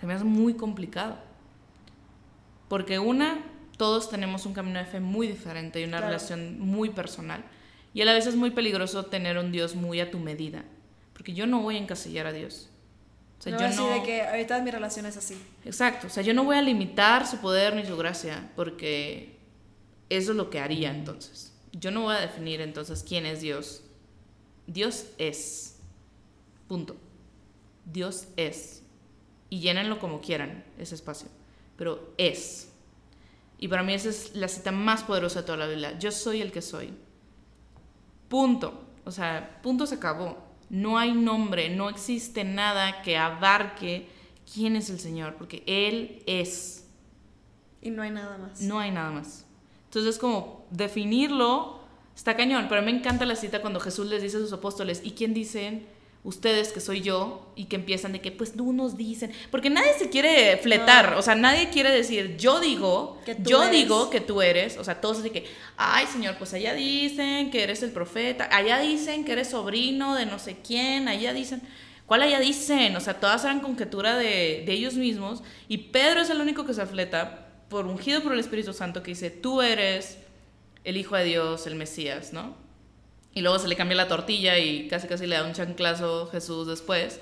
se 0.00 0.06
me 0.06 0.14
hace 0.14 0.24
muy 0.24 0.54
complicado. 0.54 1.16
Porque 2.68 2.98
una, 2.98 3.38
todos 3.76 4.10
tenemos 4.10 4.44
un 4.44 4.54
camino 4.54 4.80
de 4.80 4.86
fe 4.86 5.00
muy 5.00 5.28
diferente 5.28 5.80
y 5.80 5.84
una 5.84 6.00
relación 6.00 6.58
muy 6.58 6.90
personal. 6.90 7.44
Y 7.94 8.02
a 8.02 8.04
la 8.04 8.12
vez 8.12 8.26
es 8.26 8.36
muy 8.36 8.50
peligroso 8.50 9.06
tener 9.06 9.38
un 9.38 9.52
Dios 9.52 9.76
muy 9.76 10.00
a 10.00 10.10
tu 10.10 10.18
medida. 10.18 10.64
Porque 11.18 11.34
yo 11.34 11.48
no 11.48 11.60
voy 11.60 11.74
a 11.74 11.80
encasillar 11.80 12.28
a 12.28 12.32
Dios. 12.32 12.70
O 13.40 13.42
sea, 13.42 13.52
no 13.52 13.58
yo 13.58 13.74
no... 13.74 13.90
de 13.90 14.04
que 14.04 14.22
ahorita 14.22 14.62
mi 14.62 14.70
relación 14.70 15.04
es 15.04 15.16
así. 15.16 15.36
Exacto. 15.64 16.06
O 16.06 16.10
sea, 16.10 16.22
yo 16.22 16.32
no 16.32 16.44
voy 16.44 16.56
a 16.56 16.62
limitar 16.62 17.26
su 17.26 17.38
poder 17.38 17.74
ni 17.74 17.84
su 17.84 17.96
gracia. 17.96 18.52
Porque 18.54 19.36
eso 20.10 20.30
es 20.30 20.36
lo 20.36 20.48
que 20.48 20.60
haría 20.60 20.90
entonces. 20.90 21.52
Yo 21.72 21.90
no 21.90 22.02
voy 22.02 22.14
a 22.14 22.20
definir 22.20 22.60
entonces 22.60 23.04
quién 23.06 23.26
es 23.26 23.40
Dios. 23.40 23.82
Dios 24.68 25.06
es. 25.18 25.80
Punto. 26.68 26.96
Dios 27.84 28.28
es. 28.36 28.84
Y 29.50 29.58
llénenlo 29.58 29.98
como 29.98 30.20
quieran, 30.20 30.64
ese 30.78 30.94
espacio. 30.94 31.28
Pero 31.76 32.14
es. 32.16 32.68
Y 33.58 33.66
para 33.66 33.82
mí 33.82 33.92
esa 33.92 34.10
es 34.10 34.36
la 34.36 34.46
cita 34.46 34.70
más 34.70 35.02
poderosa 35.02 35.40
de 35.40 35.46
toda 35.46 35.58
la 35.58 35.66
Biblia. 35.66 35.98
Yo 35.98 36.12
soy 36.12 36.42
el 36.42 36.52
que 36.52 36.62
soy. 36.62 36.94
Punto. 38.28 38.84
O 39.04 39.10
sea, 39.10 39.58
punto 39.62 39.84
se 39.84 39.96
acabó. 39.96 40.47
No 40.70 40.98
hay 40.98 41.12
nombre, 41.12 41.70
no 41.70 41.88
existe 41.88 42.44
nada 42.44 43.02
que 43.02 43.16
abarque 43.16 44.08
quién 44.52 44.76
es 44.76 44.90
el 44.90 45.00
Señor, 45.00 45.34
porque 45.36 45.62
Él 45.66 46.22
es. 46.26 46.86
Y 47.80 47.90
no 47.90 48.02
hay 48.02 48.10
nada 48.10 48.38
más. 48.38 48.60
No 48.60 48.78
hay 48.78 48.90
nada 48.90 49.10
más. 49.10 49.46
Entonces, 49.84 50.18
como 50.18 50.66
definirlo 50.70 51.78
está 52.14 52.36
cañón, 52.36 52.66
pero 52.68 52.82
me 52.82 52.90
encanta 52.90 53.24
la 53.24 53.36
cita 53.36 53.60
cuando 53.60 53.78
Jesús 53.78 54.08
les 54.08 54.22
dice 54.22 54.38
a 54.38 54.40
sus 54.40 54.52
apóstoles, 54.52 55.00
¿y 55.04 55.12
quién 55.12 55.32
dicen 55.34 55.86
ustedes 56.28 56.72
que 56.72 56.80
soy 56.80 57.00
yo? 57.00 57.52
Y 57.56 57.64
que 57.64 57.76
empiezan 57.76 58.12
de 58.12 58.20
que, 58.20 58.30
pues 58.30 58.52
tú 58.52 58.72
nos 58.72 58.96
dicen, 58.96 59.32
porque 59.50 59.70
nadie 59.70 59.92
se 59.98 60.10
quiere 60.10 60.58
fletar, 60.58 61.14
o 61.14 61.22
sea, 61.22 61.34
nadie 61.34 61.70
quiere 61.70 61.90
decir, 61.90 62.36
yo 62.36 62.60
digo, 62.60 63.18
que 63.24 63.36
yo 63.40 63.68
digo 63.70 64.10
que 64.10 64.20
tú 64.20 64.42
eres, 64.42 64.76
o 64.76 64.84
sea, 64.84 65.00
todos 65.00 65.22
dicen 65.22 65.32
que, 65.32 65.50
ay 65.76 66.06
Señor, 66.06 66.36
pues 66.38 66.52
allá 66.54 66.74
dicen 66.74 67.50
que 67.50 67.62
eres 67.62 67.82
el 67.82 67.90
profeta, 67.90 68.48
allá 68.52 68.78
dicen 68.78 69.24
que 69.24 69.32
eres 69.32 69.48
sobrino 69.48 70.14
de 70.14 70.26
no 70.26 70.38
sé 70.38 70.58
quién, 70.64 71.08
allá 71.08 71.32
dicen... 71.32 71.62
¿Cuál 72.06 72.22
allá 72.22 72.40
dicen? 72.40 72.96
O 72.96 73.00
sea, 73.00 73.20
todas 73.20 73.44
eran 73.44 73.60
conjetura 73.60 74.16
de, 74.16 74.62
de 74.64 74.72
ellos 74.72 74.94
mismos. 74.94 75.42
Y 75.68 75.76
Pedro 75.76 76.22
es 76.22 76.30
el 76.30 76.40
único 76.40 76.64
que 76.64 76.72
se 76.72 76.86
fleta 76.86 77.50
por 77.68 77.84
ungido 77.84 78.22
por 78.22 78.32
el 78.32 78.40
Espíritu 78.40 78.72
Santo 78.72 79.02
que 79.02 79.10
dice, 79.10 79.28
tú 79.28 79.60
eres 79.60 80.16
el 80.84 80.96
Hijo 80.96 81.16
de 81.16 81.24
Dios, 81.24 81.66
el 81.66 81.74
Mesías, 81.74 82.32
¿no? 82.32 82.56
Y 83.38 83.40
luego 83.40 83.60
se 83.60 83.68
le 83.68 83.76
cambia 83.76 83.96
la 83.96 84.08
tortilla 84.08 84.58
y 84.58 84.88
casi 84.88 85.06
casi 85.06 85.24
le 85.24 85.36
da 85.36 85.44
un 85.44 85.52
chanclazo 85.52 86.26
Jesús 86.26 86.66
después. 86.66 87.20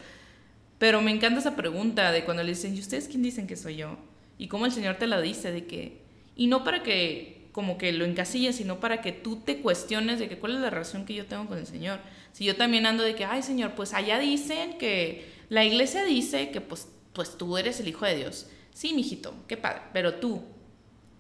Pero 0.79 1.03
me 1.03 1.11
encanta 1.11 1.41
esa 1.41 1.57
pregunta 1.57 2.11
de 2.11 2.25
cuando 2.25 2.43
le 2.43 2.49
dicen, 2.49 2.75
¿y 2.75 2.81
ustedes 2.81 3.07
quién 3.07 3.23
dicen 3.23 3.47
que 3.47 3.55
soy 3.55 3.77
yo? 3.77 3.99
Y 4.39 4.49
cómo 4.49 4.65
el 4.65 4.73
Señor 4.73 4.97
te 4.97 5.07
la 5.07 5.21
dice, 5.21 5.53
de 5.53 5.67
que, 5.67 6.01
y 6.35 6.47
no 6.47 6.65
para 6.65 6.83
que 6.83 7.51
como 7.53 7.77
que 7.77 7.93
lo 7.93 8.07
encasilles, 8.07 8.57
sino 8.57 8.81
para 8.81 9.03
que 9.03 9.13
tú 9.13 9.37
te 9.37 9.61
cuestiones 9.61 10.19
de 10.19 10.27
que 10.27 10.39
cuál 10.39 10.55
es 10.55 10.61
la 10.63 10.71
relación 10.71 11.05
que 11.05 11.13
yo 11.13 11.27
tengo 11.27 11.45
con 11.49 11.59
el 11.59 11.67
Señor. 11.67 12.01
Si 12.33 12.47
yo 12.47 12.57
también 12.57 12.87
ando 12.87 13.05
de 13.05 13.15
que, 13.15 13.27
ay 13.27 13.43
Señor, 13.43 13.73
pues 13.75 13.93
allá 13.93 14.19
dicen 14.19 14.79
que, 14.79 15.31
la 15.51 15.67
iglesia 15.67 16.03
dice 16.03 16.51
que 16.51 16.63
pues, 16.63 16.89
pues 17.13 17.37
tú 17.37 17.59
eres 17.59 17.79
el 17.79 17.89
Hijo 17.89 18.07
de 18.07 18.17
Dios. 18.17 18.47
Sí, 18.73 18.95
mijito, 18.95 19.35
qué 19.49 19.59
padre. 19.59 19.83
Pero 19.93 20.15
tú, 20.15 20.43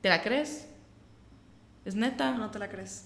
¿te 0.00 0.08
la 0.08 0.22
crees? 0.22 0.68
¿Es 1.84 1.94
neta? 1.94 2.32
No 2.32 2.50
te 2.50 2.58
la 2.58 2.70
crees. 2.70 3.05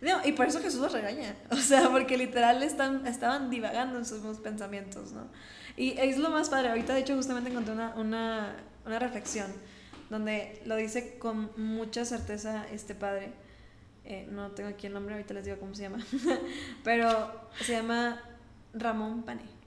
No, 0.00 0.24
y 0.24 0.32
por 0.32 0.46
eso 0.46 0.60
Jesús 0.60 0.80
los 0.80 0.92
regaña. 0.92 1.34
O 1.50 1.56
sea, 1.56 1.90
porque 1.90 2.16
literal 2.16 2.62
están, 2.62 3.06
estaban 3.06 3.50
divagando 3.50 3.98
en 3.98 4.04
sus 4.04 4.38
pensamientos, 4.38 5.12
¿no? 5.12 5.28
Y 5.76 5.98
es 5.98 6.18
lo 6.18 6.30
más 6.30 6.48
padre. 6.48 6.68
Ahorita, 6.68 6.94
de 6.94 7.00
hecho, 7.00 7.16
justamente 7.16 7.50
encontré 7.50 7.74
una, 7.74 7.94
una, 7.96 8.56
una 8.86 8.98
reflexión 8.98 9.52
donde 10.08 10.60
lo 10.66 10.76
dice 10.76 11.18
con 11.18 11.50
mucha 11.56 12.04
certeza 12.04 12.66
este 12.70 12.94
padre. 12.94 13.32
Eh, 14.04 14.26
no 14.30 14.50
tengo 14.50 14.70
aquí 14.70 14.86
el 14.86 14.92
nombre, 14.92 15.14
ahorita 15.14 15.34
les 15.34 15.44
digo 15.44 15.58
cómo 15.58 15.74
se 15.74 15.82
llama. 15.82 16.04
Pero 16.84 17.48
se 17.60 17.72
llama 17.72 18.20
Ramón 18.74 19.22
Pane. 19.22 19.60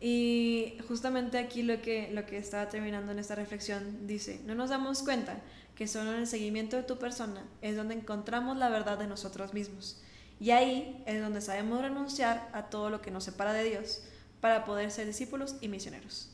Y 0.00 0.78
justamente 0.86 1.38
aquí 1.38 1.62
lo 1.62 1.82
que, 1.82 2.10
lo 2.12 2.24
que 2.24 2.38
estaba 2.38 2.68
terminando 2.68 3.10
en 3.10 3.18
esta 3.18 3.34
reflexión 3.34 4.06
dice, 4.06 4.40
no 4.44 4.54
nos 4.54 4.70
damos 4.70 5.02
cuenta 5.02 5.40
que 5.78 5.86
solo 5.86 6.12
en 6.12 6.18
el 6.18 6.26
seguimiento 6.26 6.74
de 6.74 6.82
tu 6.82 6.98
persona 6.98 7.46
es 7.62 7.76
donde 7.76 7.94
encontramos 7.94 8.56
la 8.56 8.68
verdad 8.68 8.98
de 8.98 9.06
nosotros 9.06 9.54
mismos. 9.54 10.02
Y 10.40 10.50
ahí 10.50 11.00
es 11.06 11.22
donde 11.22 11.40
sabemos 11.40 11.80
renunciar 11.80 12.50
a 12.52 12.64
todo 12.64 12.90
lo 12.90 13.00
que 13.00 13.12
nos 13.12 13.22
separa 13.22 13.52
de 13.52 13.62
Dios 13.62 14.02
para 14.40 14.64
poder 14.64 14.90
ser 14.90 15.06
discípulos 15.06 15.54
y 15.60 15.68
misioneros. 15.68 16.30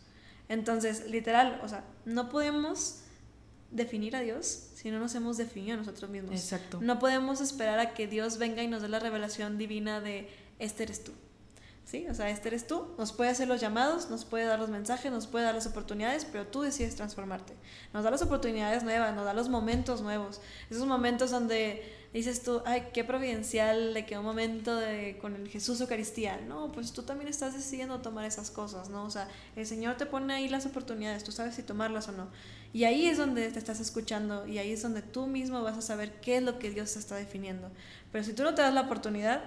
Entonces, 0.48 1.11
literal, 1.11 1.61
o 1.62 1.68
sea, 1.68 1.85
no 2.07 2.30
podemos 2.30 3.00
definir 3.70 4.16
a 4.16 4.20
Dios 4.20 4.70
si 4.76 4.90
no 4.90 4.98
nos 4.98 5.14
hemos 5.14 5.37
definido 5.37 5.74
a 5.74 5.76
nosotros 5.76 6.11
mismos. 6.11 6.33
Exacto. 6.33 6.78
No 6.80 6.98
podemos 6.98 7.42
esperar 7.42 7.78
a 7.80 7.92
que 7.92 8.07
Dios 8.07 8.38
venga 8.38 8.62
y 8.62 8.66
nos 8.66 8.80
dé 8.80 8.88
la 8.88 8.98
revelación 8.98 9.59
divina 9.59 10.00
de, 10.00 10.26
este 10.59 10.85
eres 10.85 11.04
tú. 11.04 11.12
¿Sí? 11.85 12.07
O 12.09 12.14
sea, 12.14 12.31
este 12.31 12.49
eres 12.49 12.66
tú, 12.66 12.94
nos 12.99 13.12
puede 13.12 13.31
hacer 13.31 13.49
los 13.49 13.61
llamados, 13.61 14.11
nos 14.11 14.25
puede 14.25 14.44
dar 14.47 14.59
los 14.59 14.70
mensajes, 14.70 15.12
nos 15.12 15.27
puede 15.27 15.44
dar 15.44 15.55
las 15.55 15.66
oportunidades, 15.66 16.25
pero 16.25 16.47
tú 16.47 16.62
decides 16.62 16.97
transformarte. 16.97 17.55
Nos 17.92 18.05
da 18.05 18.11
las 18.11 18.23
oportunidades 18.23 18.83
nuevas, 18.83 19.14
nos 19.14 19.25
da 19.25 19.35
los 19.35 19.49
momentos 19.49 20.01
nuevos, 20.01 20.40
esos 20.70 20.87
momentos 20.87 21.31
donde 21.31 21.83
dices 22.14 22.42
tú, 22.42 22.62
ay, 22.64 22.88
qué 22.92 23.03
providencial 23.03 23.92
de 23.92 24.07
que 24.07 24.16
un 24.16 24.25
momento 24.25 24.77
de, 24.77 25.18
con 25.20 25.35
el 25.35 25.49
Jesús 25.49 25.81
Eucaristía, 25.81 26.40
no, 26.47 26.70
pues 26.70 26.92
tú 26.92 27.03
también 27.03 27.29
estás 27.29 27.55
decidiendo 27.55 28.01
tomar 28.01 28.25
esas 28.25 28.51
cosas, 28.53 28.88
¿no? 28.88 29.05
O 29.05 29.11
sea, 29.11 29.29
el 29.57 29.66
Señor 29.66 29.97
te 29.97 30.07
pone 30.07 30.33
ahí 30.33 30.49
las 30.49 30.64
oportunidades, 30.64 31.25
tú 31.25 31.33
sabes 31.33 31.57
si 31.57 31.64
tomarlas 31.64 32.09
o 32.09 32.12
no. 32.12 32.29
Y 32.73 32.85
ahí 32.85 33.07
es 33.07 33.18
donde 33.18 33.51
te 33.51 33.59
estás 33.59 33.81
escuchando 33.81 34.47
y 34.47 34.59
ahí 34.59 34.73
es 34.73 34.83
donde 34.83 35.03
tú 35.03 35.27
mismo 35.27 35.62
vas 35.62 35.77
a 35.77 35.83
saber 35.83 36.20
qué 36.20 36.37
es 36.37 36.42
lo 36.42 36.59
que 36.59 36.70
Dios 36.70 36.92
te 36.92 37.01
está 37.01 37.16
definiendo. 37.16 37.70
Pero 38.12 38.25
si 38.25 38.33
tú 38.33 38.44
no 38.44 38.55
te 38.55 38.62
das 38.62 38.73
la 38.73 38.83
oportunidad, 38.83 39.42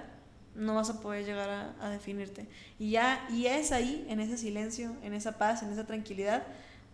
no 0.57 0.75
vas 0.75 0.89
a 0.89 0.99
poder 0.99 1.25
llegar 1.25 1.75
a, 1.79 1.89
definirte. 1.89 2.47
Y 2.79 2.91
ya 2.91 3.25
y 3.31 3.45
es 3.45 3.71
ahí, 3.71 4.05
en 4.09 4.19
ese 4.19 4.37
silencio, 4.37 4.95
en 5.03 5.13
esa 5.13 5.37
paz, 5.37 5.63
en 5.63 5.71
esa 5.71 5.85
tranquilidad, 5.85 6.43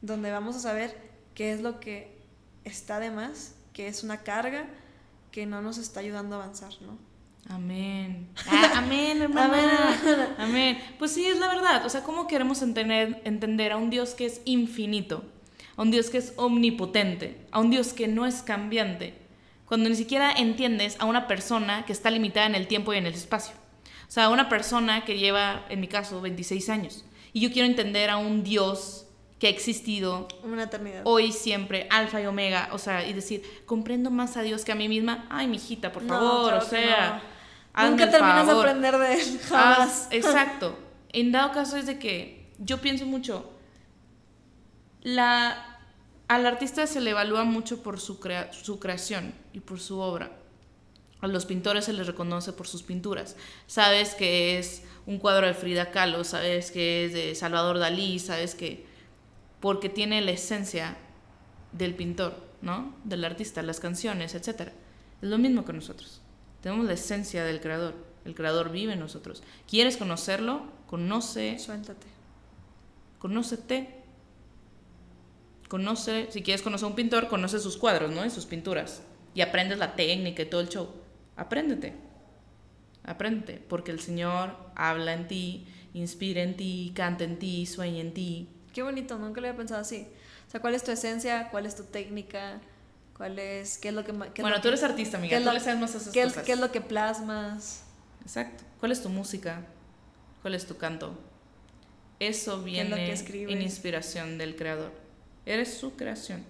donde 0.01 0.31
vamos 0.31 0.55
a 0.55 0.59
saber 0.59 0.95
qué 1.33 1.53
es 1.53 1.61
lo 1.61 1.79
que 1.79 2.15
está 2.65 2.99
de 2.99 3.09
más, 3.09 3.55
que 3.71 3.87
es 3.87 4.03
una 4.03 4.17
carga 4.17 4.67
que 5.31 5.45
no 5.45 5.61
nos 5.61 5.77
está 5.77 6.01
ayudando 6.01 6.35
a 6.35 6.43
avanzar, 6.43 6.73
¿no? 6.81 6.97
Amén. 7.49 8.29
Ah, 8.47 8.73
amén, 8.75 9.21
hermana. 9.21 10.35
amén. 10.37 10.77
Pues 10.99 11.11
sí, 11.11 11.25
es 11.25 11.39
la 11.39 11.47
verdad. 11.47 11.85
O 11.85 11.89
sea, 11.89 12.03
¿cómo 12.03 12.27
queremos 12.27 12.61
entender, 12.61 13.21
entender 13.25 13.71
a 13.71 13.77
un 13.77 13.89
Dios 13.89 14.13
que 14.13 14.25
es 14.25 14.41
infinito? 14.45 15.23
A 15.75 15.81
un 15.81 15.91
Dios 15.91 16.09
que 16.09 16.19
es 16.19 16.33
omnipotente, 16.35 17.45
a 17.51 17.59
un 17.59 17.69
Dios 17.71 17.93
que 17.93 18.07
no 18.07 18.25
es 18.25 18.43
cambiante, 18.43 19.22
cuando 19.73 19.89
ni 19.89 19.95
siquiera 19.95 20.31
entiendes 20.31 20.97
a 20.99 21.05
una 21.05 21.25
persona 21.25 21.83
que 21.83 21.93
está 21.93 22.11
limitada 22.11 22.45
en 22.45 22.53
el 22.53 22.67
tiempo 22.67 22.93
y 22.93 22.97
en 22.97 23.07
el 23.07 23.15
espacio. 23.15 23.55
O 24.07 24.11
sea, 24.11 24.25
a 24.25 24.29
una 24.29 24.47
persona 24.47 25.03
que 25.03 25.17
lleva, 25.17 25.65
en 25.67 25.79
mi 25.79 25.87
caso, 25.87 26.21
26 26.21 26.69
años. 26.69 27.03
Y 27.33 27.39
yo 27.39 27.51
quiero 27.51 27.67
entender 27.67 28.11
a 28.11 28.17
un 28.17 28.43
Dios 28.43 29.07
que 29.39 29.47
ha 29.47 29.49
existido 29.49 30.27
una 30.43 30.65
eternidad. 30.65 31.01
hoy, 31.05 31.31
siempre, 31.31 31.87
alfa 31.89 32.21
y 32.21 32.27
omega. 32.27 32.69
O 32.71 32.77
sea, 32.77 33.03
y 33.03 33.13
decir, 33.13 33.41
comprendo 33.65 34.11
más 34.11 34.37
a 34.37 34.43
Dios 34.43 34.63
que 34.63 34.71
a 34.71 34.75
mí 34.75 34.87
misma. 34.87 35.25
Ay, 35.31 35.47
mijita, 35.47 35.91
por 35.91 36.05
favor, 36.05 36.53
o 36.53 36.61
sea. 36.61 37.23
Nunca 37.75 38.11
terminas 38.11 38.45
de 38.45 38.53
aprender 38.53 38.95
de 38.95 39.13
él, 39.13 39.39
jamás. 39.49 40.07
exacto. 40.11 40.77
En 41.13 41.31
dado 41.31 41.51
caso 41.51 41.77
es 41.77 41.87
de 41.87 41.97
que 41.97 42.47
yo 42.59 42.79
pienso 42.79 43.07
mucho, 43.07 43.51
la 45.01 45.79
al 46.27 46.45
artista 46.45 46.85
se 46.85 47.01
le 47.01 47.09
evalúa 47.09 47.43
mucho 47.43 47.81
por 47.81 47.99
su, 47.99 48.19
su 48.51 48.79
creación 48.79 49.41
y 49.53 49.59
por 49.59 49.79
su 49.79 49.99
obra. 49.99 50.31
A 51.21 51.27
los 51.27 51.45
pintores 51.45 51.85
se 51.85 51.93
les 51.93 52.07
reconoce 52.07 52.51
por 52.51 52.67
sus 52.67 52.83
pinturas. 52.83 53.37
Sabes 53.67 54.13
que 54.15 54.59
es 54.59 54.83
un 55.05 55.19
cuadro 55.19 55.47
de 55.47 55.53
Frida 55.53 55.91
Kahlo, 55.91 56.23
sabes 56.23 56.71
que 56.71 57.05
es 57.05 57.13
de 57.13 57.35
Salvador 57.35 57.79
Dalí, 57.79 58.19
sabes 58.19 58.55
que 58.55 58.85
porque 59.61 59.87
tiene 59.87 60.19
la 60.21 60.31
esencia 60.31 60.97
del 61.71 61.95
pintor, 61.95 62.35
¿no? 62.61 62.93
Del 63.05 63.23
artista, 63.23 63.61
las 63.61 63.79
canciones, 63.79 64.35
etc. 64.35 64.71
Es 65.21 65.29
lo 65.29 65.37
mismo 65.37 65.63
que 65.63 65.71
nosotros. 65.71 66.21
Tenemos 66.61 66.85
la 66.85 66.93
esencia 66.93 67.45
del 67.45 67.61
creador. 67.61 67.93
El 68.25 68.35
creador 68.35 68.71
vive 68.71 68.93
en 68.93 68.99
nosotros. 68.99 69.43
¿Quieres 69.69 69.95
conocerlo? 69.95 70.63
Conoce. 70.87 71.59
Suéltate. 71.59 72.07
Conócete 73.19 74.03
conoce, 75.73 76.27
si 76.29 76.43
quieres 76.43 76.61
conocer 76.61 76.85
a 76.85 76.89
un 76.89 76.95
pintor, 76.95 77.27
conoce 77.27 77.57
sus 77.59 77.77
cuadros, 77.77 78.11
¿no? 78.11 78.23
Y 78.23 78.29
sus 78.29 78.45
pinturas. 78.45 79.01
Y 79.33 79.41
aprendes 79.41 79.77
la 79.77 79.95
técnica 79.95 80.43
y 80.43 80.45
todo 80.45 80.61
el 80.61 80.69
show. 80.69 80.89
Apréndete. 81.35 81.93
Apréndete. 83.03 83.57
Porque 83.67 83.91
el 83.91 83.99
Señor 83.99 84.55
habla 84.75 85.13
en 85.13 85.27
ti, 85.27 85.67
inspira 85.93 86.41
en 86.41 86.55
ti, 86.55 86.91
canta 86.95 87.23
en 87.23 87.39
ti, 87.39 87.65
sueña 87.65 88.01
en 88.01 88.13
ti. 88.13 88.49
Qué 88.73 88.81
bonito, 88.81 89.17
nunca 89.17 89.41
lo 89.41 89.47
había 89.47 89.57
pensado 89.57 89.81
así. 89.81 90.07
O 90.47 90.51
sea, 90.51 90.59
¿cuál 90.59 90.75
es 90.75 90.83
tu 90.83 90.91
esencia? 90.91 91.49
¿Cuál 91.49 91.65
es 91.65 91.75
tu 91.75 91.83
técnica? 91.83 92.59
¿Cuál 93.15 93.37
es, 93.37 93.77
qué 93.77 93.89
es 93.89 93.93
lo 93.93 94.03
que... 94.03 94.11
bueno, 94.11 94.59
tú 94.59 94.67
eres 94.69 94.83
artista, 94.83 95.17
amiga, 95.17 95.39
tú 95.39 95.51
le 95.51 95.59
sabes 95.59 95.79
más 95.79 95.93
esas 95.93 96.11
qué, 96.11 96.27
¿Qué 96.43 96.53
es 96.53 96.59
lo 96.59 96.71
que 96.71 96.81
plasmas? 96.81 97.83
Exacto. 98.21 98.63
¿Cuál 98.79 98.91
es 98.91 99.03
tu 99.03 99.09
música? 99.09 99.63
¿Cuál 100.41 100.55
es 100.55 100.65
tu 100.65 100.77
canto? 100.77 101.17
Eso 102.19 102.63
viene 102.63 103.13
en 103.31 103.61
inspiración 103.61 104.37
del 104.37 104.55
creador. 104.55 104.91
Eres 105.45 105.77
su 105.77 105.95
creación. 105.95 106.43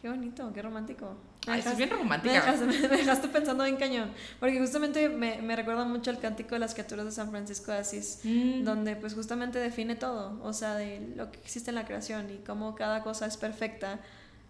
Qué 0.00 0.08
bonito, 0.08 0.50
qué 0.54 0.62
romántico. 0.62 1.16
Ay, 1.46 1.60
es 1.64 1.76
bien 1.76 1.90
romántica. 1.90 2.54
Me 2.66 2.88
dejaste, 2.88 3.28
pensando 3.28 3.64
bien 3.64 3.76
cañón. 3.76 4.10
Porque 4.38 4.58
justamente 4.58 5.08
me, 5.08 5.40
me, 5.40 5.56
recuerda 5.56 5.84
mucho 5.84 6.10
el 6.10 6.18
cántico 6.18 6.54
de 6.54 6.58
las 6.58 6.74
criaturas 6.74 7.06
de 7.06 7.12
San 7.12 7.30
Francisco 7.30 7.72
de 7.72 7.78
Asís, 7.78 8.20
mm. 8.24 8.62
donde 8.62 8.96
pues 8.96 9.14
justamente 9.14 9.58
define 9.58 9.96
todo, 9.96 10.38
o 10.42 10.52
sea, 10.52 10.74
de 10.74 11.00
lo 11.16 11.30
que 11.32 11.38
existe 11.40 11.70
en 11.70 11.76
la 11.76 11.86
creación 11.86 12.30
y 12.30 12.38
cómo 12.38 12.74
cada 12.74 13.02
cosa 13.02 13.26
es 13.26 13.36
perfecta 13.36 14.00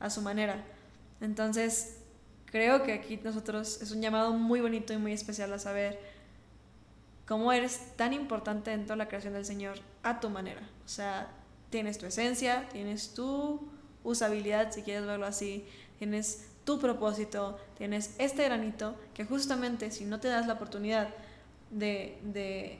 a 0.01 0.11
su 0.11 0.21
manera. 0.23 0.65
Entonces, 1.21 1.99
creo 2.47 2.83
que 2.83 2.93
aquí 2.95 3.19
nosotros 3.23 3.81
es 3.83 3.93
un 3.93 4.03
llamado 4.03 4.33
muy 4.33 4.61
bonito 4.61 4.93
y 4.93 4.97
muy 4.97 5.13
especial 5.13 5.53
a 5.53 5.59
saber 5.59 6.01
cómo 7.27 7.53
eres 7.53 7.97
tan 7.97 8.13
importante 8.13 8.73
dentro 8.73 8.95
de 8.95 8.99
la 8.99 9.07
creación 9.07 9.35
del 9.35 9.45
Señor 9.45 9.79
a 10.03 10.19
tu 10.19 10.31
manera. 10.31 10.63
O 10.85 10.89
sea, 10.89 11.31
tienes 11.71 11.99
tu 11.99 12.07
esencia, 12.07 12.69
tienes 12.73 13.15
tu 13.15 13.71
usabilidad, 14.03 14.73
si 14.73 14.83
quieres 14.83 15.07
verlo 15.07 15.27
así, 15.27 15.65
tienes 15.99 16.50
tu 16.71 16.79
propósito, 16.79 17.59
tienes 17.77 18.15
este 18.19 18.45
granito 18.45 18.95
que 19.13 19.25
justamente 19.25 19.91
si 19.91 20.05
no 20.05 20.21
te 20.21 20.29
das 20.29 20.47
la 20.47 20.53
oportunidad 20.53 21.09
de, 21.73 22.79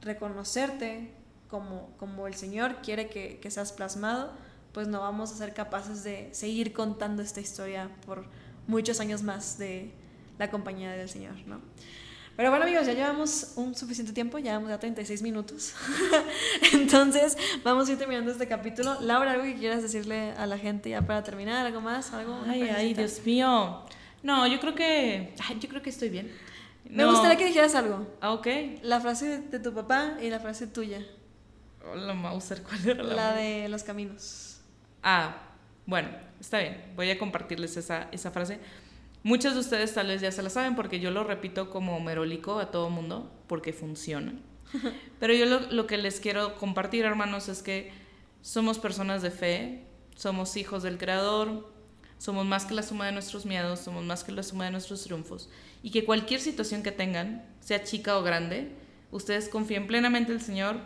reconocerte 0.00 1.12
como, 1.48 1.90
como 1.98 2.26
el 2.26 2.34
Señor 2.34 2.82
quiere 2.82 3.08
que, 3.08 3.38
que 3.38 3.50
seas 3.52 3.70
plasmado, 3.70 4.32
pues 4.72 4.88
no 4.88 5.00
vamos 5.00 5.30
a 5.30 5.36
ser 5.36 5.54
capaces 5.54 6.02
de 6.02 6.30
seguir 6.32 6.72
contando 6.72 7.22
esta 7.22 7.40
historia 7.40 7.90
por 8.06 8.26
muchos 8.66 8.98
años 8.98 9.22
más 9.22 9.56
de 9.56 9.92
la 10.36 10.50
compañía 10.50 10.90
del 10.90 11.08
Señor, 11.08 11.36
¿no? 11.46 11.60
Pero 12.38 12.50
bueno 12.50 12.66
amigos, 12.66 12.86
ya 12.86 12.92
llevamos 12.92 13.54
un 13.56 13.74
suficiente 13.74 14.12
tiempo, 14.12 14.38
ya 14.38 14.52
llevamos 14.52 14.70
ya 14.70 14.78
36 14.78 15.22
minutos. 15.22 15.74
Entonces 16.72 17.36
vamos 17.64 17.88
a 17.88 17.92
ir 17.92 17.98
terminando 17.98 18.30
este 18.30 18.46
capítulo. 18.46 18.96
Laura, 19.00 19.32
¿algo 19.32 19.42
que 19.42 19.56
quieras 19.56 19.82
decirle 19.82 20.30
a 20.38 20.46
la 20.46 20.56
gente 20.56 20.88
ya 20.88 21.02
para 21.02 21.24
terminar? 21.24 21.66
¿Algo 21.66 21.80
más? 21.80 22.12
¿Algo? 22.12 22.40
Ay, 22.46 22.62
ay, 22.62 22.94
Dios 22.94 23.22
mío. 23.24 23.82
No, 24.22 24.46
yo 24.46 24.60
creo 24.60 24.76
que... 24.76 25.34
yo 25.58 25.68
creo 25.68 25.82
que 25.82 25.90
estoy 25.90 26.10
bien. 26.10 26.32
Me 26.88 27.04
gustaría 27.06 27.36
que 27.36 27.46
dijeras 27.46 27.74
algo. 27.74 28.06
Ah, 28.20 28.30
ok. 28.30 28.46
La 28.82 29.00
frase 29.00 29.40
de 29.40 29.58
tu 29.58 29.74
papá 29.74 30.16
y 30.22 30.30
la 30.30 30.38
frase 30.38 30.68
tuya. 30.68 31.04
Hola, 31.90 32.14
Mauser, 32.14 32.62
¿cuál 32.62 32.88
era 32.88 33.02
la 33.02 33.14
La 33.14 33.32
de 33.32 33.68
los 33.68 33.82
caminos. 33.82 34.60
Ah, 35.02 35.38
bueno, 35.86 36.08
está 36.38 36.60
bien. 36.60 36.92
Voy 36.94 37.10
a 37.10 37.18
compartirles 37.18 37.76
esa, 37.76 38.06
esa 38.12 38.30
frase. 38.30 38.60
Muchos 39.22 39.54
de 39.54 39.60
ustedes 39.60 39.94
tal 39.94 40.06
vez 40.06 40.20
ya 40.20 40.30
se 40.30 40.42
la 40.42 40.50
saben 40.50 40.76
porque 40.76 41.00
yo 41.00 41.10
lo 41.10 41.24
repito 41.24 41.70
como 41.70 41.98
merólico 42.00 42.58
a 42.60 42.70
todo 42.70 42.88
mundo 42.88 43.32
porque 43.48 43.72
funciona. 43.72 44.32
Pero 45.20 45.34
yo 45.34 45.46
lo, 45.46 45.86
que 45.86 45.98
les 45.98 46.20
quiero 46.20 46.56
compartir, 46.56 47.04
hermanos, 47.04 47.48
es 47.48 47.62
que 47.62 47.90
somos 48.42 48.78
personas 48.78 49.22
de 49.22 49.30
fe, 49.30 49.84
somos 50.14 50.56
hijos 50.56 50.82
del 50.82 50.98
Creador, 50.98 51.72
somos 52.18 52.46
más 52.46 52.64
que 52.64 52.74
la 52.74 52.82
suma 52.82 53.06
de 53.06 53.12
nuestros 53.12 53.44
miedos, 53.44 53.80
somos 53.80 54.04
más 54.04 54.24
que 54.24 54.32
la 54.32 54.42
suma 54.42 54.66
de 54.66 54.70
nuestros 54.70 55.02
triunfos. 55.02 55.48
Y 55.82 55.90
que 55.90 56.04
cualquier 56.04 56.40
situación 56.40 56.82
que 56.82 56.92
tengan, 56.92 57.44
sea 57.60 57.82
chica 57.82 58.18
o 58.18 58.22
grande, 58.22 58.72
ustedes 59.10 59.48
confíen 59.48 59.86
plenamente 59.86 60.32
en 60.32 60.38
el 60.38 60.44
Señor. 60.44 60.76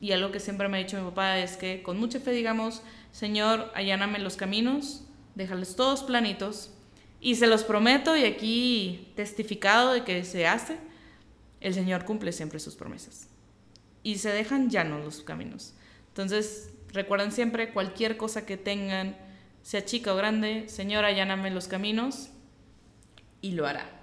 Y 0.00 0.12
algo 0.12 0.32
que 0.32 0.40
siempre 0.40 0.68
me 0.68 0.78
ha 0.78 0.80
dicho 0.80 0.98
mi 0.98 1.08
papá 1.08 1.38
es 1.38 1.56
que 1.56 1.82
con 1.82 1.98
mucha 1.98 2.20
fe 2.20 2.32
digamos, 2.32 2.82
Señor, 3.12 3.70
alláname 3.74 4.18
los 4.18 4.36
caminos, 4.36 5.04
déjales 5.34 5.76
todos 5.76 6.02
planitos 6.02 6.70
y 7.24 7.36
se 7.36 7.46
los 7.46 7.62
prometo, 7.62 8.16
y 8.16 8.24
aquí 8.24 9.12
testificado 9.14 9.92
de 9.92 10.02
que 10.02 10.24
se 10.24 10.48
hace, 10.48 10.76
el 11.60 11.72
Señor 11.72 12.04
cumple 12.04 12.32
siempre 12.32 12.58
sus 12.58 12.74
promesas. 12.74 13.28
Y 14.02 14.18
se 14.18 14.30
dejan 14.30 14.70
llanos 14.70 15.04
los 15.04 15.22
caminos. 15.22 15.74
Entonces, 16.08 16.70
recuerden 16.88 17.30
siempre, 17.30 17.72
cualquier 17.72 18.16
cosa 18.16 18.44
que 18.44 18.56
tengan, 18.56 19.16
sea 19.62 19.84
chica 19.84 20.12
o 20.12 20.16
grande, 20.16 20.68
Señor, 20.68 21.04
alláname 21.04 21.52
los 21.52 21.68
caminos, 21.68 22.30
y 23.40 23.52
lo 23.52 23.68
hará. 23.68 24.01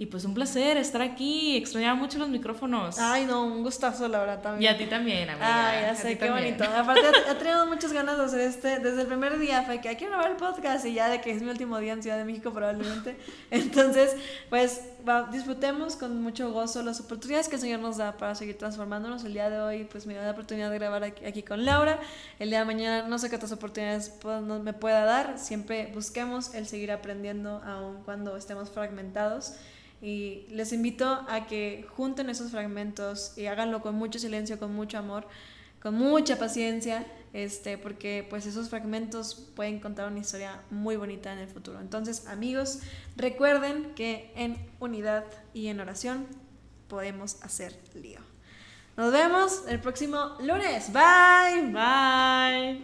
Y 0.00 0.06
pues 0.06 0.24
un 0.24 0.32
placer 0.32 0.78
estar 0.78 1.02
aquí, 1.02 1.58
extrañaba 1.58 1.94
mucho 1.94 2.18
los 2.18 2.30
micrófonos. 2.30 2.98
Ay, 2.98 3.26
no, 3.26 3.44
un 3.44 3.62
gustazo, 3.62 4.08
la 4.08 4.20
verdad, 4.20 4.40
también. 4.40 4.72
Y 4.72 4.74
a 4.74 4.78
ti 4.78 4.86
también, 4.86 5.28
amiga. 5.28 5.68
Ay, 5.68 5.82
ya 5.82 5.94
sé, 5.94 6.16
qué 6.16 6.30
bonito. 6.30 6.64
Aparte, 6.64 7.02
he 7.30 7.34
tenido 7.34 7.66
muchas 7.66 7.92
ganas 7.92 8.16
de 8.16 8.24
hacer 8.24 8.40
este, 8.40 8.78
desde 8.78 9.02
el 9.02 9.06
primer 9.08 9.38
día, 9.38 9.62
fue 9.62 9.82
que 9.82 9.90
hay 9.90 9.96
que 9.96 10.06
grabar 10.06 10.30
el 10.30 10.38
podcast 10.38 10.86
y 10.86 10.94
ya 10.94 11.10
de 11.10 11.20
que 11.20 11.32
es 11.32 11.42
mi 11.42 11.50
último 11.50 11.78
día 11.78 11.92
en 11.92 12.02
Ciudad 12.02 12.16
de 12.16 12.24
México 12.24 12.50
probablemente. 12.50 13.18
Entonces, 13.50 14.16
pues 14.48 14.80
disfrutemos 15.32 15.96
con 15.96 16.22
mucho 16.22 16.50
gozo 16.50 16.82
las 16.82 16.98
oportunidades 17.00 17.50
que 17.50 17.56
el 17.56 17.60
Señor 17.60 17.80
nos 17.80 17.98
da 17.98 18.16
para 18.16 18.34
seguir 18.34 18.56
transformándonos. 18.56 19.22
El 19.24 19.34
día 19.34 19.50
de 19.50 19.60
hoy, 19.60 19.84
pues 19.84 20.06
me 20.06 20.14
da 20.14 20.24
la 20.24 20.30
oportunidad 20.30 20.70
de 20.70 20.78
grabar 20.78 21.04
aquí, 21.04 21.42
con 21.42 21.66
Laura. 21.66 21.98
El 22.38 22.48
día 22.48 22.60
de 22.60 22.64
mañana, 22.64 23.06
no 23.06 23.18
sé 23.18 23.28
qué 23.28 23.36
otras 23.36 23.52
oportunidades 23.52 24.14
me 24.62 24.72
pueda 24.72 25.04
dar. 25.04 25.38
Siempre 25.38 25.90
busquemos 25.92 26.54
el 26.54 26.66
seguir 26.66 26.90
aprendiendo, 26.90 27.60
aun 27.66 28.02
cuando 28.02 28.38
estemos 28.38 28.70
fragmentados. 28.70 29.56
Y 30.02 30.46
les 30.50 30.72
invito 30.72 31.06
a 31.28 31.46
que 31.46 31.86
junten 31.94 32.30
esos 32.30 32.50
fragmentos 32.50 33.36
y 33.36 33.46
háganlo 33.46 33.82
con 33.82 33.94
mucho 33.94 34.18
silencio, 34.18 34.58
con 34.58 34.74
mucho 34.74 34.98
amor, 34.98 35.26
con 35.82 35.94
mucha 35.94 36.38
paciencia, 36.38 37.06
este, 37.32 37.78
porque 37.78 38.26
pues 38.28 38.46
esos 38.46 38.68
fragmentos 38.68 39.34
pueden 39.54 39.78
contar 39.80 40.10
una 40.10 40.20
historia 40.20 40.62
muy 40.70 40.96
bonita 40.96 41.32
en 41.32 41.38
el 41.38 41.48
futuro. 41.48 41.80
Entonces, 41.80 42.26
amigos, 42.26 42.80
recuerden 43.16 43.94
que 43.94 44.32
en 44.36 44.56
unidad 44.78 45.24
y 45.54 45.68
en 45.68 45.80
oración 45.80 46.26
podemos 46.88 47.42
hacer 47.42 47.78
lío. 47.94 48.20
Nos 48.96 49.12
vemos 49.12 49.62
el 49.68 49.80
próximo 49.80 50.36
lunes. 50.40 50.92
Bye. 50.92 51.72
Bye. 51.72 52.78